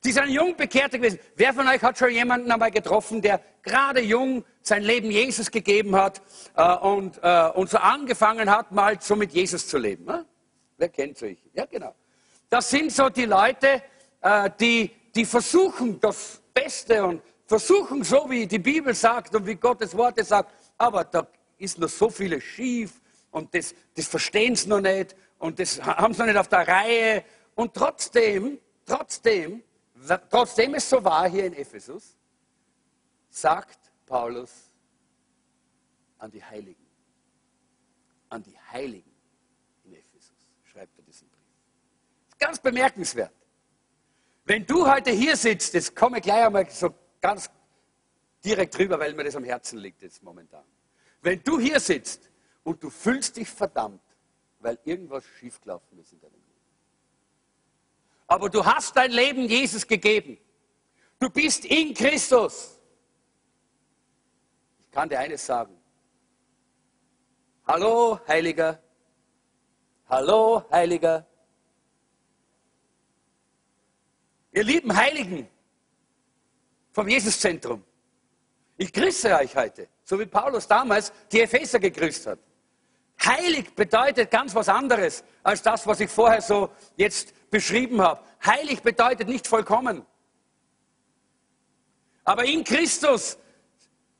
Sie 0.00 0.12
sind 0.12 0.28
jung 0.28 0.56
Bekehrte 0.56 0.98
gewesen. 0.98 1.18
Wer 1.34 1.52
von 1.52 1.66
euch 1.66 1.82
hat 1.82 1.98
schon 1.98 2.10
jemanden 2.10 2.50
einmal 2.50 2.70
getroffen, 2.70 3.20
der 3.20 3.40
gerade 3.62 4.00
jung 4.00 4.44
sein 4.62 4.84
Leben 4.84 5.10
Jesus 5.10 5.50
gegeben 5.50 5.96
hat 5.96 6.22
äh, 6.54 6.76
und, 6.76 7.18
äh, 7.22 7.50
und 7.54 7.68
so 7.68 7.78
angefangen 7.78 8.48
hat, 8.48 8.70
mal 8.70 9.00
so 9.00 9.16
mit 9.16 9.32
Jesus 9.32 9.66
zu 9.66 9.76
leben? 9.76 10.04
Ne? 10.04 10.24
Wer 10.76 10.88
kennt 10.88 11.18
solche? 11.18 11.42
Ja, 11.52 11.66
genau. 11.66 11.94
Das 12.48 12.70
sind 12.70 12.92
so 12.92 13.08
die 13.08 13.24
Leute, 13.24 13.82
äh, 14.20 14.48
die, 14.60 14.90
die 15.14 15.24
versuchen 15.24 15.98
das 15.98 16.40
Beste 16.54 17.04
und 17.04 17.22
versuchen 17.46 18.04
so, 18.04 18.30
wie 18.30 18.46
die 18.46 18.60
Bibel 18.60 18.94
sagt 18.94 19.34
und 19.34 19.46
wie 19.46 19.56
Gottes 19.56 19.96
Worte 19.96 20.22
sagt, 20.22 20.54
aber 20.76 21.04
da 21.04 21.26
ist 21.58 21.78
noch 21.78 21.88
so 21.88 22.08
vieles 22.08 22.44
schief 22.44 22.92
und 23.32 23.52
das, 23.52 23.74
das 23.96 24.06
verstehen 24.06 24.54
sie 24.54 24.68
noch 24.68 24.80
nicht 24.80 25.16
und 25.38 25.58
das 25.58 25.80
haben 25.82 26.12
sie 26.12 26.20
noch 26.20 26.26
nicht 26.26 26.36
auf 26.36 26.48
der 26.48 26.66
Reihe. 26.66 27.24
Und 27.54 27.74
trotzdem, 27.74 28.58
trotzdem, 28.84 29.62
trotzdem 30.30 30.74
es 30.74 30.88
so 30.88 31.02
war 31.04 31.28
hier 31.28 31.46
in 31.46 31.54
Ephesus, 31.54 32.16
sagt 33.30 33.78
Paulus 34.06 34.70
an 36.18 36.30
die 36.30 36.42
Heiligen, 36.42 36.86
an 38.28 38.42
die 38.42 38.58
Heiligen 38.72 39.14
in 39.84 39.92
Ephesus, 39.92 40.48
schreibt 40.64 40.98
er 40.98 41.04
diesen 41.04 41.28
Brief. 41.28 42.38
ganz 42.38 42.58
bemerkenswert. 42.58 43.32
Wenn 44.44 44.64
du 44.64 44.90
heute 44.90 45.10
hier 45.10 45.36
sitzt, 45.36 45.74
das 45.74 45.94
komme 45.94 46.18
ich 46.18 46.24
gleich 46.24 46.46
einmal 46.46 46.68
so 46.70 46.94
ganz 47.20 47.50
direkt 48.44 48.76
drüber, 48.76 48.98
weil 48.98 49.14
mir 49.14 49.24
das 49.24 49.36
am 49.36 49.44
Herzen 49.44 49.78
liegt 49.78 50.02
jetzt 50.02 50.22
momentan. 50.22 50.64
Wenn 51.20 51.42
du 51.42 51.58
hier 51.60 51.80
sitzt 51.80 52.30
und 52.62 52.82
du 52.82 52.90
fühlst 52.90 53.36
dich 53.36 53.48
verdammt, 53.48 54.00
weil 54.60 54.78
irgendwas 54.84 55.24
schiefgelaufen 55.38 55.98
ist 55.98 56.12
in 56.12 56.20
deinem 56.20 56.32
Leben. 56.32 56.44
Aber 58.26 58.48
du 58.50 58.64
hast 58.64 58.96
dein 58.96 59.10
Leben 59.10 59.48
Jesus 59.48 59.86
gegeben. 59.86 60.38
Du 61.18 61.30
bist 61.30 61.64
in 61.64 61.94
Christus. 61.94 62.78
Ich 64.80 64.90
kann 64.90 65.08
dir 65.08 65.18
eines 65.18 65.44
sagen. 65.44 65.76
Hallo, 67.66 68.20
Heiliger. 68.26 68.80
Hallo, 70.08 70.64
Heiliger. 70.70 71.26
Ihr 74.52 74.64
lieben 74.64 74.96
Heiligen 74.96 75.48
vom 76.92 77.08
Jesuszentrum. 77.08 77.84
Ich 78.76 78.92
grüße 78.92 79.34
euch 79.34 79.54
heute, 79.54 79.88
so 80.04 80.18
wie 80.18 80.26
Paulus 80.26 80.66
damals 80.66 81.12
die 81.30 81.40
Epheser 81.40 81.78
gegrüßt 81.78 82.26
hat. 82.28 82.38
Heilig 83.24 83.74
bedeutet 83.74 84.30
ganz 84.30 84.54
was 84.54 84.68
anderes 84.68 85.24
als 85.42 85.62
das, 85.62 85.86
was 85.86 86.00
ich 86.00 86.10
vorher 86.10 86.40
so 86.40 86.70
jetzt 86.96 87.50
beschrieben 87.50 88.00
habe. 88.00 88.20
Heilig 88.44 88.82
bedeutet 88.82 89.28
nicht 89.28 89.46
vollkommen. 89.46 90.06
Aber 92.24 92.44
in 92.44 92.62
Christus 92.62 93.38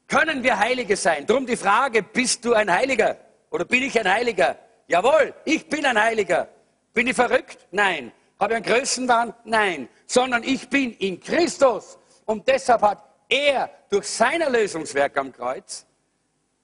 können 0.08 0.42
wir 0.42 0.58
Heilige 0.58 0.96
sein. 0.96 1.26
Drum 1.26 1.46
die 1.46 1.56
Frage, 1.56 2.02
bist 2.02 2.44
du 2.44 2.54
ein 2.54 2.72
Heiliger 2.72 3.18
oder 3.50 3.64
bin 3.64 3.82
ich 3.82 3.98
ein 3.98 4.10
Heiliger? 4.10 4.58
Jawohl, 4.88 5.34
ich 5.44 5.68
bin 5.68 5.84
ein 5.84 6.00
Heiliger. 6.00 6.48
Bin 6.94 7.06
ich 7.06 7.14
verrückt? 7.14 7.68
Nein. 7.70 8.10
Habe 8.40 8.54
ich 8.54 8.56
einen 8.56 8.64
Größenwahn? 8.64 9.34
Nein. 9.44 9.88
Sondern 10.06 10.42
ich 10.42 10.68
bin 10.68 10.94
in 10.94 11.20
Christus. 11.20 11.98
Und 12.24 12.48
deshalb 12.48 12.82
hat 12.82 13.04
er 13.28 13.70
durch 13.90 14.06
sein 14.06 14.40
Erlösungswerk 14.40 15.16
am 15.18 15.32
Kreuz 15.32 15.86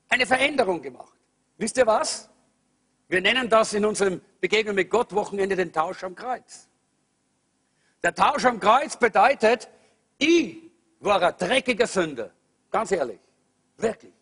eine 0.09 0.27
Veränderung 0.27 0.81
gemacht. 0.81 1.14
Wisst 1.57 1.77
ihr 1.77 1.87
was? 1.87 2.29
Wir 3.09 3.21
nennen 3.21 3.49
das 3.49 3.73
in 3.75 3.85
unserem 3.85 4.21
Begegnung 4.41 4.75
mit 4.75 4.91
Gott 4.91 5.13
Wochenende 5.13 5.57
den 5.57 5.73
Tausch 5.73 6.03
am 6.03 6.15
Kreuz. 6.15 6.69
Der 8.03 8.15
Tausch 8.15 8.45
am 8.45 8.59
Kreuz 8.59 8.97
bedeutet, 8.97 9.69
ich 10.19 10.71
war 11.01 11.23
ein 11.23 11.35
dreckiger 11.39 11.87
Sünder. 11.87 12.31
Ganz 12.71 12.93
ehrlich. 12.93 13.21
Wirklich. 13.77 14.13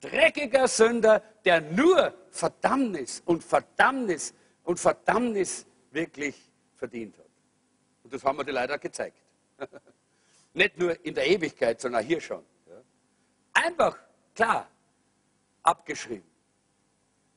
Dreckiger 0.00 0.68
Sünder, 0.68 1.22
der 1.44 1.60
nur 1.60 2.14
Verdammnis 2.30 3.22
und 3.24 3.42
Verdammnis 3.42 4.34
und 4.64 4.78
Verdammnis 4.78 5.66
wirklich 5.90 6.50
verdient 6.76 7.16
hat. 7.18 7.24
Und 8.02 8.12
das 8.12 8.24
haben 8.24 8.38
wir 8.38 8.44
dir 8.44 8.52
leider 8.52 8.78
gezeigt. 8.78 9.18
Nicht 10.54 10.78
nur 10.78 11.04
in 11.04 11.14
der 11.14 11.26
Ewigkeit, 11.26 11.80
sondern 11.80 12.02
auch 12.02 12.06
hier 12.06 12.20
schon. 12.20 12.44
Einfach, 13.52 13.96
klar, 14.34 14.68
abgeschrieben. 15.62 16.33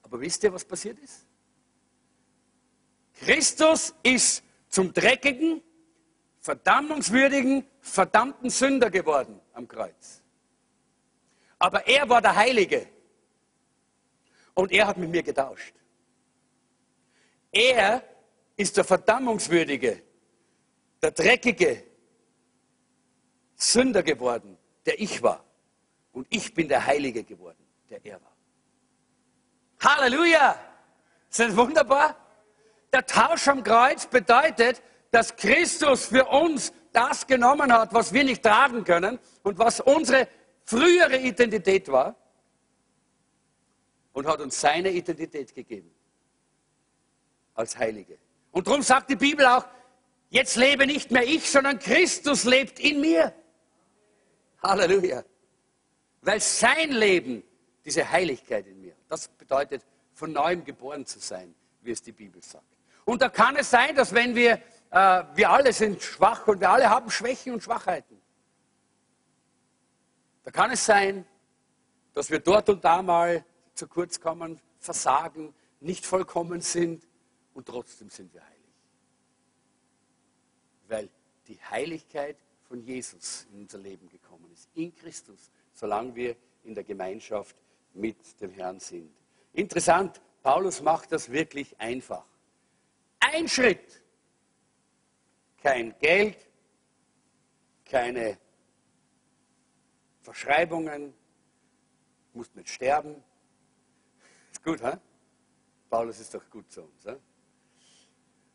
Aber 0.07 0.21
wisst 0.21 0.41
ihr, 0.43 0.53
was 0.53 0.63
passiert 0.63 0.97
ist? 0.99 1.25
Christus 3.19 3.93
ist 4.03 4.41
zum 4.69 4.93
dreckigen, 4.93 5.61
verdammungswürdigen, 6.39 7.65
verdammten 7.81 8.49
Sünder 8.49 8.89
geworden 8.89 9.41
am 9.51 9.67
Kreuz. 9.67 10.23
Aber 11.59 11.85
er 11.87 12.07
war 12.07 12.21
der 12.21 12.37
Heilige. 12.37 12.87
Und 14.53 14.71
er 14.71 14.87
hat 14.87 14.97
mit 14.97 15.09
mir 15.09 15.23
getauscht. 15.23 15.73
Er 17.51 18.01
ist 18.55 18.77
der 18.77 18.85
verdammungswürdige, 18.85 20.03
der 21.01 21.11
dreckige 21.11 21.83
Sünder 23.55 24.03
geworden, 24.03 24.57
der 24.85 25.01
ich 25.01 25.21
war. 25.21 25.43
Und 26.13 26.27
ich 26.29 26.53
bin 26.53 26.69
der 26.69 26.85
Heilige 26.85 27.25
geworden, 27.25 27.67
der 27.89 28.05
er 28.05 28.21
war. 28.21 28.36
Halleluja! 29.79 30.59
Ist 31.29 31.39
das 31.39 31.55
wunderbar? 31.55 32.15
Der 32.91 33.05
Tausch 33.05 33.47
am 33.47 33.63
Kreuz 33.63 34.05
bedeutet, 34.05 34.81
dass 35.11 35.35
Christus 35.35 36.05
für 36.05 36.25
uns 36.25 36.73
das 36.91 37.27
genommen 37.27 37.71
hat, 37.71 37.93
was 37.93 38.11
wir 38.13 38.23
nicht 38.23 38.43
tragen 38.43 38.83
können 38.83 39.19
und 39.43 39.59
was 39.59 39.79
unsere 39.79 40.27
frühere 40.65 41.17
Identität 41.17 41.87
war 41.89 42.15
und 44.13 44.25
hat 44.25 44.39
uns 44.39 44.59
seine 44.59 44.89
Identität 44.89 45.53
gegeben 45.53 45.93
als 47.53 47.77
Heilige. 47.77 48.17
Und 48.51 48.67
darum 48.67 48.81
sagt 48.81 49.09
die 49.09 49.15
Bibel 49.15 49.45
auch, 49.45 49.65
jetzt 50.29 50.55
lebe 50.55 50.87
nicht 50.87 51.11
mehr 51.11 51.23
ich, 51.23 51.49
sondern 51.49 51.77
Christus 51.79 52.43
lebt 52.43 52.79
in 52.79 53.01
mir. 53.01 53.33
Halleluja. 54.63 55.23
Weil 56.21 56.41
sein 56.41 56.91
Leben 56.91 57.43
diese 57.85 58.09
Heiligkeit 58.09 58.65
in. 58.67 58.76
Das 59.07 59.27
bedeutet, 59.27 59.85
von 60.13 60.31
neuem 60.31 60.63
geboren 60.63 61.05
zu 61.05 61.19
sein, 61.19 61.53
wie 61.81 61.91
es 61.91 62.01
die 62.01 62.11
Bibel 62.11 62.41
sagt. 62.41 62.65
Und 63.05 63.21
da 63.21 63.29
kann 63.29 63.55
es 63.55 63.69
sein, 63.69 63.95
dass 63.95 64.13
wenn 64.13 64.35
wir, 64.35 64.61
äh, 64.89 65.23
wir 65.35 65.49
alle 65.49 65.71
sind 65.71 66.01
schwach 66.01 66.47
und 66.47 66.59
wir 66.59 66.69
alle 66.69 66.89
haben 66.89 67.09
Schwächen 67.09 67.53
und 67.53 67.63
Schwachheiten. 67.63 68.19
Da 70.43 70.51
kann 70.51 70.71
es 70.71 70.85
sein, 70.85 71.25
dass 72.13 72.29
wir 72.29 72.39
dort 72.39 72.69
und 72.69 72.83
da 72.83 73.01
mal 73.01 73.45
zu 73.73 73.87
kurz 73.87 74.19
kommen, 74.19 74.59
versagen, 74.79 75.53
nicht 75.79 76.05
vollkommen 76.05 76.61
sind 76.61 77.07
und 77.53 77.67
trotzdem 77.67 78.09
sind 78.09 78.33
wir 78.33 78.43
heilig. 78.43 78.73
Weil 80.87 81.09
die 81.47 81.59
Heiligkeit 81.69 82.37
von 82.67 82.81
Jesus 82.81 83.45
in 83.51 83.61
unser 83.61 83.77
Leben 83.77 84.09
gekommen 84.09 84.49
ist, 84.51 84.67
in 84.73 84.95
Christus, 84.95 85.51
solange 85.73 86.15
wir 86.15 86.35
in 86.63 86.73
der 86.73 86.83
Gemeinschaft 86.83 87.55
mit 87.97 88.39
dem 88.41 88.51
Herrn 88.51 88.79
sind. 88.79 89.11
Interessant, 89.53 90.21
Paulus 90.43 90.81
macht 90.81 91.11
das 91.11 91.31
wirklich 91.31 91.79
einfach. 91.79 92.25
Ein 93.19 93.47
Schritt, 93.47 94.01
kein 95.61 95.97
Geld, 95.99 96.37
keine 97.85 98.37
Verschreibungen, 100.21 101.13
musst 102.33 102.55
nicht 102.55 102.69
sterben. 102.69 103.23
Ist 104.51 104.63
gut, 104.63 104.81
ha? 104.83 104.99
Paulus 105.89 106.19
ist 106.19 106.33
doch 106.33 106.49
gut 106.49 106.71
zu 106.71 106.83
uns. 106.83 107.05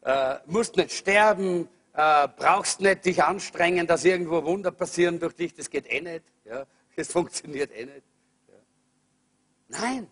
Äh, 0.02 0.38
musst 0.46 0.76
nicht 0.76 0.92
sterben, 0.92 1.68
äh, 1.94 2.28
brauchst 2.28 2.80
nicht 2.80 3.04
dich 3.04 3.22
anstrengen, 3.22 3.86
dass 3.86 4.04
irgendwo 4.04 4.44
Wunder 4.44 4.70
passieren 4.70 5.18
durch 5.18 5.34
dich, 5.34 5.54
das 5.54 5.68
geht 5.70 5.90
eh 5.90 6.00
nicht. 6.00 6.24
Ja? 6.44 6.66
Das 6.96 7.12
funktioniert 7.12 7.70
eh 7.72 7.86
nicht. 7.86 8.11
Nein, 9.72 10.06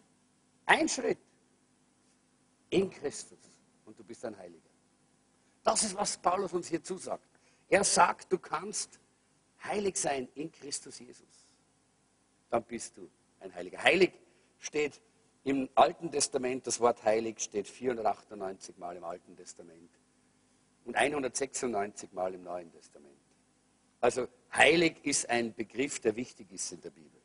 ein 0.64 0.88
Schritt 0.88 1.18
in 2.70 2.90
Christus 2.90 3.38
und 3.84 3.98
du 3.98 4.02
bist 4.02 4.24
ein 4.24 4.36
Heiliger. 4.36 4.70
Das 5.62 5.82
ist, 5.82 5.94
was 5.94 6.16
Paulus 6.16 6.54
uns 6.54 6.68
hier 6.68 6.82
zusagt. 6.82 7.28
Er 7.68 7.84
sagt, 7.84 8.32
du 8.32 8.38
kannst 8.38 8.98
heilig 9.62 9.96
sein 9.98 10.28
in 10.34 10.50
Christus 10.50 10.98
Jesus. 10.98 11.26
Dann 12.48 12.64
bist 12.64 12.96
du 12.96 13.10
ein 13.40 13.54
Heiliger. 13.54 13.82
Heilig 13.82 14.12
steht 14.58 15.00
im 15.44 15.68
Alten 15.74 16.10
Testament, 16.10 16.66
das 16.66 16.80
Wort 16.80 17.04
heilig 17.04 17.40
steht 17.40 17.68
498 17.68 18.78
Mal 18.78 18.96
im 18.96 19.04
Alten 19.04 19.36
Testament 19.36 19.90
und 20.86 20.96
196 20.96 22.12
Mal 22.12 22.34
im 22.34 22.44
Neuen 22.44 22.72
Testament. 22.72 23.14
Also 24.00 24.26
heilig 24.54 25.04
ist 25.04 25.28
ein 25.28 25.54
Begriff, 25.54 26.00
der 26.00 26.16
wichtig 26.16 26.50
ist 26.50 26.72
in 26.72 26.80
der 26.80 26.90
Bibel. 26.90 27.20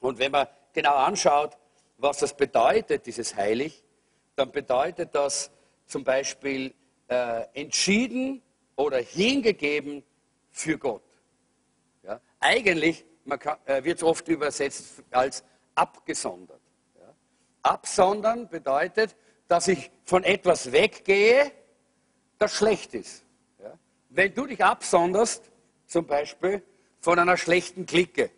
Und 0.00 0.18
wenn 0.18 0.32
man 0.32 0.46
genau 0.72 0.96
anschaut, 0.96 1.56
was 1.98 2.18
das 2.18 2.36
bedeutet, 2.36 3.06
dieses 3.06 3.36
Heilig, 3.36 3.84
dann 4.36 4.50
bedeutet 4.50 5.14
das 5.14 5.50
zum 5.86 6.04
Beispiel 6.04 6.74
äh, 7.08 7.44
entschieden 7.54 8.42
oder 8.76 8.98
hingegeben 8.98 10.02
für 10.50 10.78
Gott. 10.78 11.02
Ja? 12.02 12.20
Eigentlich 12.40 13.04
äh, 13.66 13.84
wird 13.84 13.98
es 13.98 14.02
oft 14.02 14.26
übersetzt 14.28 15.02
als 15.10 15.44
abgesondert. 15.74 16.60
Ja? 16.98 17.14
Absondern 17.62 18.48
bedeutet, 18.48 19.16
dass 19.48 19.68
ich 19.68 19.90
von 20.04 20.24
etwas 20.24 20.72
weggehe, 20.72 21.52
das 22.38 22.52
schlecht 22.52 22.94
ist. 22.94 23.24
Ja? 23.62 23.78
Wenn 24.08 24.34
du 24.34 24.46
dich 24.46 24.64
absonderst, 24.64 25.50
zum 25.86 26.06
Beispiel 26.06 26.62
von 27.00 27.18
einer 27.18 27.36
schlechten 27.36 27.84
Clique, 27.86 28.30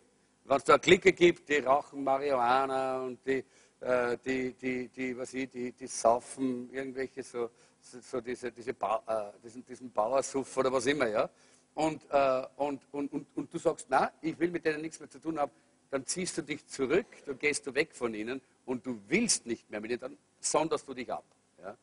wenn 0.45 0.57
es 0.57 0.65
da 0.65 0.75
eine 0.75 0.81
Clique 0.81 1.13
gibt, 1.13 1.49
die 1.49 1.59
rauchen 1.59 2.05
Marihuana 2.05 3.03
und 3.03 3.19
die, 3.27 3.45
äh, 3.81 4.17
die, 4.25 4.53
die, 4.55 4.89
die, 4.89 5.17
was 5.17 5.33
ich, 5.35 5.49
die, 5.51 5.73
die 5.73 5.87
saufen 5.87 6.71
irgendwelche 6.73 7.23
so, 7.23 7.51
so 7.81 8.21
diese, 8.21 8.53
diese 8.53 8.75
ba 8.75 9.03
äh, 9.07 9.39
diesen, 9.43 9.65
diesen 9.65 9.91
Bauersuff 9.91 10.57
oder 10.57 10.73
was 10.73 10.87
immer, 10.87 11.09
ja. 11.09 11.29
Und, 11.75 12.03
äh, 12.11 12.43
und, 12.57 12.83
und, 12.93 13.13
und, 13.13 13.27
und 13.35 13.53
du 13.53 13.59
sagst, 13.59 13.87
na, 13.89 14.13
ich 14.21 14.39
will 14.39 14.51
mit 14.51 14.65
denen 14.65 14.81
nichts 14.81 15.01
mehr 15.01 15.11
zu 15.11 15.19
tun 15.19 15.39
haben, 15.39 15.51
dann 15.91 16.07
ziehst 16.07 16.39
du 16.39 16.43
dich 16.43 16.67
zurück, 16.67 17.07
dann 17.27 17.39
gehst 17.39 17.67
du 17.67 17.75
weg 17.75 17.95
von 17.95 18.15
ihnen 18.15 18.41
und 18.65 18.87
du 18.87 19.01
willst 19.09 19.47
nicht 19.47 19.69
mehr 19.71 19.81
mit 19.81 19.91
ihnen, 19.91 20.01
dann 20.01 20.19
sonderst 20.41 20.87
du 20.89 20.95
dich 20.95 21.13
ab. 21.13 21.25
Ja? 21.61 21.77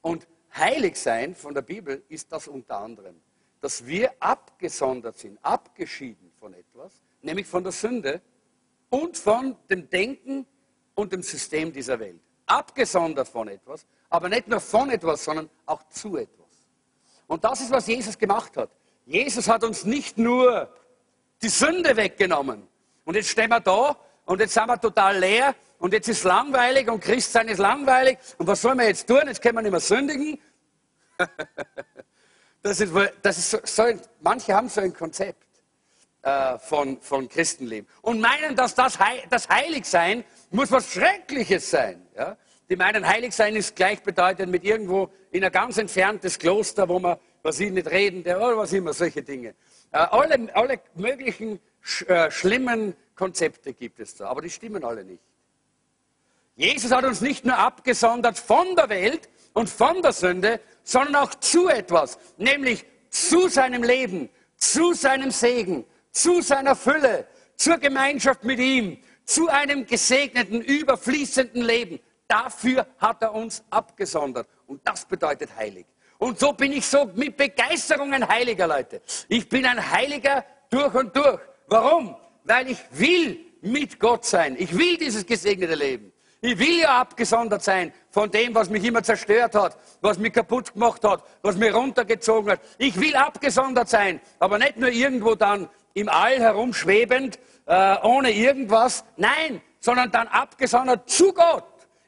Und 0.00 0.26
Heiligsein 0.54 1.34
von 1.34 1.54
der 1.54 1.62
Bibel 1.62 2.02
ist 2.08 2.32
das 2.32 2.48
unter 2.48 2.78
anderem, 2.78 3.20
dass 3.60 3.86
wir 3.86 4.12
abgesondert 4.20 5.18
sind, 5.18 5.38
abgeschieden 5.42 6.32
von 6.38 6.54
etwas, 6.54 7.00
nämlich 7.22 7.46
von 7.46 7.62
der 7.62 7.72
Sünde 7.72 8.20
und 8.90 9.16
von 9.16 9.56
dem 9.68 9.88
Denken 9.88 10.46
und 10.94 11.12
dem 11.12 11.22
System 11.22 11.72
dieser 11.72 11.98
Welt. 11.98 12.20
Abgesondert 12.46 13.28
von 13.28 13.48
etwas, 13.48 13.86
aber 14.08 14.28
nicht 14.28 14.48
nur 14.48 14.60
von 14.60 14.90
etwas, 14.90 15.24
sondern 15.24 15.50
auch 15.66 15.86
zu 15.88 16.16
etwas. 16.16 16.46
Und 17.26 17.44
das 17.44 17.60
ist, 17.60 17.70
was 17.70 17.86
Jesus 17.86 18.16
gemacht 18.16 18.56
hat. 18.56 18.70
Jesus 19.04 19.48
hat 19.48 19.64
uns 19.64 19.84
nicht 19.84 20.16
nur 20.16 20.72
die 21.42 21.48
Sünde 21.48 21.96
weggenommen. 21.96 22.66
Und 23.04 23.14
jetzt 23.14 23.28
stehen 23.28 23.50
wir 23.50 23.60
da 23.60 23.96
und 24.24 24.40
jetzt 24.40 24.54
sind 24.54 24.66
wir 24.66 24.80
total 24.80 25.18
leer 25.18 25.54
und 25.78 25.92
jetzt 25.92 26.08
ist 26.08 26.24
langweilig 26.24 26.90
und 26.90 27.00
Christsein 27.00 27.48
ist 27.48 27.58
langweilig. 27.58 28.18
Und 28.38 28.46
was 28.46 28.60
sollen 28.60 28.78
wir 28.78 28.86
jetzt 28.86 29.06
tun? 29.06 29.22
Jetzt 29.26 29.40
können 29.40 29.56
wir 29.56 29.62
nicht 29.62 29.70
mehr 29.70 29.80
sündigen. 29.80 30.38
das 32.62 32.80
ist, 32.80 32.92
das 33.22 33.38
ist 33.38 33.50
so, 33.50 33.58
so 33.64 34.00
manche 34.20 34.54
haben 34.54 34.68
so 34.68 34.80
ein 34.80 34.94
Konzept 34.94 35.47
äh, 36.22 36.58
von, 36.58 37.00
von 37.00 37.28
Christenleben 37.28 37.88
und 38.02 38.20
meinen, 38.20 38.56
dass 38.56 38.74
das, 38.74 38.98
das 39.30 39.48
Heiligsein 39.48 40.24
muss 40.50 40.70
was 40.70 40.92
Schreckliches 40.92 41.70
sein. 41.70 42.06
Ja? 42.16 42.36
Die 42.68 42.76
meinen, 42.76 43.06
Heiligsein 43.06 43.56
ist 43.56 43.76
gleichbedeutend 43.76 44.50
mit 44.50 44.64
irgendwo 44.64 45.10
in 45.30 45.44
ein 45.44 45.52
ganz 45.52 45.78
entferntes 45.78 46.38
Kloster, 46.38 46.88
wo 46.88 46.98
man, 46.98 47.16
was 47.42 47.60
ich 47.60 47.70
nicht 47.70 47.90
reden, 47.90 48.24
der, 48.24 48.38
oder 48.38 48.58
was 48.58 48.72
immer, 48.72 48.92
solche 48.92 49.22
Dinge. 49.22 49.54
Äh, 49.90 49.98
alle, 49.98 50.48
alle 50.54 50.80
möglichen 50.94 51.60
sch, 51.80 52.02
äh, 52.08 52.30
schlimmen 52.30 52.94
Konzepte 53.14 53.72
gibt 53.72 54.00
es 54.00 54.16
da, 54.16 54.26
aber 54.26 54.42
die 54.42 54.50
stimmen 54.50 54.84
alle 54.84 55.04
nicht. 55.04 55.22
Jesus 56.56 56.90
hat 56.90 57.04
uns 57.04 57.20
nicht 57.20 57.44
nur 57.44 57.56
abgesondert 57.56 58.38
von 58.38 58.74
der 58.76 58.88
Welt 58.88 59.28
und 59.52 59.70
von 59.70 60.02
der 60.02 60.12
Sünde, 60.12 60.60
sondern 60.82 61.16
auch 61.16 61.34
zu 61.36 61.68
etwas, 61.68 62.18
nämlich 62.36 62.84
zu 63.10 63.48
seinem 63.48 63.82
Leben, 63.82 64.28
zu 64.56 64.92
seinem 64.92 65.30
Segen, 65.30 65.84
zu 66.22 66.40
seiner 66.42 66.74
Fülle, 66.74 67.26
zur 67.56 67.78
Gemeinschaft 67.78 68.44
mit 68.44 68.58
ihm, 68.58 68.98
zu 69.24 69.48
einem 69.48 69.86
gesegneten, 69.86 70.60
überfließenden 70.60 71.62
Leben. 71.62 72.00
Dafür 72.26 72.86
hat 72.98 73.22
er 73.22 73.34
uns 73.34 73.62
abgesondert. 73.70 74.48
Und 74.66 74.80
das 74.86 75.04
bedeutet 75.04 75.50
heilig. 75.56 75.86
Und 76.18 76.38
so 76.38 76.52
bin 76.52 76.72
ich 76.72 76.86
so 76.86 77.10
mit 77.14 77.36
Begeisterung 77.36 78.12
ein 78.12 78.26
Heiliger, 78.26 78.66
Leute. 78.66 79.00
Ich 79.28 79.48
bin 79.48 79.64
ein 79.64 79.90
Heiliger 79.90 80.44
durch 80.68 80.92
und 80.94 81.14
durch. 81.16 81.40
Warum? 81.68 82.16
Weil 82.44 82.70
ich 82.70 82.78
will 82.90 83.38
mit 83.60 84.00
Gott 84.00 84.24
sein. 84.24 84.56
Ich 84.58 84.76
will 84.76 84.96
dieses 84.96 85.24
gesegnete 85.24 85.74
Leben. 85.74 86.12
Ich 86.40 86.56
will 86.58 86.80
ja 86.80 87.00
abgesondert 87.00 87.64
sein 87.64 87.92
von 88.10 88.30
dem, 88.30 88.54
was 88.54 88.70
mich 88.70 88.84
immer 88.84 89.02
zerstört 89.02 89.56
hat, 89.56 89.76
was 90.00 90.18
mich 90.18 90.32
kaputt 90.32 90.72
gemacht 90.72 91.02
hat, 91.02 91.24
was 91.42 91.56
mich 91.56 91.74
runtergezogen 91.74 92.52
hat. 92.52 92.60
Ich 92.78 92.98
will 93.00 93.16
abgesondert 93.16 93.88
sein, 93.88 94.20
aber 94.38 94.58
nicht 94.58 94.76
nur 94.76 94.88
irgendwo 94.88 95.34
dann 95.34 95.68
im 96.00 96.08
All 96.08 96.38
herumschwebend, 96.38 97.38
äh, 97.66 97.96
ohne 98.02 98.30
irgendwas. 98.30 99.04
Nein, 99.16 99.60
sondern 99.80 100.10
dann 100.10 100.28
abgesondert 100.28 101.08
zu 101.08 101.32
Gott. 101.32 101.64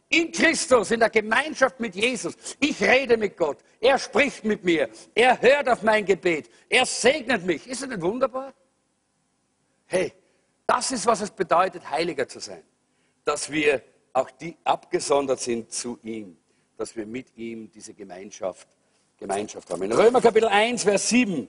In 0.08 0.32
Christus, 0.32 0.90
in 0.90 0.98
der 0.98 1.10
Gemeinschaft 1.10 1.78
mit 1.78 1.94
Jesus. 1.94 2.34
Ich 2.58 2.82
rede 2.82 3.16
mit 3.16 3.36
Gott. 3.36 3.58
Er 3.78 3.96
spricht 3.96 4.44
mit 4.44 4.64
mir. 4.64 4.88
Er 5.14 5.40
hört 5.40 5.68
auf 5.68 5.82
mein 5.82 6.04
Gebet. 6.04 6.50
Er 6.68 6.84
segnet 6.84 7.46
mich. 7.46 7.68
Ist 7.68 7.82
das 7.82 7.88
nicht 7.88 8.02
wunderbar? 8.02 8.52
Hey, 9.86 10.12
das 10.66 10.90
ist, 10.90 11.06
was 11.06 11.20
es 11.20 11.30
bedeutet, 11.30 11.88
Heiliger 11.88 12.26
zu 12.26 12.40
sein. 12.40 12.62
Dass 13.24 13.50
wir 13.52 13.82
auch 14.12 14.30
die 14.32 14.56
abgesondert 14.64 15.40
sind 15.40 15.72
zu 15.72 15.98
ihm, 16.02 16.36
dass 16.76 16.96
wir 16.96 17.06
mit 17.06 17.36
ihm 17.36 17.70
diese 17.70 17.94
Gemeinschaft, 17.94 18.66
Gemeinschaft 19.16 19.70
haben. 19.70 19.82
In 19.82 19.92
Römer 19.92 20.20
Kapitel 20.20 20.48
1, 20.48 20.82
Vers 20.82 21.08
7 21.08 21.48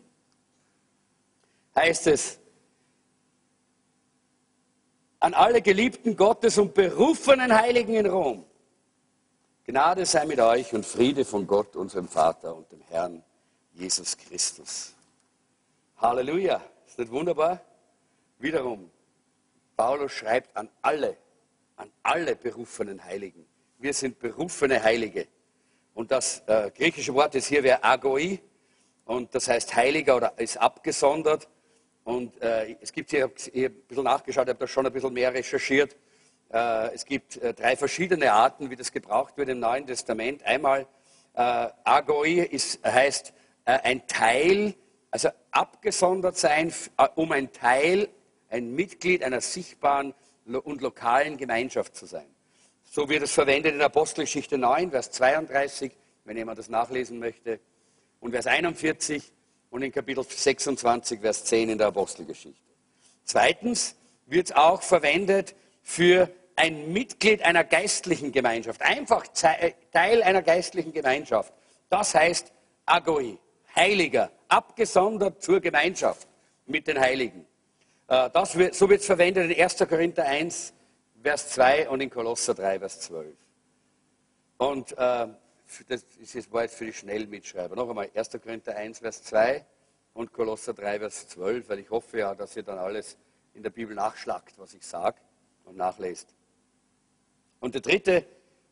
heißt 1.75 2.07
es, 2.07 2.39
an 5.19 5.33
alle 5.33 5.61
Geliebten 5.61 6.15
Gottes 6.15 6.57
und 6.57 6.73
berufenen 6.73 7.53
Heiligen 7.53 7.93
in 7.93 8.07
Rom. 8.07 8.45
Gnade 9.65 10.05
sei 10.05 10.25
mit 10.25 10.39
euch 10.39 10.73
und 10.73 10.85
Friede 10.85 11.23
von 11.23 11.45
Gott, 11.45 11.75
unserem 11.75 12.07
Vater 12.07 12.55
und 12.55 12.71
dem 12.71 12.81
Herrn 12.89 13.23
Jesus 13.73 14.17
Christus. 14.17 14.95
Halleluja. 15.97 16.61
Ist 16.87 16.97
das 16.97 17.09
wunderbar? 17.09 17.61
Wiederum, 18.39 18.89
Paulus 19.77 20.11
schreibt 20.11 20.57
an 20.57 20.67
alle 20.81 21.15
an 21.81 21.91
alle 22.03 22.35
berufenen 22.35 23.03
Heiligen. 23.03 23.45
Wir 23.79 23.93
sind 23.93 24.19
berufene 24.19 24.83
Heilige. 24.83 25.27
Und 25.95 26.11
das 26.11 26.43
äh, 26.45 26.69
griechische 26.69 27.13
Wort 27.15 27.33
ist 27.33 27.47
hier 27.47 27.63
wäre 27.63 27.83
Agoi. 27.83 28.39
Und 29.05 29.33
das 29.33 29.47
heißt 29.47 29.75
Heiliger 29.75 30.15
oder 30.15 30.33
ist 30.37 30.57
abgesondert. 30.57 31.49
Und 32.03 32.41
äh, 32.41 32.75
es 32.81 32.91
gibt 32.91 33.11
hier, 33.11 33.31
ich 33.53 33.65
ein 33.65 33.73
bisschen 33.87 34.03
nachgeschaut, 34.03 34.45
ich 34.45 34.49
habe 34.49 34.59
da 34.59 34.67
schon 34.67 34.85
ein 34.85 34.93
bisschen 34.93 35.13
mehr 35.13 35.33
recherchiert. 35.33 35.95
Äh, 36.51 36.93
es 36.93 37.05
gibt 37.05 37.37
äh, 37.37 37.53
drei 37.53 37.75
verschiedene 37.75 38.33
Arten, 38.33 38.69
wie 38.69 38.75
das 38.75 38.91
gebraucht 38.91 39.37
wird 39.37 39.49
im 39.49 39.59
Neuen 39.59 39.85
Testament. 39.85 40.43
Einmal 40.43 40.87
äh, 41.33 41.67
Agoi 41.83 42.39
ist, 42.39 42.83
heißt 42.83 43.33
äh, 43.65 43.79
ein 43.83 44.07
Teil, 44.07 44.73
also 45.11 45.29
abgesondert 45.51 46.37
sein, 46.37 46.73
um 47.15 47.31
ein 47.31 47.51
Teil, 47.51 48.09
ein 48.49 48.73
Mitglied 48.73 49.23
einer 49.23 49.41
sichtbaren 49.41 50.13
und 50.45 50.81
lokalen 50.81 51.37
Gemeinschaft 51.37 51.95
zu 51.95 52.05
sein. 52.05 52.25
So 52.83 53.07
wird 53.07 53.23
es 53.23 53.31
verwendet 53.31 53.75
in 53.75 53.81
Apostelgeschichte 53.81 54.57
9, 54.57 54.91
Vers 54.91 55.11
32, 55.11 55.91
wenn 56.25 56.37
jemand 56.37 56.59
das 56.59 56.69
nachlesen 56.69 57.19
möchte, 57.19 57.59
und 58.19 58.31
Vers 58.31 58.47
41 58.47 59.33
und 59.71 59.81
in 59.81 59.91
Kapitel 59.91 60.23
26, 60.23 61.19
Vers 61.19 61.45
10 61.45 61.69
in 61.69 61.77
der 61.77 61.87
Apostelgeschichte. 61.87 62.61
Zweitens 63.23 63.95
wird 64.27 64.47
es 64.47 64.55
auch 64.55 64.83
verwendet 64.83 65.55
für 65.81 66.29
ein 66.55 66.91
Mitglied 66.93 67.41
einer 67.41 67.63
geistlichen 67.63 68.31
Gemeinschaft, 68.31 68.81
einfach 68.81 69.25
äh, 69.41 69.71
Teil 69.91 70.21
einer 70.21 70.43
geistlichen 70.43 70.93
Gemeinschaft. 70.93 71.51
Das 71.89 72.13
heißt 72.13 72.51
Agoi, 72.85 73.37
Heiliger, 73.75 74.29
abgesondert 74.47 75.41
zur 75.41 75.61
Gemeinschaft 75.61 76.27
mit 76.65 76.87
den 76.87 76.99
Heiligen. 76.99 77.45
Äh, 78.07 78.29
das 78.31 78.57
wird, 78.57 78.75
so 78.75 78.89
wird 78.89 78.99
es 78.99 79.05
verwendet 79.05 79.49
in 79.49 79.63
1. 79.63 79.77
Korinther 79.89 80.25
1, 80.25 80.73
Vers 81.23 81.49
2 81.49 81.89
und 81.89 82.01
in 82.01 82.09
Kolosser 82.09 82.53
3, 82.53 82.79
Vers 82.79 82.99
12. 83.01 83.27
Und 84.57 84.97
äh, 84.97 85.27
das 85.87 86.51
war 86.51 86.63
jetzt 86.63 86.75
für 86.75 86.85
die 86.85 86.93
Schnellmitschreiber. 86.93 87.75
Noch 87.75 87.89
einmal, 87.89 88.09
1. 88.13 88.29
Korinther 88.43 88.75
1, 88.75 88.99
Vers 88.99 89.23
2 89.23 89.65
und 90.13 90.33
Kolosser 90.33 90.73
3, 90.73 90.99
Vers 90.99 91.27
12, 91.29 91.69
weil 91.69 91.79
ich 91.79 91.89
hoffe 91.89 92.19
ja, 92.19 92.35
dass 92.35 92.55
ihr 92.55 92.63
dann 92.63 92.77
alles 92.77 93.17
in 93.53 93.63
der 93.63 93.69
Bibel 93.69 93.95
nachschlagt, 93.95 94.57
was 94.57 94.73
ich 94.73 94.85
sage 94.85 95.17
und 95.65 95.77
nachlest. 95.77 96.33
Und 97.59 97.73
der 97.75 97.81
dritte, 97.81 98.25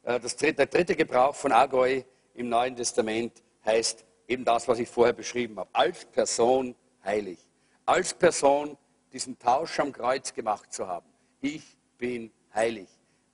äh, 0.04 0.20
das 0.20 0.36
dritte, 0.36 0.56
der 0.56 0.66
dritte 0.66 0.96
Gebrauch 0.96 1.36
von 1.36 1.52
Agoi 1.52 2.04
im 2.34 2.50
Neuen 2.50 2.76
Testament 2.76 3.44
heißt 3.66 4.06
eben 4.28 4.46
das, 4.46 4.68
was 4.68 4.80
ich 4.80 4.90
vorher 4.90 5.14
beschrieben 5.14 5.58
habe. 5.60 5.70
Als 5.74 6.06
Person 6.06 6.76
heilig. 7.04 7.40
Als 7.86 8.14
Person 8.14 8.78
diesen 9.14 9.38
Tausch 9.40 9.80
am 9.80 9.92
Kreuz 9.92 10.34
gemacht 10.34 10.74
zu 10.74 10.88
haben. 10.88 11.08
Ich 11.42 11.78
bin 11.98 12.32
heilig. 12.54 12.90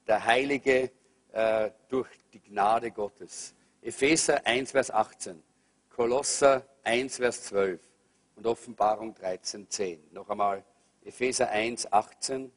Der 0.08 0.24
Heilige 0.24 0.92
äh, 1.32 1.72
durch 1.90 2.10
die 2.34 2.40
Gnade 2.40 2.92
Gottes. 2.92 3.55
Epheser 3.86 4.44
1, 4.48 4.72
Vers 4.72 4.90
18, 4.90 5.44
Kolosser 5.92 6.66
1, 6.86 7.18
Vers 7.18 7.44
12 7.44 7.80
und 8.36 8.48
Offenbarung 8.48 9.14
13, 9.14 9.70
10. 9.70 10.08
Noch 10.12 10.28
einmal 10.28 10.66
Epheser 11.04 11.50
1, 11.52 11.94
18, 11.94 12.52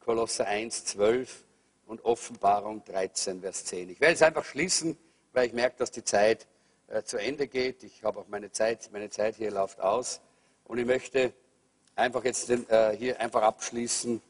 Kolosser 0.00 0.46
1, 0.46 0.84
12 0.84 1.44
und 1.86 2.04
Offenbarung 2.04 2.84
13, 2.84 3.40
Vers 3.40 3.64
10. 3.64 3.88
Ich 3.88 4.00
werde 4.02 4.12
es 4.12 4.22
einfach 4.22 4.44
schließen, 4.44 4.98
weil 5.32 5.46
ich 5.46 5.54
merke, 5.54 5.76
dass 5.78 5.90
die 5.90 6.04
Zeit 6.04 6.46
äh, 6.88 7.02
zu 7.02 7.16
Ende 7.16 7.48
geht. 7.48 7.82
Ich 7.82 8.04
habe 8.04 8.20
auch 8.20 8.28
meine 8.28 8.52
Zeit, 8.52 8.90
meine 8.92 9.08
Zeit 9.08 9.36
hier 9.36 9.50
läuft 9.50 9.80
aus. 9.80 10.20
Und 10.64 10.76
ich 10.76 10.84
möchte 10.84 11.32
einfach 11.96 12.22
jetzt 12.22 12.50
den, 12.50 12.68
äh, 12.68 12.94
hier 12.94 13.18
einfach 13.18 13.40
abschließen 13.40 14.20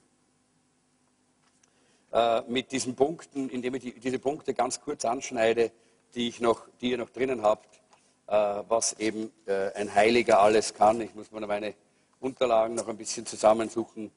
äh, 2.13 2.43
mit 2.43 2.71
diesen 2.71 2.95
Punkten, 2.95 3.51
indem 3.51 3.75
ich 3.75 3.83
die, 3.83 3.99
diese 3.99 4.21
Punkte 4.21 4.55
ganz 4.55 4.81
kurz 4.81 5.05
anschneide, 5.05 5.73
die, 6.15 6.29
ich 6.29 6.41
noch, 6.41 6.63
die 6.81 6.91
ihr 6.91 6.99
noch 6.99 7.11
drinnen 7.11 7.43
habt, 7.43 7.81
äh, 8.27 8.63
was 8.69 8.95
eben 8.95 9.31
äh, 9.47 9.73
ein 9.75 9.95
Heiliger 9.95 10.41
alles 10.41 10.75
kann. 10.75 11.01
Ich 11.01 11.15
muss 11.15 11.31
mir 11.31 11.47
meine 11.47 11.75
Unterlagen 12.21 12.75
noch 12.75 12.89
ein 12.89 12.97
bisschen 12.97 13.27
zusammensuchen. 13.27 14.11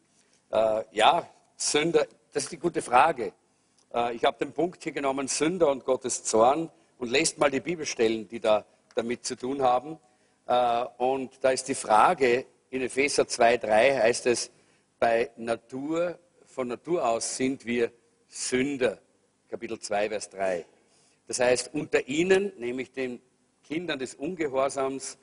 Äh, 0.51 0.83
ja, 0.91 1.27
Sünder, 1.55 2.05
das 2.33 2.43
ist 2.43 2.51
die 2.51 2.57
gute 2.57 2.81
Frage. 2.81 3.33
Ich 4.11 4.25
habe 4.25 4.37
den 4.37 4.51
Punkt 4.51 4.83
hier 4.83 4.91
genommen, 4.91 5.27
Sünder 5.27 5.71
und 5.71 5.85
Gottes 5.85 6.23
Zorn, 6.23 6.69
und 6.99 7.09
lest 7.09 7.39
mal 7.39 7.49
die 7.49 7.61
Bibelstellen, 7.61 8.27
die 8.27 8.39
da 8.39 8.65
damit 8.93 9.25
zu 9.25 9.35
tun 9.35 9.61
haben. 9.61 9.97
Und 10.97 11.31
da 11.41 11.51
ist 11.51 11.67
die 11.67 11.73
Frage, 11.73 12.45
in 12.69 12.81
Epheser 12.81 13.23
2,3 13.23 14.01
heißt 14.03 14.25
es, 14.27 14.51
bei 14.99 15.31
Natur, 15.37 16.19
von 16.45 16.67
Natur 16.67 17.07
aus 17.07 17.37
sind 17.37 17.65
wir 17.65 17.91
Sünder. 18.27 18.99
Kapitel 19.49 19.79
2, 19.79 20.09
Vers 20.09 20.29
3. 20.29 20.65
Das 21.27 21.39
heißt, 21.39 21.73
unter 21.73 22.07
ihnen, 22.07 22.53
nämlich 22.57 22.91
den 22.91 23.21
Kindern 23.63 23.99
des 23.99 24.15
Ungehorsams, 24.15 25.17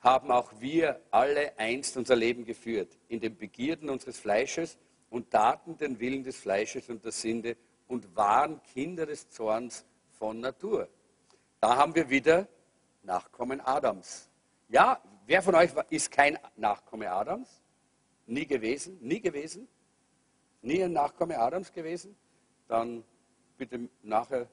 haben 0.00 0.30
auch 0.30 0.52
wir 0.60 1.00
alle 1.10 1.58
einst 1.58 1.96
unser 1.96 2.14
Leben 2.14 2.44
geführt, 2.44 2.96
in 3.08 3.20
den 3.20 3.36
Begierden 3.36 3.90
unseres 3.90 4.18
Fleisches 4.18 4.78
und 5.10 5.30
taten 5.30 5.76
den 5.76 5.98
Willen 5.98 6.22
des 6.22 6.36
Fleisches 6.36 6.88
und 6.88 7.04
der 7.04 7.12
Sünde 7.12 7.56
und 7.88 8.14
waren 8.14 8.62
Kinder 8.62 9.06
des 9.06 9.28
Zorns 9.30 9.84
von 10.10 10.40
Natur. 10.40 10.88
Da 11.60 11.76
haben 11.76 11.94
wir 11.94 12.08
wieder 12.08 12.46
Nachkommen 13.02 13.60
Adams. 13.60 14.28
Ja, 14.68 15.02
wer 15.26 15.42
von 15.42 15.54
euch 15.54 15.70
ist 15.90 16.10
kein 16.10 16.38
Nachkomme 16.56 17.10
Adams? 17.10 17.62
Nie 18.26 18.46
gewesen? 18.46 18.98
Nie 19.00 19.20
gewesen? 19.20 19.66
Nie 20.62 20.84
ein 20.84 20.92
Nachkomme 20.92 21.38
Adams 21.38 21.72
gewesen? 21.72 22.14
Dann 22.68 23.02
bitte 23.56 23.88
nachher 24.02 24.46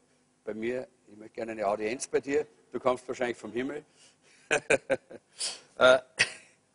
bei 0.46 0.54
mir, 0.54 0.88
ich 1.12 1.18
möchte 1.18 1.34
gerne 1.34 1.54
eine 1.54 1.68
Audienz 1.68 2.08
bei 2.08 2.20
dir. 2.20 2.46
Du 2.72 2.80
kommst 2.80 3.08
wahrscheinlich 3.08 3.38
vom 3.38 3.52
Himmel. 3.52 3.84
äh, 4.50 5.98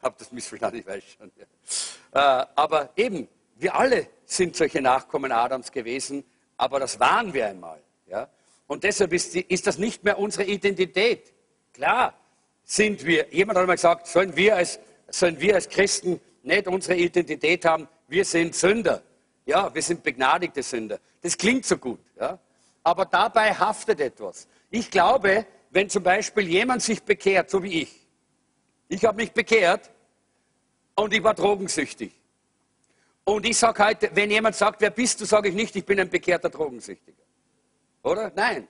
hab 0.02 0.18
das 0.18 0.32
missverstanden, 0.32 0.80
ich 0.80 0.86
weiß 0.86 1.04
schon. 1.16 1.30
Ja. 1.36 2.42
Äh, 2.42 2.46
aber 2.56 2.90
eben, 2.96 3.28
wir 3.56 3.74
alle 3.74 4.08
sind 4.24 4.56
solche 4.56 4.82
Nachkommen 4.82 5.30
Adams 5.30 5.70
gewesen, 5.70 6.24
aber 6.56 6.80
das 6.80 6.98
waren 6.98 7.32
wir 7.32 7.46
einmal. 7.46 7.80
Ja? 8.08 8.28
Und 8.66 8.82
deshalb 8.82 9.12
ist, 9.12 9.36
ist 9.36 9.66
das 9.68 9.78
nicht 9.78 10.02
mehr 10.02 10.18
unsere 10.18 10.44
Identität. 10.44 11.32
Klar 11.72 12.14
sind 12.64 13.04
wir, 13.04 13.28
jemand 13.30 13.56
hat 13.56 13.62
einmal 13.62 13.76
gesagt, 13.76 14.08
sollen 14.08 14.34
wir, 14.34 14.56
als, 14.56 14.80
sollen 15.08 15.40
wir 15.40 15.54
als 15.54 15.68
Christen 15.68 16.20
nicht 16.42 16.66
unsere 16.66 16.96
Identität 16.96 17.64
haben, 17.64 17.86
wir 18.08 18.24
sind 18.24 18.56
Sünder. 18.56 19.02
Ja, 19.46 19.72
wir 19.72 19.82
sind 19.82 20.02
begnadigte 20.02 20.62
Sünder. 20.62 20.98
Das 21.22 21.38
klingt 21.38 21.64
so 21.64 21.76
gut. 21.76 22.00
Ja? 22.18 22.38
Aber 22.82 23.04
dabei 23.04 23.54
haftet 23.54 24.00
etwas. 24.00 24.48
Ich 24.70 24.90
glaube, 24.90 25.46
wenn 25.70 25.88
zum 25.88 26.02
Beispiel 26.02 26.48
jemand 26.48 26.82
sich 26.82 27.02
bekehrt, 27.02 27.50
so 27.50 27.62
wie 27.62 27.82
ich, 27.82 28.06
ich 28.88 29.04
habe 29.04 29.16
mich 29.16 29.32
bekehrt 29.32 29.90
und 30.96 31.12
ich 31.12 31.22
war 31.22 31.34
drogensüchtig. 31.34 32.12
Und 33.24 33.46
ich 33.46 33.56
sage 33.56 33.84
heute, 33.84 34.10
wenn 34.14 34.30
jemand 34.30 34.56
sagt, 34.56 34.80
wer 34.80 34.90
bist 34.90 35.20
du, 35.20 35.24
sage 35.24 35.50
ich 35.50 35.54
nicht, 35.54 35.76
ich 35.76 35.84
bin 35.84 36.00
ein 36.00 36.10
bekehrter 36.10 36.50
Drogensüchtiger. 36.50 37.22
Oder? 38.02 38.32
Nein. 38.34 38.66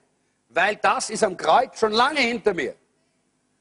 Weil 0.49 0.77
das 0.77 1.11
ist 1.11 1.23
am 1.23 1.37
Kreuz 1.37 1.79
schon 1.79 1.93
lange 1.93 2.21
hinter 2.21 2.53
mir. 2.53 2.75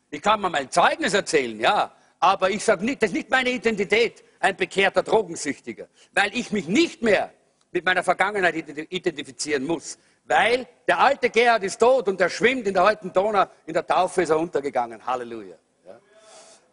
Ich 0.10 0.22
kann 0.22 0.42
mir 0.42 0.50
mein 0.50 0.70
Zeugnis 0.72 1.14
erzählen, 1.14 1.60
ja. 1.60 1.96
Aber 2.20 2.50
ich 2.50 2.64
sage 2.64 2.84
nicht, 2.84 3.02
das 3.02 3.12
ist 3.12 3.16
nicht 3.16 3.30
meine 3.30 3.52
Identität, 3.52 4.24
ein 4.40 4.58
bekehrter 4.58 5.04
Drogensüchtiger. 5.04 5.88
Weil 6.12 6.36
ich 6.36 6.52
mich 6.52 6.68
nicht 6.68 7.02
mehr 7.02 7.32
mit 7.72 7.86
meiner 7.86 8.04
Vergangenheit 8.04 8.56
identifizieren 8.90 9.66
muss. 9.66 9.98
Weil 10.30 10.68
der 10.88 11.00
alte 11.00 11.32
Gerhard 11.32 11.64
ist 11.64 11.80
tot 11.80 12.08
und 12.08 12.22
er 12.22 12.30
schwimmt 12.30 12.68
in 12.68 12.76
der 12.76 12.84
alten 12.84 13.12
Donau, 13.12 13.48
in 13.66 13.74
der 13.74 13.86
Taufe 13.86 14.22
ist 14.22 14.30
er 14.30 14.38
untergegangen. 14.38 15.04
Halleluja. 15.04 15.56
Ja. 15.88 16.00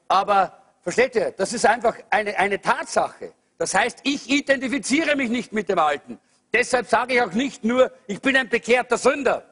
Aber 0.09 0.62
versteht 0.82 1.14
ihr, 1.14 1.30
das 1.30 1.54
ist 1.54 1.64
einfach 1.64 1.96
eine, 2.11 2.38
eine 2.38 2.61
Tatsache. 2.61 3.32
Das 3.57 3.72
heißt, 3.72 4.00
ich 4.02 4.28
identifiziere 4.28 5.16
mich 5.16 5.30
nicht 5.30 5.54
mit 5.54 5.70
dem 5.70 5.78
Alten. 5.78 6.20
Deshalb 6.52 6.86
sage 6.86 7.14
ich 7.14 7.22
auch 7.22 7.32
nicht 7.32 7.64
nur, 7.64 7.90
ich 8.07 8.20
bin 8.20 8.36
ein 8.36 8.50
bekehrter 8.50 8.98
Sünder. 8.98 9.42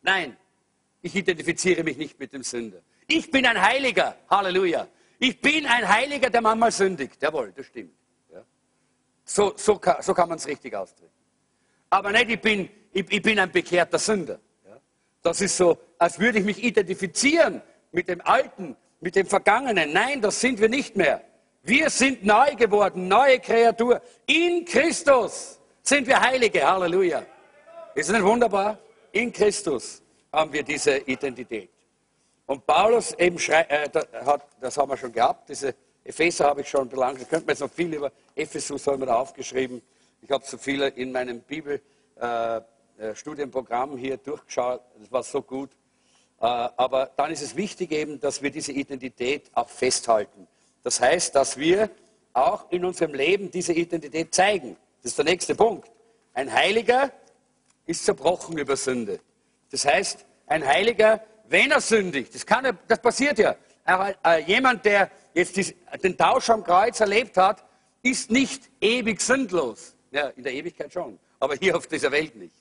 Nein, 0.00 0.34
ich 1.02 1.14
identifiziere 1.14 1.84
mich 1.84 1.98
nicht 1.98 2.18
mit 2.18 2.32
dem 2.32 2.42
Sünder. 2.42 2.78
Ich 3.06 3.30
bin 3.30 3.44
ein 3.44 3.60
Heiliger. 3.60 4.16
Halleluja. 4.30 4.88
Ich 5.18 5.38
bin 5.42 5.66
ein 5.66 5.86
Heiliger, 5.86 6.30
der 6.30 6.40
manchmal 6.40 6.72
sündigt. 6.72 7.20
Jawohl, 7.20 7.52
das 7.54 7.66
stimmt. 7.66 7.92
Ja. 8.32 8.42
So, 9.26 9.52
so, 9.58 9.76
kann, 9.76 10.00
so 10.00 10.14
kann 10.14 10.30
man 10.30 10.38
es 10.38 10.46
richtig 10.46 10.74
ausdrücken. 10.74 11.13
Aber 11.90 12.10
nicht, 12.12 12.30
ich 12.30 12.40
bin, 12.40 12.68
ich, 12.92 13.10
ich 13.10 13.22
bin 13.22 13.38
ein 13.38 13.50
bekehrter 13.50 13.98
Sünder. 13.98 14.38
Das 15.22 15.40
ist 15.40 15.56
so, 15.56 15.78
als 15.98 16.18
würde 16.18 16.38
ich 16.38 16.44
mich 16.44 16.62
identifizieren 16.62 17.62
mit 17.92 18.08
dem 18.08 18.20
Alten, 18.20 18.76
mit 19.00 19.16
dem 19.16 19.26
Vergangenen. 19.26 19.92
Nein, 19.92 20.20
das 20.20 20.40
sind 20.40 20.60
wir 20.60 20.68
nicht 20.68 20.96
mehr. 20.96 21.22
Wir 21.62 21.88
sind 21.88 22.24
neu 22.24 22.54
geworden, 22.56 23.08
neue 23.08 23.40
Kreatur. 23.40 24.02
In 24.26 24.66
Christus 24.66 25.58
sind 25.82 26.06
wir 26.06 26.20
Heilige. 26.20 26.62
Halleluja. 26.62 27.24
Ist 27.94 28.08
das 28.08 28.16
nicht 28.16 28.24
wunderbar? 28.24 28.78
In 29.12 29.32
Christus 29.32 30.02
haben 30.30 30.52
wir 30.52 30.62
diese 30.62 30.98
Identität. 30.98 31.70
Und 32.46 32.66
Paulus 32.66 33.12
eben 33.14 33.38
schreit, 33.38 33.70
äh, 33.70 33.88
hat, 34.26 34.46
das 34.60 34.76
haben 34.76 34.90
wir 34.90 34.96
schon 34.96 35.12
gehabt, 35.12 35.48
diese 35.48 35.74
Epheser 36.02 36.46
habe 36.46 36.60
ich 36.60 36.68
schon 36.68 36.88
belangt, 36.88 37.20
da 37.20 37.24
könnte 37.24 37.46
man 37.46 37.54
jetzt 37.54 37.60
noch 37.60 37.70
viel 37.70 37.94
über 37.94 38.12
Ephesus 38.34 38.86
haben 38.86 39.00
wir 39.00 39.06
da 39.06 39.14
aufgeschrieben. 39.14 39.80
Ich 40.24 40.30
habe 40.30 40.44
so 40.46 40.56
viele 40.56 40.88
in 40.88 41.12
meinem 41.12 41.42
Bibelstudienprogramm 41.42 43.92
äh, 43.92 43.94
äh 43.94 43.98
hier 44.00 44.16
durchgeschaut, 44.16 44.80
das 44.98 45.12
war 45.12 45.22
so 45.22 45.42
gut. 45.42 45.72
Äh, 46.40 46.46
aber 46.46 47.10
dann 47.14 47.30
ist 47.30 47.42
es 47.42 47.54
wichtig 47.54 47.92
eben, 47.92 48.18
dass 48.20 48.40
wir 48.40 48.50
diese 48.50 48.72
Identität 48.72 49.50
auch 49.52 49.68
festhalten. 49.68 50.48
Das 50.82 50.98
heißt, 50.98 51.34
dass 51.34 51.58
wir 51.58 51.90
auch 52.32 52.70
in 52.70 52.86
unserem 52.86 53.12
Leben 53.12 53.50
diese 53.50 53.74
Identität 53.74 54.34
zeigen. 54.34 54.78
Das 55.02 55.12
ist 55.12 55.18
der 55.18 55.26
nächste 55.26 55.54
Punkt. 55.54 55.90
Ein 56.32 56.50
Heiliger 56.50 57.12
ist 57.84 58.06
zerbrochen 58.06 58.56
über 58.56 58.78
Sünde. 58.78 59.20
Das 59.70 59.84
heißt, 59.84 60.24
ein 60.46 60.66
Heiliger, 60.66 61.22
wenn 61.48 61.70
er 61.70 61.82
sündigt, 61.82 62.34
das, 62.34 62.46
kann, 62.46 62.78
das 62.88 62.98
passiert 62.98 63.38
ja. 63.38 63.56
Äh, 63.86 64.40
jemand, 64.46 64.86
der 64.86 65.10
jetzt 65.34 65.54
den 66.02 66.16
Tausch 66.16 66.48
am 66.48 66.64
Kreuz 66.64 66.98
erlebt 67.00 67.36
hat, 67.36 67.62
ist 68.02 68.30
nicht 68.30 68.70
ewig 68.80 69.20
sündlos. 69.20 69.93
Ja, 70.14 70.28
in 70.36 70.44
der 70.44 70.52
Ewigkeit 70.52 70.92
schon, 70.92 71.18
aber 71.40 71.56
hier 71.56 71.76
auf 71.76 71.88
dieser 71.88 72.12
Welt 72.12 72.36
nicht. 72.36 72.54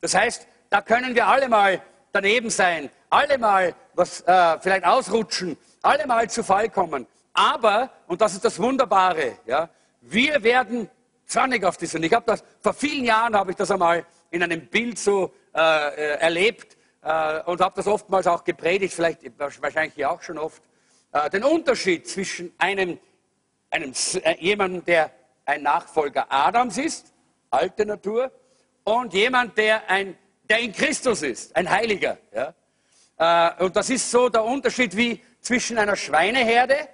Das 0.00 0.12
heißt, 0.12 0.44
da 0.68 0.80
können 0.80 1.14
wir 1.14 1.24
alle 1.24 1.48
mal 1.48 1.80
daneben 2.10 2.50
sein, 2.50 2.90
alle 3.08 3.38
mal 3.38 3.76
was 3.94 4.22
äh, 4.22 4.58
vielleicht 4.58 4.84
ausrutschen, 4.84 5.56
alle 5.82 6.04
mal 6.08 6.28
zu 6.28 6.42
Fall 6.42 6.68
kommen. 6.68 7.06
Aber, 7.32 7.90
und 8.08 8.20
das 8.20 8.32
ist 8.32 8.44
das 8.44 8.58
Wunderbare, 8.58 9.38
ja, 9.46 9.68
wir 10.00 10.42
werden 10.42 10.90
zornig 11.26 11.62
auf 11.62 11.76
die 11.76 11.86
Sünde. 11.86 12.08
Ich 12.08 12.12
habe 12.12 12.26
das, 12.26 12.42
vor 12.60 12.74
vielen 12.74 13.04
Jahren 13.04 13.36
habe 13.36 13.52
ich 13.52 13.56
das 13.56 13.70
einmal 13.70 14.04
in 14.32 14.42
einem 14.42 14.66
Bild 14.66 14.98
so 14.98 15.32
äh, 15.54 15.60
äh 15.60 16.18
erlebt 16.18 16.76
äh, 17.02 17.40
und 17.42 17.60
habe 17.60 17.76
das 17.76 17.86
oftmals 17.86 18.26
auch 18.26 18.42
gepredigt, 18.42 18.92
vielleicht 18.92 19.20
wahrscheinlich 19.38 19.94
hier 19.94 20.10
auch 20.10 20.22
schon 20.22 20.38
oft. 20.38 20.60
Äh, 21.12 21.30
den 21.30 21.44
Unterschied 21.44 22.08
zwischen 22.08 22.52
einem, 22.58 22.98
einem 23.70 23.92
äh, 24.24 24.36
jemandem, 24.40 24.84
der 24.84 25.12
ein 25.46 25.62
Nachfolger 25.62 26.26
Adams 26.28 26.76
ist, 26.76 27.14
alte 27.50 27.86
Natur, 27.86 28.30
und 28.84 29.14
jemand, 29.14 29.56
der, 29.56 29.88
ein, 29.88 30.16
der 30.48 30.58
in 30.58 30.72
Christus 30.72 31.22
ist, 31.22 31.56
ein 31.56 31.68
Heiliger. 31.68 32.18
Ja? 32.32 32.54
Äh, 33.58 33.64
und 33.64 33.74
das 33.74 33.88
ist 33.90 34.10
so 34.10 34.28
der 34.28 34.44
Unterschied 34.44 34.96
wie 34.96 35.20
zwischen 35.40 35.78
einer 35.78 35.96
Schweineherde 35.96 36.88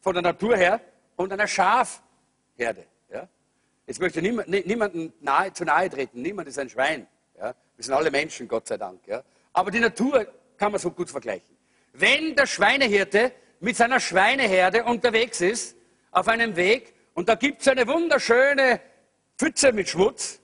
von 0.00 0.14
der 0.14 0.22
Natur 0.22 0.56
her 0.56 0.80
und 1.16 1.32
einer 1.32 1.46
Schafherde. 1.46 2.86
Ja? 3.10 3.28
Jetzt 3.86 4.00
möchte 4.00 4.22
niemand, 4.22 4.48
niemandem 4.48 5.12
nahe, 5.20 5.52
zu 5.52 5.64
nahe 5.64 5.90
treten. 5.90 6.22
Niemand 6.22 6.48
ist 6.48 6.58
ein 6.58 6.70
Schwein. 6.70 7.06
Ja? 7.38 7.54
Wir 7.76 7.84
sind 7.84 7.94
alle 7.94 8.10
Menschen, 8.10 8.46
Gott 8.48 8.68
sei 8.68 8.76
Dank. 8.76 9.06
Ja? 9.06 9.22
Aber 9.52 9.70
die 9.70 9.80
Natur 9.80 10.26
kann 10.56 10.72
man 10.72 10.80
so 10.80 10.90
gut 10.90 11.10
vergleichen. 11.10 11.56
Wenn 11.92 12.34
der 12.34 12.46
Schweinehirte 12.46 13.32
mit 13.60 13.76
seiner 13.76 14.00
Schweineherde 14.00 14.84
unterwegs 14.84 15.40
ist, 15.40 15.76
auf 16.10 16.28
einem 16.28 16.56
Weg, 16.56 16.94
und 17.16 17.28
da 17.28 17.34
gibt 17.34 17.62
es 17.62 17.68
eine 17.68 17.86
wunderschöne 17.88 18.80
Pfütze 19.36 19.72
mit 19.72 19.88
Schmutz, 19.88 20.38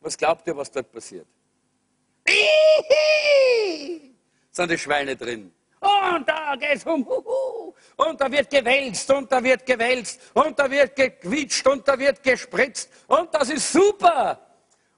was 0.00 0.16
glaubt 0.16 0.46
ihr, 0.48 0.56
was 0.56 0.70
dort 0.70 0.90
passiert? 0.90 1.26
Sind 4.50 4.70
die 4.70 4.78
Schweine 4.78 5.14
drin. 5.14 5.52
Und 5.78 6.28
da 6.28 6.56
geht 6.56 6.76
es 6.76 6.84
um, 6.84 7.06
und 7.06 8.20
da 8.20 8.32
wird 8.32 8.50
gewälzt, 8.50 9.10
und 9.10 9.30
da 9.30 9.44
wird 9.44 9.66
gewälzt, 9.66 10.20
und 10.34 10.58
da 10.58 10.70
wird 10.70 10.96
gequitscht, 10.96 11.66
und 11.66 11.86
da 11.86 11.98
wird 11.98 12.22
gespritzt. 12.22 12.90
Und 13.06 13.32
das 13.34 13.50
ist 13.50 13.70
super. 13.70 14.40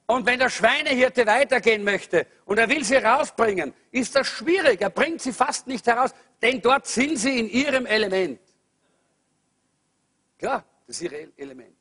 Und 0.07 0.25
wenn 0.25 0.39
der 0.39 0.49
Schweinehirte 0.49 1.27
weitergehen 1.27 1.85
möchte 1.85 2.27
und 2.47 2.59
er 2.59 2.69
will 2.69 2.83
sie 2.83 2.97
rausbringen, 2.97 3.75
ist 3.91 4.15
das 4.15 4.27
schwierig. 4.27 4.81
Er 4.81 4.89
bringt 4.89 5.21
sie 5.21 5.33
fast 5.33 5.67
nicht 5.67 5.87
heraus, 5.87 6.15
denn 6.41 6.63
dort 6.63 6.87
sind 6.87 7.19
sie 7.19 7.41
in 7.41 7.51
ihrem 7.51 7.85
Element. 7.85 8.41
Klar, 10.39 10.65
das 10.89 11.03
ist 11.03 11.13
ihr 11.13 11.29
Element. 11.37 11.77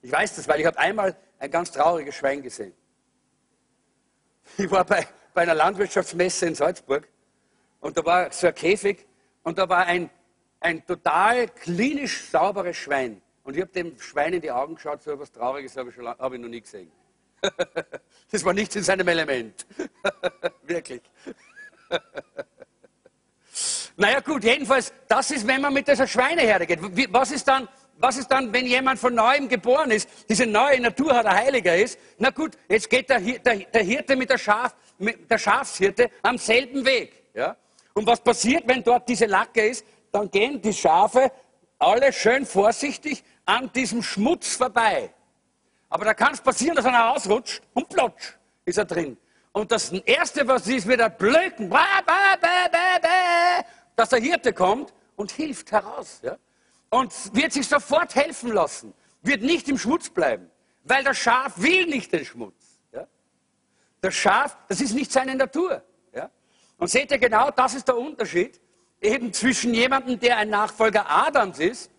Ich 0.00 0.10
weiß 0.10 0.34
das, 0.34 0.48
weil 0.48 0.60
ich 0.60 0.66
habe 0.66 0.78
einmal 0.78 1.14
ein 1.38 1.50
ganz 1.50 1.70
trauriges 1.70 2.16
Schwein 2.16 2.42
gesehen. 2.42 2.74
Ich 4.56 4.68
war 4.68 4.84
bei, 4.84 5.06
bei 5.32 5.42
einer 5.42 5.54
Landwirtschaftsmesse 5.54 6.46
in 6.46 6.54
Salzburg 6.56 7.06
und 7.78 7.96
da 7.96 8.04
war 8.04 8.32
so 8.32 8.48
ein 8.48 8.54
Käfig 8.54 9.06
und 9.44 9.58
da 9.58 9.68
war 9.68 9.86
ein, 9.86 10.10
ein 10.58 10.84
total 10.84 11.48
klinisch 11.48 12.24
sauberes 12.30 12.76
Schwein. 12.76 13.22
Und 13.44 13.54
ich 13.56 13.62
habe 13.62 13.70
dem 13.70 14.00
Schwein 14.00 14.32
in 14.32 14.40
die 14.40 14.50
Augen 14.50 14.74
geschaut, 14.74 15.02
so 15.02 15.12
etwas 15.12 15.30
Trauriges 15.30 15.76
habe 15.76 15.90
ich, 15.90 15.94
schon, 15.94 16.08
hab 16.08 16.32
ich 16.32 16.40
noch 16.40 16.48
nie 16.48 16.62
gesehen. 16.62 16.90
das 18.32 18.44
war 18.44 18.52
nichts 18.54 18.74
in 18.74 18.82
seinem 18.82 19.06
Element. 19.06 19.66
Wirklich. 20.62 21.02
naja 23.96 24.20
gut, 24.20 24.42
jedenfalls, 24.42 24.92
das 25.06 25.30
ist, 25.30 25.46
wenn 25.46 25.60
man 25.60 25.72
mit 25.72 25.86
dieser 25.86 26.08
Schweineherde 26.08 26.66
geht. 26.66 26.80
Was 27.12 27.30
ist 27.30 27.46
dann, 27.46 27.68
was 28.00 28.16
ist 28.16 28.28
dann, 28.28 28.52
wenn 28.52 28.66
jemand 28.66 28.98
von 28.98 29.14
neuem 29.14 29.48
geboren 29.48 29.90
ist, 29.90 30.08
diese 30.28 30.46
neue 30.46 30.80
Natur 30.80 31.14
hat, 31.14 31.26
ein 31.26 31.36
Heiliger 31.36 31.76
ist? 31.76 31.98
Na 32.18 32.30
gut, 32.30 32.56
jetzt 32.68 32.88
geht 32.88 33.10
der, 33.10 33.20
der, 33.20 33.56
der 33.56 33.82
Hirte 33.82 34.16
mit 34.16 34.30
der, 34.30 34.38
Schaf, 34.38 34.74
mit 34.98 35.30
der 35.30 35.36
Schafshirte 35.36 36.10
am 36.22 36.38
selben 36.38 36.84
Weg. 36.84 37.24
Ja? 37.34 37.56
Und 37.92 38.06
was 38.06 38.20
passiert, 38.20 38.64
wenn 38.66 38.82
dort 38.82 39.06
diese 39.08 39.26
Lacke 39.26 39.66
ist? 39.66 39.84
Dann 40.12 40.30
gehen 40.30 40.62
die 40.62 40.72
Schafe 40.72 41.30
alle 41.78 42.12
schön 42.12 42.46
vorsichtig 42.46 43.22
an 43.44 43.70
diesem 43.72 44.02
Schmutz 44.02 44.56
vorbei. 44.56 45.12
Aber 45.90 46.06
da 46.06 46.14
kann 46.14 46.32
es 46.32 46.40
passieren, 46.40 46.76
dass 46.76 46.86
einer 46.86 47.10
ausrutscht 47.12 47.62
und 47.74 47.88
plotsch 47.88 48.34
ist 48.64 48.78
er 48.78 48.86
drin. 48.86 49.18
Und 49.52 49.72
das 49.72 49.92
Erste, 49.92 50.46
was 50.48 50.66
ist, 50.68 50.86
wird 50.86 51.00
er 51.00 51.10
blöken, 51.10 51.68
dass 53.96 54.08
der 54.08 54.20
Hirte 54.20 54.52
kommt 54.52 54.94
und 55.16 55.32
hilft 55.32 55.70
heraus. 55.72 56.20
Ja? 56.22 56.36
Und 56.90 57.12
wird 57.34 57.52
sich 57.52 57.68
sofort 57.68 58.14
helfen 58.14 58.52
lassen, 58.52 58.92
wird 59.22 59.42
nicht 59.42 59.68
im 59.68 59.78
Schmutz 59.78 60.10
bleiben, 60.10 60.50
weil 60.84 61.04
das 61.04 61.18
Schaf 61.18 61.54
will 61.56 61.86
nicht 61.86 62.12
den 62.12 62.24
Schmutz. 62.24 62.80
Ja? 62.92 63.06
Das 64.00 64.14
Schaf, 64.14 64.56
das 64.68 64.80
ist 64.80 64.94
nicht 64.94 65.12
seine 65.12 65.36
Natur. 65.36 65.82
Ja? 66.12 66.30
Und 66.78 66.88
seht 66.88 67.10
ihr 67.12 67.18
genau, 67.18 67.50
das 67.50 67.74
ist 67.74 67.86
der 67.86 67.96
Unterschied 67.96 68.60
eben 69.00 69.32
zwischen 69.32 69.72
jemandem, 69.72 70.18
der 70.18 70.36
ein 70.36 70.50
Nachfolger 70.50 71.08
Adams 71.08 71.58
ist 71.58 71.90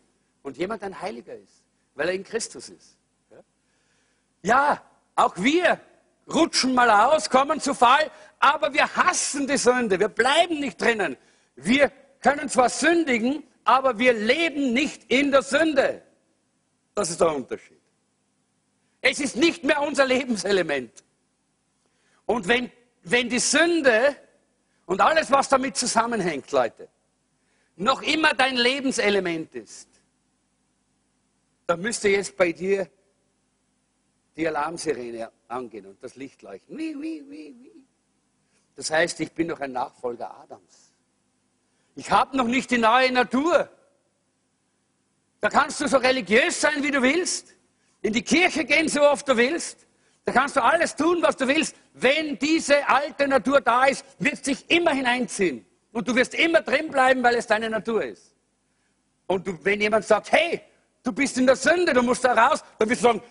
und 0.44 0.58
jemand 0.58 0.84
ein 0.84 1.00
Heiliger 1.00 1.36
ist, 1.36 1.64
weil 1.96 2.10
er 2.10 2.14
in 2.14 2.24
Christus 2.24 2.70
ist. 2.70 2.98
Ja, 3.30 3.44
ja 4.44 4.82
auch 5.16 5.36
wir 5.38 5.80
rutschen 6.32 6.74
mal 6.74 6.90
aus, 6.90 7.30
kommen 7.30 7.60
zu 7.60 7.74
Fall, 7.74 8.12
aber 8.40 8.74
wir 8.74 8.96
hassen 8.96 9.48
die 9.48 9.58
Sünde, 9.58 10.00
wir 10.00 10.10
bleiben 10.10 10.60
nicht 10.60 10.80
drinnen. 10.80 11.18
Wir 11.56 11.92
können 12.22 12.50
zwar 12.50 12.70
sündigen, 12.70 13.44
aber 13.64 13.98
wir 14.00 14.14
leben 14.14 14.74
nicht 14.74 15.12
in 15.12 15.32
der 15.32 15.42
Sünde. 15.42 16.02
Das 16.96 17.10
ist 17.10 17.22
der 17.22 17.34
Unterschied. 17.34 17.80
Es 19.02 19.20
ist 19.20 19.36
nicht 19.36 19.64
mehr 19.64 19.82
unser 19.82 20.06
Lebenselement. 20.06 21.04
Und 22.26 22.48
wenn, 22.48 22.72
wenn 23.04 23.30
die 23.30 23.40
Sünde 23.40 24.16
und 24.86 25.02
alles, 25.02 25.32
was 25.32 25.50
damit 25.50 25.76
zusammenhängt, 25.76 26.52
Leute, 26.52 26.88
noch 27.76 28.02
immer 28.02 28.34
dein 28.34 28.56
Lebenselement 28.58 29.56
ist, 29.56 29.88
dann 31.66 31.82
müsste 31.82 32.10
jetzt 32.10 32.36
bei 32.38 32.52
dir 32.52 32.90
die 34.36 34.48
Alarmsirene 34.48 35.32
angehen 35.48 35.86
und 35.86 36.04
das 36.04 36.16
Licht 36.16 36.42
leuchten. 36.42 36.78
Das 38.76 38.90
heißt, 38.90 39.20
ich 39.20 39.32
bin 39.32 39.48
noch 39.48 39.60
ein 39.60 39.72
Nachfolger 39.72 40.34
Adams. 40.42 40.81
Ich 42.02 42.10
habe 42.10 42.36
noch 42.36 42.48
nicht 42.48 42.72
die 42.72 42.80
neue 42.80 43.12
Natur. 43.12 43.70
Da 45.40 45.50
kannst 45.50 45.80
du 45.80 45.88
so 45.88 45.98
religiös 45.98 46.60
sein, 46.60 46.82
wie 46.82 46.90
du 46.90 47.00
willst, 47.00 47.54
in 48.02 48.12
die 48.12 48.24
Kirche 48.24 48.66
gehen, 48.66 48.90
so 48.90 49.04
oft 49.04 49.30
du 49.30 49.38
willst. 49.38 49.86
Da 50.26 50.32
kannst 50.32 50.56
du 50.56 50.64
alles 50.64 50.96
tun, 50.96 51.22
was 51.22 51.38
du 51.38 51.48
willst. 51.48 51.76
Wenn 51.94 52.40
diese 52.40 52.90
alte 52.90 53.28
Natur 53.28 53.62
da 53.62 53.86
ist, 53.86 54.04
wird 54.18 54.34
es 54.34 54.42
dich 54.42 54.68
immer 54.72 54.94
hineinziehen. 54.96 55.64
Und 55.92 56.08
du 56.08 56.16
wirst 56.16 56.34
immer 56.34 56.62
drin 56.62 56.90
bleiben, 56.90 57.22
weil 57.22 57.36
es 57.36 57.46
deine 57.46 57.70
Natur 57.70 58.04
ist. 58.04 58.34
Und 59.28 59.46
du, 59.46 59.64
wenn 59.64 59.80
jemand 59.80 60.04
sagt, 60.04 60.32
hey, 60.32 60.60
du 61.04 61.12
bist 61.12 61.38
in 61.38 61.46
der 61.46 61.56
Sünde, 61.56 61.94
du 61.94 62.02
musst 62.02 62.24
da 62.24 62.34
raus, 62.34 62.64
dann 62.80 62.90
wirst 62.90 63.04
du 63.04 63.10
sagen, 63.10 63.22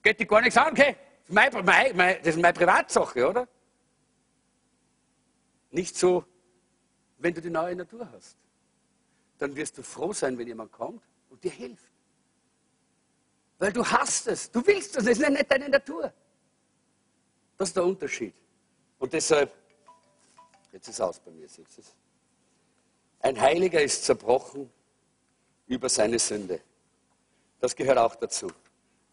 geht 0.00 0.20
dir 0.20 0.26
gar 0.26 0.42
nichts 0.42 0.56
an, 0.56 0.70
okay, 0.70 0.94
das 1.28 2.36
ist 2.36 2.40
meine 2.40 2.52
Privatsache, 2.52 3.28
oder? 3.28 3.48
Nicht 5.72 5.98
so, 5.98 6.24
wenn 7.22 7.34
du 7.34 7.40
die 7.40 7.50
neue 7.50 7.76
Natur 7.76 8.08
hast. 8.12 8.36
Dann 9.38 9.54
wirst 9.54 9.78
du 9.78 9.82
froh 9.82 10.12
sein, 10.12 10.36
wenn 10.38 10.46
jemand 10.46 10.72
kommt 10.72 11.02
und 11.30 11.42
dir 11.42 11.50
hilft. 11.50 11.90
Weil 13.58 13.72
du 13.72 13.84
hast 13.86 14.26
es, 14.26 14.50
du 14.50 14.64
willst 14.66 14.96
es, 14.96 15.04
das 15.04 15.18
ist 15.18 15.28
nicht 15.28 15.50
deine 15.50 15.68
Natur. 15.68 16.12
Das 17.56 17.68
ist 17.68 17.76
der 17.76 17.84
Unterschied. 17.84 18.34
Und 18.98 19.12
deshalb, 19.12 19.52
jetzt 20.72 20.88
ist 20.88 20.94
es 20.94 21.00
aus 21.00 21.20
bei 21.20 21.30
mir, 21.30 21.48
siehst 21.48 21.76
du 21.76 21.80
es? 21.80 21.94
Ein 23.20 23.40
Heiliger 23.40 23.80
ist 23.80 24.04
zerbrochen 24.04 24.68
über 25.68 25.88
seine 25.88 26.18
Sünde. 26.18 26.60
Das 27.60 27.76
gehört 27.76 27.98
auch 27.98 28.16
dazu. 28.16 28.48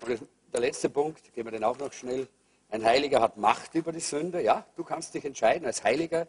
Und 0.01 0.27
der 0.51 0.61
letzte 0.61 0.89
Punkt, 0.89 1.31
geben 1.33 1.47
wir 1.47 1.51
den 1.51 1.63
auch 1.63 1.77
noch 1.77 1.93
schnell. 1.93 2.27
Ein 2.71 2.83
Heiliger 2.83 3.21
hat 3.21 3.37
Macht 3.37 3.75
über 3.75 3.91
die 3.91 3.99
Sünde. 3.99 4.41
Ja, 4.41 4.65
du 4.75 4.83
kannst 4.83 5.13
dich 5.13 5.25
entscheiden. 5.25 5.67
Als 5.67 5.83
Heiliger 5.83 6.27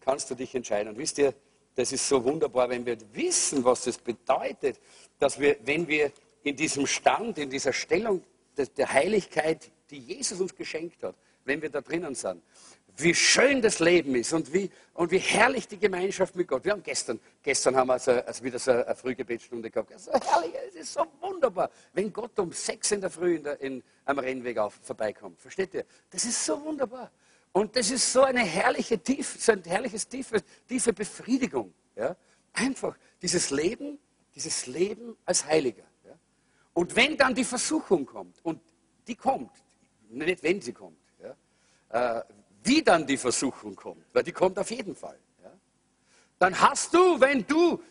kannst 0.00 0.30
du 0.30 0.34
dich 0.34 0.54
entscheiden. 0.54 0.90
Und 0.90 0.98
wisst 0.98 1.18
ihr, 1.18 1.34
das 1.74 1.92
ist 1.92 2.08
so 2.08 2.24
wunderbar, 2.24 2.68
wenn 2.70 2.84
wir 2.84 2.98
wissen, 3.12 3.64
was 3.64 3.84
das 3.84 3.98
bedeutet, 3.98 4.80
dass 5.18 5.38
wir, 5.38 5.56
wenn 5.64 5.86
wir 5.86 6.12
in 6.42 6.56
diesem 6.56 6.86
Stand, 6.86 7.38
in 7.38 7.50
dieser 7.50 7.72
Stellung 7.72 8.22
der 8.56 8.92
Heiligkeit, 8.92 9.70
die 9.90 9.98
Jesus 9.98 10.40
uns 10.40 10.54
geschenkt 10.54 11.02
hat, 11.02 11.14
wenn 11.44 11.62
wir 11.62 11.70
da 11.70 11.80
drinnen 11.80 12.14
sind, 12.14 12.42
wie 12.96 13.14
schön 13.14 13.62
das 13.62 13.78
Leben 13.78 14.14
ist 14.16 14.32
und 14.32 14.52
wie, 14.52 14.70
und 14.94 15.10
wie 15.12 15.18
herrlich 15.18 15.68
die 15.68 15.78
Gemeinschaft 15.78 16.34
mit 16.34 16.48
Gott. 16.48 16.64
Wir 16.64 16.72
haben 16.72 16.82
gestern, 16.82 17.20
gestern 17.42 17.76
haben 17.76 17.86
wir 17.86 17.98
so, 17.98 18.10
also 18.10 18.42
wieder 18.42 18.58
so 18.58 18.72
eine 18.72 18.94
Frühgebetsstunde 18.96 19.70
gehabt. 19.70 19.98
So 20.00 20.10
herrlich, 20.12 20.52
es 20.68 20.74
ist 20.74 20.94
so 20.94 21.06
wunderbar, 21.20 21.70
wenn 21.92 22.12
Gott 22.12 22.36
um 22.40 22.52
sechs 22.52 22.90
in 22.90 23.00
der 23.00 23.10
Früh 23.10 23.36
in 23.36 23.44
der, 23.44 23.60
in, 23.60 23.84
am 24.04 24.18
Rennweg 24.18 24.58
auf, 24.58 24.74
vorbeikommt. 24.82 25.40
Versteht 25.40 25.74
ihr? 25.74 25.84
Das 26.10 26.24
ist 26.24 26.44
so 26.44 26.60
wunderbar. 26.64 27.10
Und 27.52 27.74
das 27.76 27.90
ist 27.90 28.12
so 28.12 28.22
eine 28.22 28.40
herrliche 28.40 28.98
Tiefe, 28.98 29.38
so 29.38 29.52
ein 29.52 29.62
herrliches 29.64 30.06
tiefe, 30.08 30.42
tiefe 30.66 30.92
Befriedigung. 30.92 31.72
Ja? 31.96 32.16
Einfach 32.52 32.96
dieses 33.20 33.50
Leben, 33.50 33.98
dieses 34.34 34.66
Leben 34.66 35.16
als 35.24 35.44
Heiliger. 35.44 35.84
Ja? 36.04 36.12
Und 36.74 36.94
wenn 36.94 37.16
dann 37.16 37.34
die 37.34 37.44
Versuchung 37.44 38.06
kommt, 38.06 38.38
und 38.44 38.60
die 39.06 39.14
kommt, 39.14 39.50
nicht 40.10 40.42
wenn 40.42 40.60
sie 40.60 40.72
kommt, 40.72 40.98
ja? 41.22 42.18
äh, 42.18 42.22
wie 42.62 42.82
dann 42.82 43.06
die 43.06 43.16
Versuchung 43.16 43.74
kommt, 43.74 44.04
weil 44.12 44.22
die 44.22 44.32
kommt 44.32 44.58
auf 44.58 44.70
jeden 44.70 44.94
Fall. 44.94 45.18
Ja? 45.42 45.52
Dann 46.38 46.60
hast 46.60 46.92
du, 46.94 47.20
wenn 47.20 47.46
du 47.46 47.82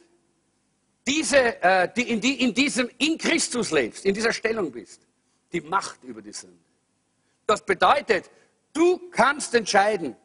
diese, 1.05 1.61
äh, 1.61 1.89
die, 1.95 2.09
in, 2.11 2.21
die, 2.21 2.41
in, 2.41 2.53
diesem, 2.53 2.89
in 2.97 3.17
Christus 3.17 3.71
lebst, 3.71 4.05
in 4.05 4.13
dieser 4.13 4.33
Stellung 4.33 4.71
bist, 4.71 5.07
die 5.51 5.61
Macht 5.61 6.03
über 6.03 6.21
die 6.21 6.33
Sünde. 6.33 6.59
Das 7.45 7.65
bedeutet, 7.65 8.29
du 8.77 9.09
kannst 9.09 9.53
entscheiden, 9.55 10.15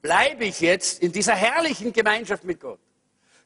bleibe 0.00 0.44
ich 0.46 0.60
jetzt 0.60 1.02
in 1.02 1.12
dieser 1.12 1.34
herrlichen 1.34 1.92
Gemeinschaft 1.92 2.44
mit 2.44 2.60
Gott? 2.60 2.80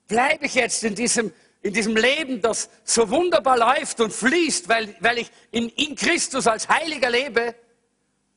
Bleibe 0.06 0.46
ich 0.46 0.54
jetzt 0.54 0.84
in 0.84 0.94
diesem, 0.94 1.32
in 1.62 1.74
diesem 1.74 1.96
Leben, 1.96 2.40
das 2.40 2.70
so 2.84 3.08
wunderbar 3.10 3.58
läuft 3.58 4.00
und 4.00 4.12
fließt, 4.12 4.68
weil, 4.68 4.94
weil 5.00 5.18
ich 5.18 5.30
in, 5.50 5.68
in 5.70 5.94
Christus 5.96 6.46
als 6.46 6.68
Heiliger 6.68 7.10
lebe? 7.10 7.54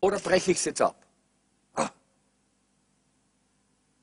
Oder 0.01 0.19
breche 0.19 0.51
ich 0.51 0.57
es 0.57 0.65
jetzt 0.65 0.81
ab? 0.81 1.05
Ah. 1.75 1.89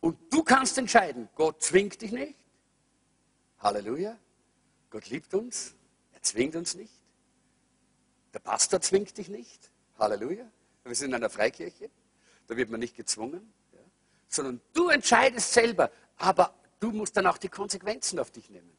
Und 0.01 0.17
du 0.33 0.43
kannst 0.43 0.79
entscheiden, 0.79 1.29
Gott 1.35 1.63
zwingt 1.63 2.01
dich 2.01 2.13
nicht. 2.13 2.37
Halleluja. 3.59 4.17
Gott 4.89 5.09
liebt 5.09 5.35
uns. 5.35 5.75
Er 6.13 6.23
zwingt 6.23 6.57
uns 6.57 6.75
nicht. 6.75 6.93
Der 8.33 8.39
Pastor 8.39 8.81
zwingt 8.81 9.17
dich 9.19 9.29
nicht. 9.29 9.71
Halleluja. 9.99 10.51
Wir 10.85 10.95
sind 10.95 11.11
in 11.11 11.15
einer 11.15 11.31
Freikirche. 11.31 11.91
Da 12.47 12.57
wird 12.57 12.71
man 12.71 12.81
nicht 12.81 12.97
gezwungen. 12.97 13.53
Ja. 13.73 13.79
Sondern 14.29 14.61
du 14.73 14.89
entscheidest 14.89 15.53
selber. 15.53 15.91
Aber 16.17 16.55
du 16.81 16.91
musst 16.91 17.17
dann 17.17 17.27
auch 17.27 17.39
die 17.39 17.49
Konsequenzen 17.49 18.19
auf 18.19 18.31
dich 18.31 18.51
nehmen. 18.51 18.71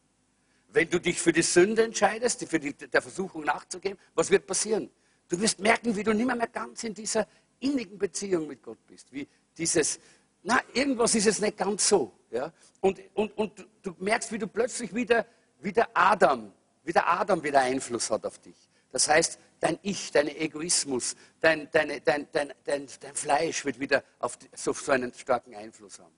Wenn 0.73 0.89
du 0.89 0.99
dich 0.99 1.21
für 1.21 1.33
die 1.33 1.41
Sünde 1.41 1.83
entscheidest, 1.83 2.43
für 2.45 2.59
die, 2.59 2.73
der 2.73 3.01
Versuchung 3.01 3.43
nachzugeben, 3.43 3.97
was 4.15 4.29
wird 4.29 4.47
passieren? 4.47 4.89
Du 5.27 5.39
wirst 5.39 5.59
merken, 5.59 5.95
wie 5.95 6.03
du 6.03 6.13
nicht 6.13 6.25
mehr 6.25 6.47
ganz 6.47 6.83
in 6.83 6.93
dieser 6.93 7.27
innigen 7.59 7.97
Beziehung 7.97 8.47
mit 8.47 8.61
Gott 8.63 8.85
bist. 8.87 9.11
Wie 9.11 9.27
dieses, 9.57 9.99
na, 10.43 10.61
irgendwas 10.73 11.15
ist 11.15 11.27
es 11.27 11.39
nicht 11.39 11.57
ganz 11.57 11.87
so. 11.87 12.11
Ja? 12.31 12.51
Und, 12.79 12.99
und, 13.13 13.37
und 13.37 13.67
du 13.81 13.95
merkst, 13.99 14.31
wie 14.31 14.39
du 14.39 14.47
plötzlich 14.47 14.93
wieder, 14.93 15.25
wieder 15.61 15.87
Adam, 15.93 16.51
wie 16.83 16.93
der 16.93 17.07
Adam 17.07 17.43
wieder 17.43 17.61
Einfluss 17.61 18.09
hat 18.09 18.25
auf 18.25 18.39
dich. 18.39 18.55
Das 18.91 19.07
heißt, 19.07 19.39
dein 19.61 19.79
Ich, 19.83 20.11
dein 20.11 20.27
Egoismus, 20.27 21.15
dein, 21.39 21.69
deine, 21.71 22.01
dein, 22.01 22.27
dein, 22.33 22.53
dein, 22.65 22.87
dein 22.99 23.15
Fleisch 23.15 23.63
wird 23.63 23.79
wieder 23.79 24.03
auf 24.19 24.37
so, 24.53 24.73
so 24.73 24.91
einen 24.91 25.13
starken 25.13 25.55
Einfluss 25.55 25.99
haben. 25.99 26.13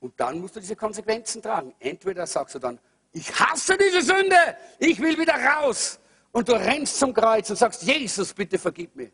Und 0.00 0.20
dann 0.20 0.40
musst 0.40 0.56
du 0.56 0.60
diese 0.60 0.76
Konsequenzen 0.76 1.40
tragen. 1.40 1.74
Entweder 1.78 2.26
sagst 2.26 2.56
du 2.56 2.58
dann, 2.58 2.78
ich 3.12 3.32
hasse 3.40 3.78
diese 3.78 4.02
Sünde, 4.02 4.36
ich 4.78 5.00
will 5.00 5.16
wieder 5.16 5.34
raus 5.34 5.98
und 6.32 6.48
du 6.48 6.52
rennst 6.52 6.98
zum 6.98 7.14
Kreuz 7.14 7.48
und 7.48 7.56
sagst, 7.56 7.82
Jesus, 7.82 8.34
bitte 8.34 8.58
vergib 8.58 8.94
mir. 8.94 9.10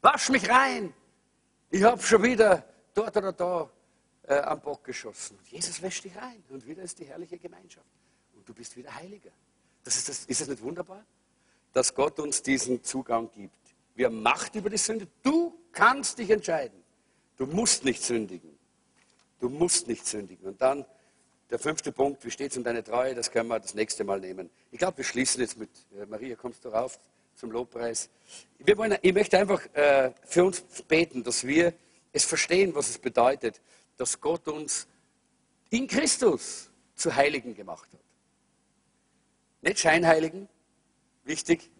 Wasch 0.00 0.30
mich 0.30 0.48
rein. 0.48 0.92
Ich 1.70 1.82
habe 1.84 2.02
schon 2.02 2.22
wieder 2.22 2.64
dort 2.92 3.16
oder 3.16 3.32
da 3.32 3.70
äh, 4.22 4.38
am 4.40 4.60
Bock 4.60 4.82
geschossen. 4.84 5.36
Und 5.38 5.48
Jesus 5.48 5.80
wäscht 5.80 6.04
dich 6.04 6.16
rein 6.16 6.42
und 6.48 6.66
wieder 6.66 6.82
ist 6.82 6.98
die 6.98 7.04
herrliche 7.04 7.38
Gemeinschaft. 7.38 7.86
Und 8.34 8.48
du 8.48 8.54
bist 8.54 8.76
wieder 8.76 8.94
Heiliger. 8.94 9.30
Das 9.84 9.96
ist, 9.96 10.08
das, 10.08 10.24
ist 10.24 10.40
das 10.40 10.48
nicht 10.48 10.62
wunderbar? 10.62 11.04
Dass 11.74 11.94
Gott 11.94 12.18
uns 12.18 12.40
diesen 12.40 12.82
Zugang 12.82 13.30
gibt. 13.30 13.54
Wir 13.94 14.06
haben 14.06 14.22
Macht 14.22 14.54
über 14.54 14.70
die 14.70 14.78
Sünde. 14.78 15.06
Du 15.22 15.54
kannst 15.72 16.18
dich 16.18 16.30
entscheiden. 16.30 16.82
Du 17.36 17.44
musst 17.46 17.84
nicht 17.84 18.02
sündigen. 18.02 18.58
Du 19.40 19.50
musst 19.50 19.86
nicht 19.86 20.06
sündigen. 20.06 20.46
Und 20.46 20.62
dann 20.62 20.86
der 21.50 21.58
fünfte 21.58 21.92
Punkt, 21.92 22.24
wie 22.24 22.30
steht 22.30 22.52
es 22.52 22.56
um 22.56 22.64
deine 22.64 22.82
Treue, 22.82 23.14
das 23.14 23.30
können 23.30 23.48
wir 23.48 23.60
das 23.60 23.74
nächste 23.74 24.02
Mal 24.04 24.18
nehmen. 24.18 24.50
Ich 24.70 24.78
glaube, 24.78 24.98
wir 24.98 25.04
schließen 25.04 25.40
jetzt 25.40 25.58
mit, 25.58 25.70
äh, 25.96 26.06
Maria, 26.06 26.34
kommst 26.36 26.64
du 26.64 26.70
rauf 26.70 26.98
zum 27.34 27.50
Lobpreis? 27.50 28.08
Wir 28.58 28.76
wollen, 28.78 28.96
ich 29.02 29.12
möchte 29.12 29.38
einfach 29.38 29.62
äh, 29.74 30.12
für 30.24 30.44
uns 30.44 30.62
beten, 30.88 31.22
dass 31.22 31.46
wir 31.46 31.74
es 32.12 32.24
verstehen, 32.24 32.74
was 32.74 32.88
es 32.88 32.98
bedeutet, 32.98 33.60
dass 33.96 34.20
Gott 34.20 34.48
uns 34.48 34.86
in 35.70 35.86
Christus 35.86 36.70
zu 36.94 37.14
Heiligen 37.14 37.54
gemacht 37.54 37.88
hat. 37.92 38.00
Nicht 39.60 39.78
Scheinheiligen, 39.80 40.48
wichtig, 41.24 41.70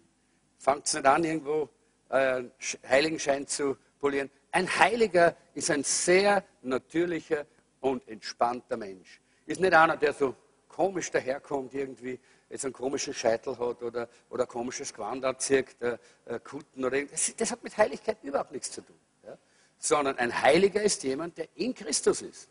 fangt 0.59 0.87
es 0.87 0.95
nicht 0.95 1.07
an, 1.07 1.25
irgendwo 1.25 1.69
äh, 2.09 2.45
Heiligenschein 2.89 3.47
zu 3.47 3.77
polieren. 3.99 4.31
Ein 4.51 4.69
Heiliger 4.79 5.37
ist 5.55 5.71
ein 5.71 5.85
sehr 5.85 6.45
natürlicher 6.63 7.47
und 7.81 8.07
entspannter 8.09 8.77
Mensch. 8.77 9.21
Ist 9.47 9.61
nicht 9.61 9.75
einer, 9.75 9.97
der 9.97 10.13
so 10.13 10.35
komisch 10.69 11.11
daherkommt, 11.11 11.75
irgendwie 11.75 12.19
jetzt 12.49 12.65
einen 12.65 12.73
komischen 12.73 13.15
Scheitel 13.15 13.59
hat 13.59 13.83
oder, 13.83 14.09
oder 14.31 14.45
ein 14.45 14.49
komisches 14.49 14.93
Gewand 14.93 15.25
anzieht, 15.25 15.77
äh, 15.81 15.99
äh, 16.27 16.39
Kutten 16.41 16.85
oder 16.85 16.97
irgendwas. 16.97 17.35
Das 17.37 17.51
hat 17.51 17.63
mit 17.63 17.77
Heiligkeit 17.77 18.19
überhaupt 18.23 18.53
nichts 18.53 18.71
zu 18.71 18.81
tun. 18.81 18.97
Ja? 19.25 19.37
Sondern 19.79 20.19
ein 20.19 20.43
Heiliger 20.43 20.83
ist 20.83 21.03
jemand, 21.03 21.37
der 21.39 21.49
in 21.55 21.75
Christus 21.75 22.23
ist. 22.23 22.49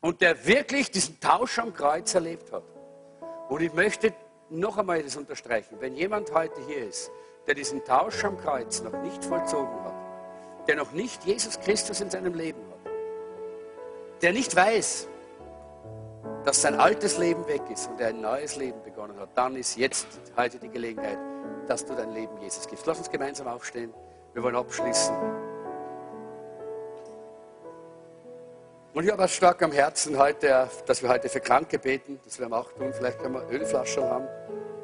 Und 0.00 0.22
der 0.22 0.46
wirklich 0.46 0.90
diesen 0.90 1.20
Tausch 1.20 1.58
am 1.58 1.74
Kreuz 1.74 2.14
erlebt 2.14 2.50
hat. 2.52 2.64
Und 3.48 3.60
ich 3.60 3.72
möchte 3.72 4.14
noch 4.50 4.78
einmal 4.78 5.02
das 5.02 5.16
unterstreichen. 5.16 5.76
Wenn 5.80 5.94
jemand 5.94 6.32
heute 6.32 6.60
hier 6.66 6.86
ist, 6.88 7.10
der 7.46 7.54
diesen 7.54 7.84
Tausch 7.84 8.24
am 8.24 8.36
Kreuz 8.38 8.82
noch 8.82 8.92
nicht 9.02 9.24
vollzogen 9.24 9.84
hat, 9.84 9.94
der 10.68 10.76
noch 10.76 10.92
nicht 10.92 11.24
Jesus 11.24 11.58
Christus 11.60 12.00
in 12.00 12.10
seinem 12.10 12.34
Leben 12.34 12.60
hat, 12.70 12.92
der 14.22 14.32
nicht 14.32 14.54
weiß, 14.54 15.08
dass 16.44 16.62
sein 16.62 16.78
altes 16.78 17.18
Leben 17.18 17.46
weg 17.48 17.62
ist 17.72 17.88
und 17.90 18.00
er 18.00 18.08
ein 18.08 18.20
neues 18.20 18.56
Leben 18.56 18.82
begonnen 18.82 19.18
hat, 19.18 19.30
dann 19.34 19.56
ist 19.56 19.76
jetzt 19.76 20.06
heute 20.36 20.58
die 20.58 20.68
Gelegenheit, 20.68 21.18
dass 21.66 21.84
du 21.84 21.94
dein 21.94 22.12
Leben 22.12 22.36
Jesus 22.40 22.66
gibst. 22.66 22.86
Lass 22.86 22.98
uns 22.98 23.10
gemeinsam 23.10 23.46
aufstehen. 23.46 23.92
Wir 24.34 24.42
wollen 24.42 24.56
abschließen. 24.56 25.49
Und 28.92 29.04
ich 29.04 29.12
habe 29.12 29.22
es 29.22 29.36
stark 29.36 29.62
am 29.62 29.70
Herzen 29.70 30.18
heute, 30.18 30.68
dass 30.84 31.00
wir 31.00 31.10
heute 31.10 31.28
für 31.28 31.38
Kranke 31.38 31.78
beten. 31.78 32.18
Das 32.24 32.40
werden 32.40 32.50
wir 32.50 32.58
auch 32.58 32.72
tun. 32.72 32.92
Vielleicht 32.92 33.20
können 33.20 33.34
wir 33.34 33.48
Ölflaschen 33.48 34.02
haben, 34.02 34.26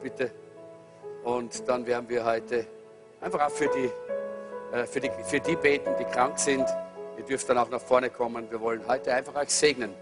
bitte. 0.01 0.31
Und 1.25 1.69
dann 1.69 1.85
werden 1.85 2.09
wir 2.09 2.25
heute 2.25 2.69
einfach 3.21 3.47
auch 3.47 3.51
für 3.51 3.67
die, 3.67 3.91
äh, 4.77 4.87
für 4.87 5.01
die, 5.01 5.11
für 5.25 5.41
die 5.41 5.57
beten, 5.57 5.91
die 5.99 6.05
krank 6.05 6.39
sind. 6.39 6.65
Ihr 7.19 7.25
dürft 7.25 7.49
dann 7.49 7.59
auch 7.59 7.69
nach 7.69 7.81
vorne 7.81 8.09
kommen. 8.11 8.49
Wir 8.49 8.61
wollen 8.61 8.87
heute 8.87 9.13
einfach 9.13 9.35
euch 9.35 9.51
segnen. 9.51 9.93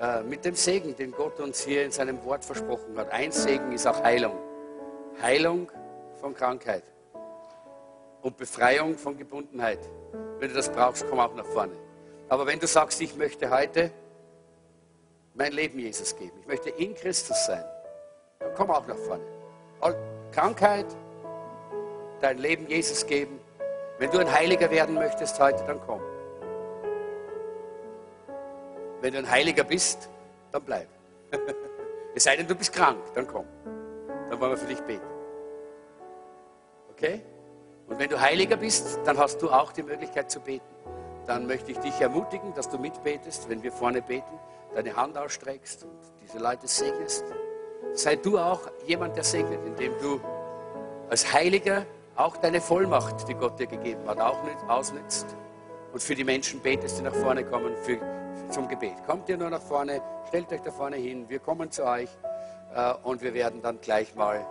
Äh, 0.00 0.22
mit 0.22 0.46
dem 0.46 0.54
Segen, 0.54 0.96
den 0.96 1.12
Gott 1.12 1.38
uns 1.38 1.64
hier 1.64 1.84
in 1.84 1.90
seinem 1.90 2.24
Wort 2.24 2.46
versprochen 2.46 2.96
hat. 2.96 3.12
Ein 3.12 3.30
Segen 3.30 3.72
ist 3.72 3.86
auch 3.86 4.02
Heilung. 4.02 4.38
Heilung 5.20 5.70
von 6.18 6.34
Krankheit 6.34 6.84
und 8.22 8.38
Befreiung 8.38 8.96
von 8.96 9.18
Gebundenheit. 9.18 9.80
Wenn 10.38 10.48
du 10.48 10.54
das 10.54 10.70
brauchst, 10.70 11.04
komm 11.10 11.20
auch 11.20 11.34
nach 11.34 11.44
vorne. 11.44 11.83
Aber 12.34 12.48
wenn 12.48 12.58
du 12.58 12.66
sagst, 12.66 13.00
ich 13.00 13.14
möchte 13.14 13.48
heute 13.48 13.92
mein 15.34 15.52
Leben 15.52 15.78
Jesus 15.78 16.16
geben, 16.16 16.36
ich 16.40 16.48
möchte 16.48 16.68
in 16.70 16.92
Christus 16.96 17.46
sein, 17.46 17.64
dann 18.40 18.52
komm 18.56 18.72
auch 18.72 18.84
nach 18.88 18.96
vorne. 18.96 19.22
Krankheit, 20.32 20.86
dein 22.20 22.38
Leben 22.38 22.68
Jesus 22.68 23.06
geben. 23.06 23.38
Wenn 24.00 24.10
du 24.10 24.18
ein 24.18 24.32
Heiliger 24.32 24.68
werden 24.68 24.96
möchtest 24.96 25.38
heute, 25.38 25.62
dann 25.64 25.80
komm. 25.86 26.00
Wenn 29.00 29.12
du 29.12 29.20
ein 29.20 29.30
Heiliger 29.30 29.62
bist, 29.62 30.08
dann 30.50 30.64
bleib. 30.64 30.88
es 32.16 32.24
sei 32.24 32.34
denn, 32.34 32.48
du 32.48 32.56
bist 32.56 32.72
krank, 32.72 32.98
dann 33.14 33.28
komm. 33.28 33.46
Dann 34.28 34.40
wollen 34.40 34.50
wir 34.50 34.58
für 34.58 34.66
dich 34.66 34.80
beten. 34.80 35.06
Okay? 36.90 37.22
Und 37.86 37.96
wenn 38.00 38.10
du 38.10 38.20
Heiliger 38.20 38.56
bist, 38.56 38.98
dann 39.04 39.18
hast 39.18 39.40
du 39.40 39.52
auch 39.52 39.70
die 39.70 39.84
Möglichkeit 39.84 40.32
zu 40.32 40.40
beten. 40.40 40.66
Dann 41.26 41.46
möchte 41.46 41.72
ich 41.72 41.78
dich 41.78 42.00
ermutigen, 42.00 42.52
dass 42.54 42.68
du 42.68 42.78
mitbetest, 42.78 43.48
wenn 43.48 43.62
wir 43.62 43.72
vorne 43.72 44.02
beten, 44.02 44.38
deine 44.74 44.94
Hand 44.94 45.16
ausstreckst 45.16 45.84
und 45.84 45.98
diese 46.22 46.38
Leute 46.38 46.66
segnest. 46.66 47.24
Sei 47.92 48.16
du 48.16 48.38
auch 48.38 48.60
jemand, 48.86 49.16
der 49.16 49.24
segnet, 49.24 49.64
indem 49.64 49.92
du 50.00 50.20
als 51.08 51.32
Heiliger 51.32 51.86
auch 52.16 52.36
deine 52.36 52.60
Vollmacht, 52.60 53.28
die 53.28 53.34
Gott 53.34 53.58
dir 53.58 53.66
gegeben 53.66 54.06
hat, 54.06 54.20
auch 54.20 54.42
nicht 54.44 54.58
ausnützt 54.68 55.36
und 55.92 56.02
für 56.02 56.14
die 56.14 56.24
Menschen 56.24 56.60
betest, 56.60 56.98
die 56.98 57.02
nach 57.02 57.14
vorne 57.14 57.44
kommen, 57.44 57.74
für 57.82 57.98
zum 58.50 58.68
Gebet. 58.68 58.94
Kommt 59.06 59.28
ihr 59.28 59.36
nur 59.36 59.50
nach 59.50 59.62
vorne, 59.62 60.00
stellt 60.28 60.52
euch 60.52 60.60
da 60.60 60.70
vorne 60.70 60.96
hin, 60.96 61.28
wir 61.28 61.38
kommen 61.38 61.70
zu 61.70 61.84
euch 61.84 62.10
äh, 62.74 62.94
und 63.02 63.22
wir 63.22 63.32
werden 63.34 63.62
dann 63.62 63.80
gleich 63.80 64.14
mal 64.14 64.44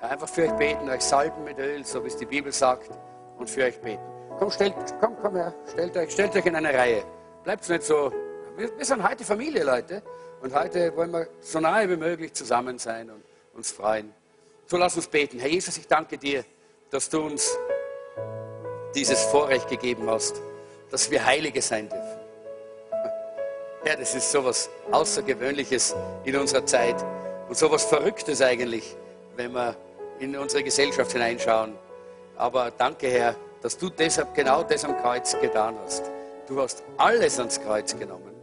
einfach 0.00 0.28
für 0.28 0.42
euch 0.42 0.52
beten, 0.52 0.88
euch 0.88 1.02
salben 1.02 1.44
mit 1.44 1.58
Öl, 1.58 1.84
so 1.84 2.02
wie 2.02 2.08
es 2.08 2.16
die 2.16 2.26
Bibel 2.26 2.52
sagt, 2.52 2.90
und 3.38 3.48
für 3.48 3.64
euch 3.64 3.80
beten. 3.80 4.02
Komm, 4.40 4.50
stellt, 4.50 4.74
komm, 4.98 5.16
komm 5.20 5.36
her, 5.36 5.54
stellt 5.70 5.94
euch, 5.98 6.10
stellt 6.12 6.34
euch 6.34 6.46
in 6.46 6.56
eine 6.56 6.72
Reihe. 6.72 7.04
Bleibt 7.44 7.68
nicht 7.68 7.82
so. 7.82 8.10
Wir, 8.56 8.74
wir 8.74 8.84
sind 8.86 9.06
heute 9.06 9.22
Familie, 9.22 9.62
Leute. 9.62 10.02
Und 10.40 10.54
heute 10.54 10.96
wollen 10.96 11.10
wir 11.10 11.28
so 11.42 11.60
nahe 11.60 11.90
wie 11.90 11.96
möglich 11.96 12.32
zusammen 12.32 12.78
sein 12.78 13.10
und 13.10 13.22
uns 13.52 13.70
freuen. 13.70 14.14
So 14.64 14.78
lass 14.78 14.96
uns 14.96 15.08
beten. 15.08 15.38
Herr 15.38 15.50
Jesus, 15.50 15.76
ich 15.76 15.86
danke 15.86 16.16
dir, 16.16 16.42
dass 16.90 17.10
du 17.10 17.20
uns 17.20 17.54
dieses 18.94 19.22
Vorrecht 19.24 19.68
gegeben 19.68 20.08
hast, 20.08 20.40
dass 20.90 21.10
wir 21.10 21.22
Heilige 21.22 21.60
sein 21.60 21.90
dürfen. 21.90 22.20
Ja, 23.84 23.94
das 23.94 24.14
ist 24.14 24.32
so 24.32 24.38
etwas 24.38 24.70
Außergewöhnliches 24.90 25.94
in 26.24 26.34
unserer 26.36 26.64
Zeit 26.64 26.96
und 27.46 27.58
so 27.58 27.66
etwas 27.66 27.84
Verrücktes 27.84 28.40
eigentlich, 28.40 28.96
wenn 29.36 29.52
wir 29.52 29.76
in 30.18 30.34
unsere 30.34 30.62
Gesellschaft 30.62 31.12
hineinschauen. 31.12 31.76
Aber 32.36 32.70
danke, 32.70 33.08
Herr, 33.08 33.36
dass 33.62 33.76
du 33.76 33.90
deshalb 33.90 34.34
genau 34.34 34.62
das 34.62 34.84
am 34.84 34.96
Kreuz 34.96 35.38
getan 35.40 35.76
hast. 35.84 36.10
Du 36.46 36.60
hast 36.60 36.82
alles 36.96 37.38
ans 37.38 37.60
Kreuz 37.60 37.96
genommen 37.98 38.34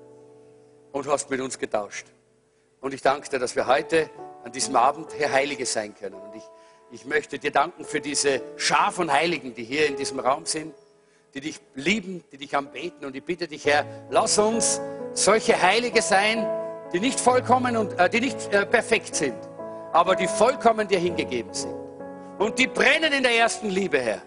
und 0.91 1.07
hast 1.07 1.29
mit 1.29 1.41
uns 1.41 1.57
getauscht. 1.57 2.07
Und 2.79 2.93
ich 2.93 3.01
danke 3.01 3.29
dir, 3.29 3.39
dass 3.39 3.55
wir 3.55 3.67
heute 3.67 4.09
an 4.43 4.51
diesem 4.51 4.75
Abend, 4.75 5.07
Herr, 5.17 5.31
Heilige 5.31 5.65
sein 5.65 5.93
können. 5.95 6.15
Und 6.15 6.35
ich, 6.35 6.43
ich 6.91 7.05
möchte 7.05 7.39
dir 7.39 7.51
danken 7.51 7.83
für 7.83 7.99
diese 7.99 8.41
Schar 8.55 8.91
von 8.91 9.11
Heiligen, 9.11 9.53
die 9.53 9.63
hier 9.63 9.87
in 9.87 9.97
diesem 9.97 10.19
Raum 10.19 10.45
sind, 10.45 10.73
die 11.33 11.41
dich 11.41 11.59
lieben, 11.75 12.23
die 12.31 12.37
dich 12.37 12.55
anbeten. 12.55 13.05
Und 13.05 13.15
ich 13.15 13.23
bitte 13.23 13.47
dich, 13.47 13.65
Herr, 13.65 13.85
lass 14.09 14.37
uns 14.37 14.79
solche 15.13 15.61
Heilige 15.61 16.01
sein, 16.01 16.47
die 16.93 16.99
nicht 16.99 17.19
vollkommen 17.19 17.75
und 17.75 17.99
äh, 17.99 18.09
die 18.09 18.21
nicht 18.21 18.53
äh, 18.53 18.65
perfekt 18.65 19.15
sind, 19.15 19.35
aber 19.91 20.15
die 20.15 20.27
vollkommen 20.27 20.87
dir 20.87 20.99
hingegeben 20.99 21.53
sind. 21.53 21.75
Und 22.37 22.57
die 22.59 22.67
brennen 22.67 23.11
in 23.11 23.23
der 23.23 23.35
ersten 23.35 23.69
Liebe, 23.69 23.99
Herr. 23.99 24.21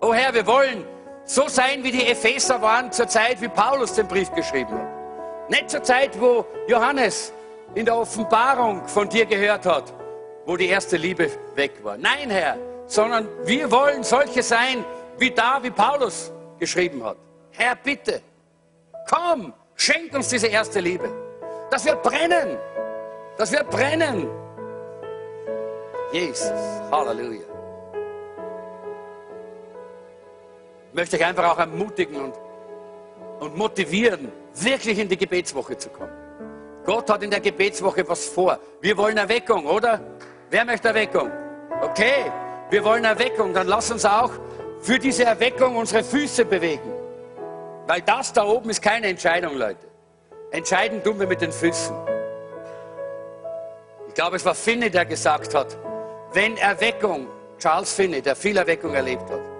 Oh 0.00 0.12
Herr, 0.12 0.32
wir 0.34 0.46
wollen 0.46 0.84
so 1.24 1.48
sein, 1.48 1.82
wie 1.82 1.90
die 1.90 2.06
Epheser 2.06 2.60
waren 2.62 2.92
zur 2.92 3.08
Zeit, 3.08 3.40
wie 3.40 3.48
Paulus 3.48 3.94
den 3.94 4.06
Brief 4.06 4.30
geschrieben 4.32 4.72
hat. 4.72 5.50
Nicht 5.50 5.70
zur 5.70 5.82
Zeit, 5.82 6.20
wo 6.20 6.44
Johannes 6.68 7.32
in 7.74 7.84
der 7.84 7.96
Offenbarung 7.96 8.86
von 8.86 9.08
dir 9.08 9.26
gehört 9.26 9.66
hat, 9.66 9.92
wo 10.44 10.56
die 10.56 10.68
erste 10.68 10.96
Liebe 10.96 11.30
weg 11.54 11.72
war. 11.82 11.96
Nein, 11.96 12.30
Herr, 12.30 12.56
sondern 12.86 13.28
wir 13.44 13.70
wollen 13.70 14.02
solche 14.04 14.42
sein, 14.42 14.84
wie 15.18 15.30
da, 15.30 15.60
wie 15.62 15.70
Paulus 15.70 16.32
geschrieben 16.58 17.02
hat. 17.04 17.16
Herr, 17.52 17.74
bitte, 17.76 18.22
komm, 19.08 19.52
Schenk 19.76 20.14
uns 20.14 20.28
diese 20.28 20.46
erste 20.46 20.80
Liebe. 20.80 21.08
Dass 21.70 21.84
wir 21.84 21.96
brennen. 21.96 22.56
Dass 23.36 23.52
wir 23.52 23.62
brennen. 23.64 24.28
Jesus. 26.12 26.50
Halleluja. 26.90 27.55
Möchte 30.96 31.16
euch 31.16 31.26
einfach 31.26 31.52
auch 31.52 31.58
ermutigen 31.58 32.16
und, 32.16 32.34
und 33.40 33.56
motivieren, 33.56 34.32
wirklich 34.54 34.98
in 34.98 35.08
die 35.08 35.16
Gebetswoche 35.18 35.76
zu 35.76 35.90
kommen. 35.90 36.10
Gott 36.84 37.10
hat 37.10 37.22
in 37.22 37.30
der 37.30 37.40
Gebetswoche 37.40 38.08
was 38.08 38.26
vor. 38.26 38.58
Wir 38.80 38.96
wollen 38.96 39.18
Erweckung, 39.18 39.66
oder? 39.66 40.00
Wer 40.48 40.64
möchte 40.64 40.88
Erweckung? 40.88 41.30
Okay, 41.82 42.32
wir 42.70 42.82
wollen 42.82 43.04
Erweckung. 43.04 43.52
Dann 43.52 43.66
lass 43.66 43.90
uns 43.90 44.06
auch 44.06 44.30
für 44.80 44.98
diese 44.98 45.24
Erweckung 45.24 45.76
unsere 45.76 46.02
Füße 46.02 46.46
bewegen. 46.46 46.90
Weil 47.86 48.00
das 48.00 48.32
da 48.32 48.44
oben 48.44 48.70
ist 48.70 48.80
keine 48.80 49.08
Entscheidung, 49.08 49.56
Leute. 49.56 49.86
Entscheiden 50.50 51.02
tun 51.02 51.20
wir 51.20 51.26
mit 51.26 51.42
den 51.42 51.52
Füßen. 51.52 51.94
Ich 54.08 54.14
glaube, 54.14 54.36
es 54.36 54.44
war 54.46 54.54
Finney, 54.54 54.88
der 54.88 55.04
gesagt 55.04 55.54
hat, 55.54 55.76
wenn 56.32 56.56
Erweckung, 56.56 57.26
Charles 57.58 57.92
Finney, 57.92 58.22
der 58.22 58.34
viel 58.34 58.56
Erweckung 58.56 58.94
erlebt 58.94 59.28
hat, 59.30 59.55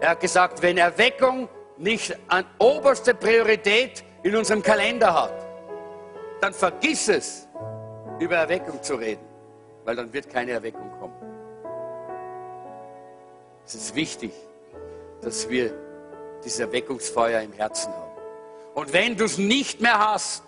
er 0.00 0.10
hat 0.10 0.20
gesagt, 0.20 0.62
wenn 0.62 0.78
Erweckung 0.78 1.48
nicht 1.76 2.16
an 2.28 2.44
oberste 2.58 3.14
Priorität 3.14 4.04
in 4.22 4.36
unserem 4.36 4.62
Kalender 4.62 5.14
hat, 5.14 5.46
dann 6.40 6.52
vergiss 6.52 7.08
es, 7.08 7.48
über 8.18 8.36
Erweckung 8.36 8.82
zu 8.82 8.96
reden, 8.96 9.24
weil 9.84 9.96
dann 9.96 10.12
wird 10.12 10.28
keine 10.28 10.52
Erweckung 10.52 10.90
kommen. 10.98 11.14
Es 13.64 13.74
ist 13.74 13.94
wichtig, 13.94 14.32
dass 15.20 15.48
wir 15.48 15.72
dieses 16.44 16.60
Erweckungsfeuer 16.60 17.40
im 17.40 17.52
Herzen 17.52 17.92
haben. 17.92 18.12
Und 18.74 18.92
wenn 18.92 19.16
du 19.16 19.24
es 19.24 19.38
nicht 19.38 19.80
mehr 19.80 19.98
hast, 19.98 20.42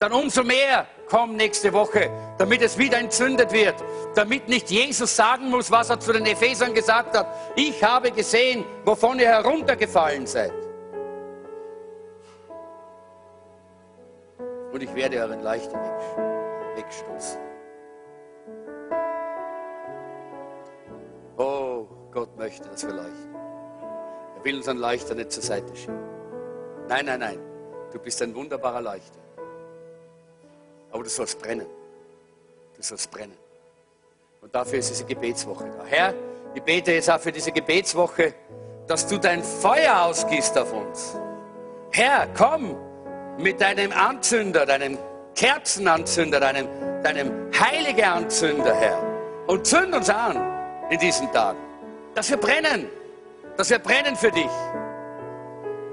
dann 0.00 0.12
umso 0.12 0.42
mehr 0.42 0.86
komm 1.10 1.36
nächste 1.36 1.74
Woche, 1.74 2.10
damit 2.38 2.62
es 2.62 2.78
wieder 2.78 2.96
entzündet 2.96 3.52
wird, 3.52 3.74
damit 4.14 4.48
nicht 4.48 4.70
Jesus 4.70 5.14
sagen 5.14 5.50
muss, 5.50 5.70
was 5.70 5.90
er 5.90 6.00
zu 6.00 6.14
den 6.14 6.24
Ephesern 6.24 6.72
gesagt 6.72 7.14
hat. 7.14 7.26
Ich 7.54 7.84
habe 7.84 8.10
gesehen, 8.10 8.64
wovon 8.86 9.18
ihr 9.18 9.28
heruntergefallen 9.28 10.26
seid. 10.26 10.54
Und 14.72 14.82
ich 14.82 14.94
werde 14.94 15.18
euren 15.18 15.42
leichten 15.42 15.78
wegstoßen. 16.76 17.38
Oh, 21.36 21.86
Gott 22.10 22.34
möchte, 22.38 22.66
dass 22.70 22.86
wir 22.86 22.94
leichten. 22.94 23.34
Er 24.38 24.44
will 24.44 24.56
unseren 24.56 24.78
Leichter 24.78 25.14
nicht 25.14 25.30
zur 25.30 25.42
Seite 25.42 25.76
schieben. 25.76 26.00
Nein, 26.88 27.04
nein, 27.04 27.20
nein. 27.20 27.38
Du 27.92 27.98
bist 27.98 28.22
ein 28.22 28.34
wunderbarer 28.34 28.80
Leichter. 28.80 29.20
Aber 30.90 31.02
du 31.02 31.08
sollst 31.08 31.40
brennen. 31.40 31.66
Du 32.76 32.82
sollst 32.82 33.10
brennen. 33.10 33.36
Und 34.40 34.54
dafür 34.54 34.78
ist 34.78 34.90
diese 34.90 35.04
Gebetswoche 35.04 35.70
da. 35.76 35.84
Herr, 35.84 36.14
ich 36.54 36.62
bete 36.62 36.92
jetzt 36.92 37.10
auch 37.10 37.20
für 37.20 37.32
diese 37.32 37.52
Gebetswoche, 37.52 38.34
dass 38.86 39.06
du 39.06 39.18
dein 39.18 39.42
Feuer 39.42 40.02
ausgießt 40.02 40.58
auf 40.58 40.72
uns. 40.72 41.16
Herr, 41.92 42.26
komm 42.36 42.76
mit 43.38 43.60
deinem 43.60 43.92
Anzünder, 43.92 44.66
deinem 44.66 44.98
Kerzenanzünder, 45.34 46.40
deinem, 46.40 46.66
deinem 47.02 47.50
heilige 47.58 48.06
Anzünder, 48.06 48.74
Herr. 48.74 48.98
Und 49.46 49.66
zünd 49.66 49.94
uns 49.94 50.10
an 50.10 50.36
in 50.90 50.98
diesen 50.98 51.30
Tagen. 51.32 51.58
Dass 52.14 52.30
wir 52.30 52.36
brennen. 52.36 52.88
Dass 53.56 53.70
wir 53.70 53.78
brennen 53.78 54.16
für 54.16 54.30
dich. 54.30 54.50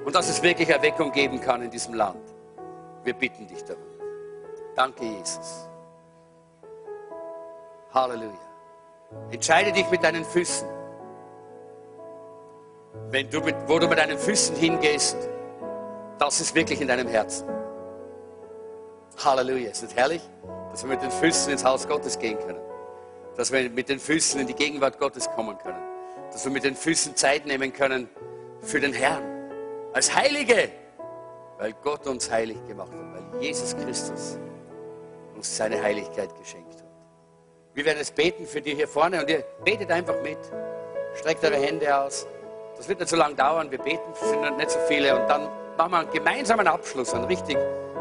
Und 0.05 0.15
dass 0.15 0.29
es 0.29 0.41
wirklich 0.41 0.69
Erweckung 0.69 1.11
geben 1.11 1.39
kann 1.39 1.61
in 1.61 1.69
diesem 1.69 1.93
Land. 1.93 2.21
Wir 3.03 3.13
bitten 3.13 3.47
dich 3.47 3.63
darum. 3.63 3.86
Danke, 4.77 5.05
Jesus. 5.05 5.67
Halleluja. 7.91 8.37
Entscheide 9.31 9.71
dich 9.71 9.89
mit 9.89 10.03
deinen 10.03 10.23
Füßen. 10.23 10.67
Wenn 13.09 13.27
du 13.31 13.41
mit, 13.41 13.55
wo 13.65 13.79
du 13.79 13.87
mit 13.87 13.97
deinen 13.97 14.19
Füßen 14.19 14.55
hingehst, 14.55 15.17
das 16.19 16.39
ist 16.41 16.53
wirklich 16.53 16.79
in 16.79 16.87
deinem 16.87 17.07
Herzen. 17.07 17.47
Halleluja. 19.25 19.71
Ist 19.71 19.81
das 19.81 19.95
herrlich? 19.95 20.21
Dass 20.69 20.83
wir 20.83 20.89
mit 20.89 21.01
den 21.01 21.09
Füßen 21.09 21.51
ins 21.51 21.65
Haus 21.65 21.87
Gottes 21.87 22.19
gehen 22.19 22.37
können. 22.37 22.61
Dass 23.35 23.51
wir 23.51 23.67
mit 23.71 23.89
den 23.89 23.99
Füßen 23.99 24.39
in 24.39 24.45
die 24.45 24.53
Gegenwart 24.53 24.99
Gottes 24.99 25.27
kommen 25.31 25.57
können. 25.57 25.81
Dass 26.31 26.45
wir 26.45 26.51
mit 26.51 26.63
den 26.63 26.75
Füßen 26.75 27.15
Zeit 27.15 27.47
nehmen 27.47 27.73
können 27.73 28.07
für 28.61 28.79
den 28.79 28.93
Herrn. 28.93 29.23
Als 29.93 30.15
Heilige. 30.15 30.69
Weil 31.57 31.73
Gott 31.83 32.05
uns 32.05 32.29
heilig 32.29 32.57
gemacht 32.67 32.91
hat. 32.91 33.33
Weil 33.33 33.41
Jesus 33.41 33.75
Christus 33.75 34.37
uns 35.37 35.55
seine 35.55 35.81
Heiligkeit 35.81 36.35
geschenkt 36.37 36.73
hat. 36.73 36.83
Wir 37.73 37.85
werden 37.85 37.99
es 38.01 38.11
beten 38.11 38.45
für 38.45 38.61
die 38.61 38.73
hier 38.75 38.87
vorne 38.87 39.21
und 39.21 39.29
ihr 39.29 39.43
betet 39.63 39.91
einfach 39.91 40.19
mit. 40.23 40.39
Streckt 41.15 41.43
eure 41.45 41.57
Hände 41.57 41.95
aus. 41.95 42.27
Das 42.75 42.87
wird 42.89 42.99
nicht 42.99 43.09
so 43.09 43.15
lange 43.15 43.35
dauern. 43.35 43.69
Wir 43.71 43.77
beten, 43.77 44.11
es 44.13 44.29
sind 44.29 44.57
nicht 44.57 44.71
so 44.71 44.79
viele. 44.87 45.19
Und 45.19 45.27
dann 45.27 45.47
machen 45.77 45.91
wir 45.91 45.99
einen 45.99 46.11
gemeinsamen 46.11 46.67
Abschluss, 46.67 47.13
einen 47.13 47.25
richtig 47.25 47.57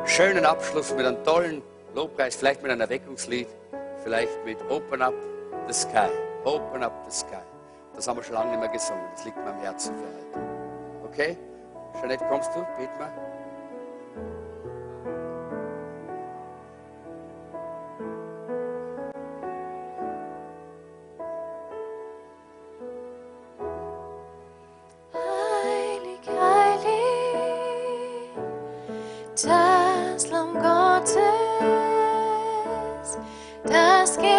schönen 0.07 0.45
Abschluss 0.45 0.95
mit 0.95 1.05
einem 1.05 1.23
tollen 1.25 1.63
Lobpreis, 1.95 2.37
vielleicht 2.37 2.63
mit 2.63 2.71
einem 2.71 2.81
Erweckungslied, 2.81 3.49
vielleicht 4.03 4.45
mit 4.45 4.59
Open 4.71 5.03
Up 5.03 5.15
the 5.67 5.75
Sky. 5.75 6.09
Open 6.45 6.83
Up 6.83 6.93
the 7.09 7.15
Sky. 7.15 7.43
Das 7.95 8.07
haben 8.09 8.17
wir 8.17 8.23
schon 8.23 8.35
lange 8.35 8.51
nicht 8.51 8.61
mehr 8.61 8.69
gesungen. 8.69 9.03
Das 9.15 9.25
liegt 9.25 9.37
mir 9.37 9.51
am 9.51 9.61
Herzen 9.61 9.95
für 9.95 10.41
heute. 10.41 10.47
Okay? 11.05 11.39
Jeanette, 12.01 12.25
kommst 12.29 12.51
du? 12.55 12.61
Beten 12.79 12.99
wir. 12.99 13.26
más 34.07 34.19
que 34.19 34.36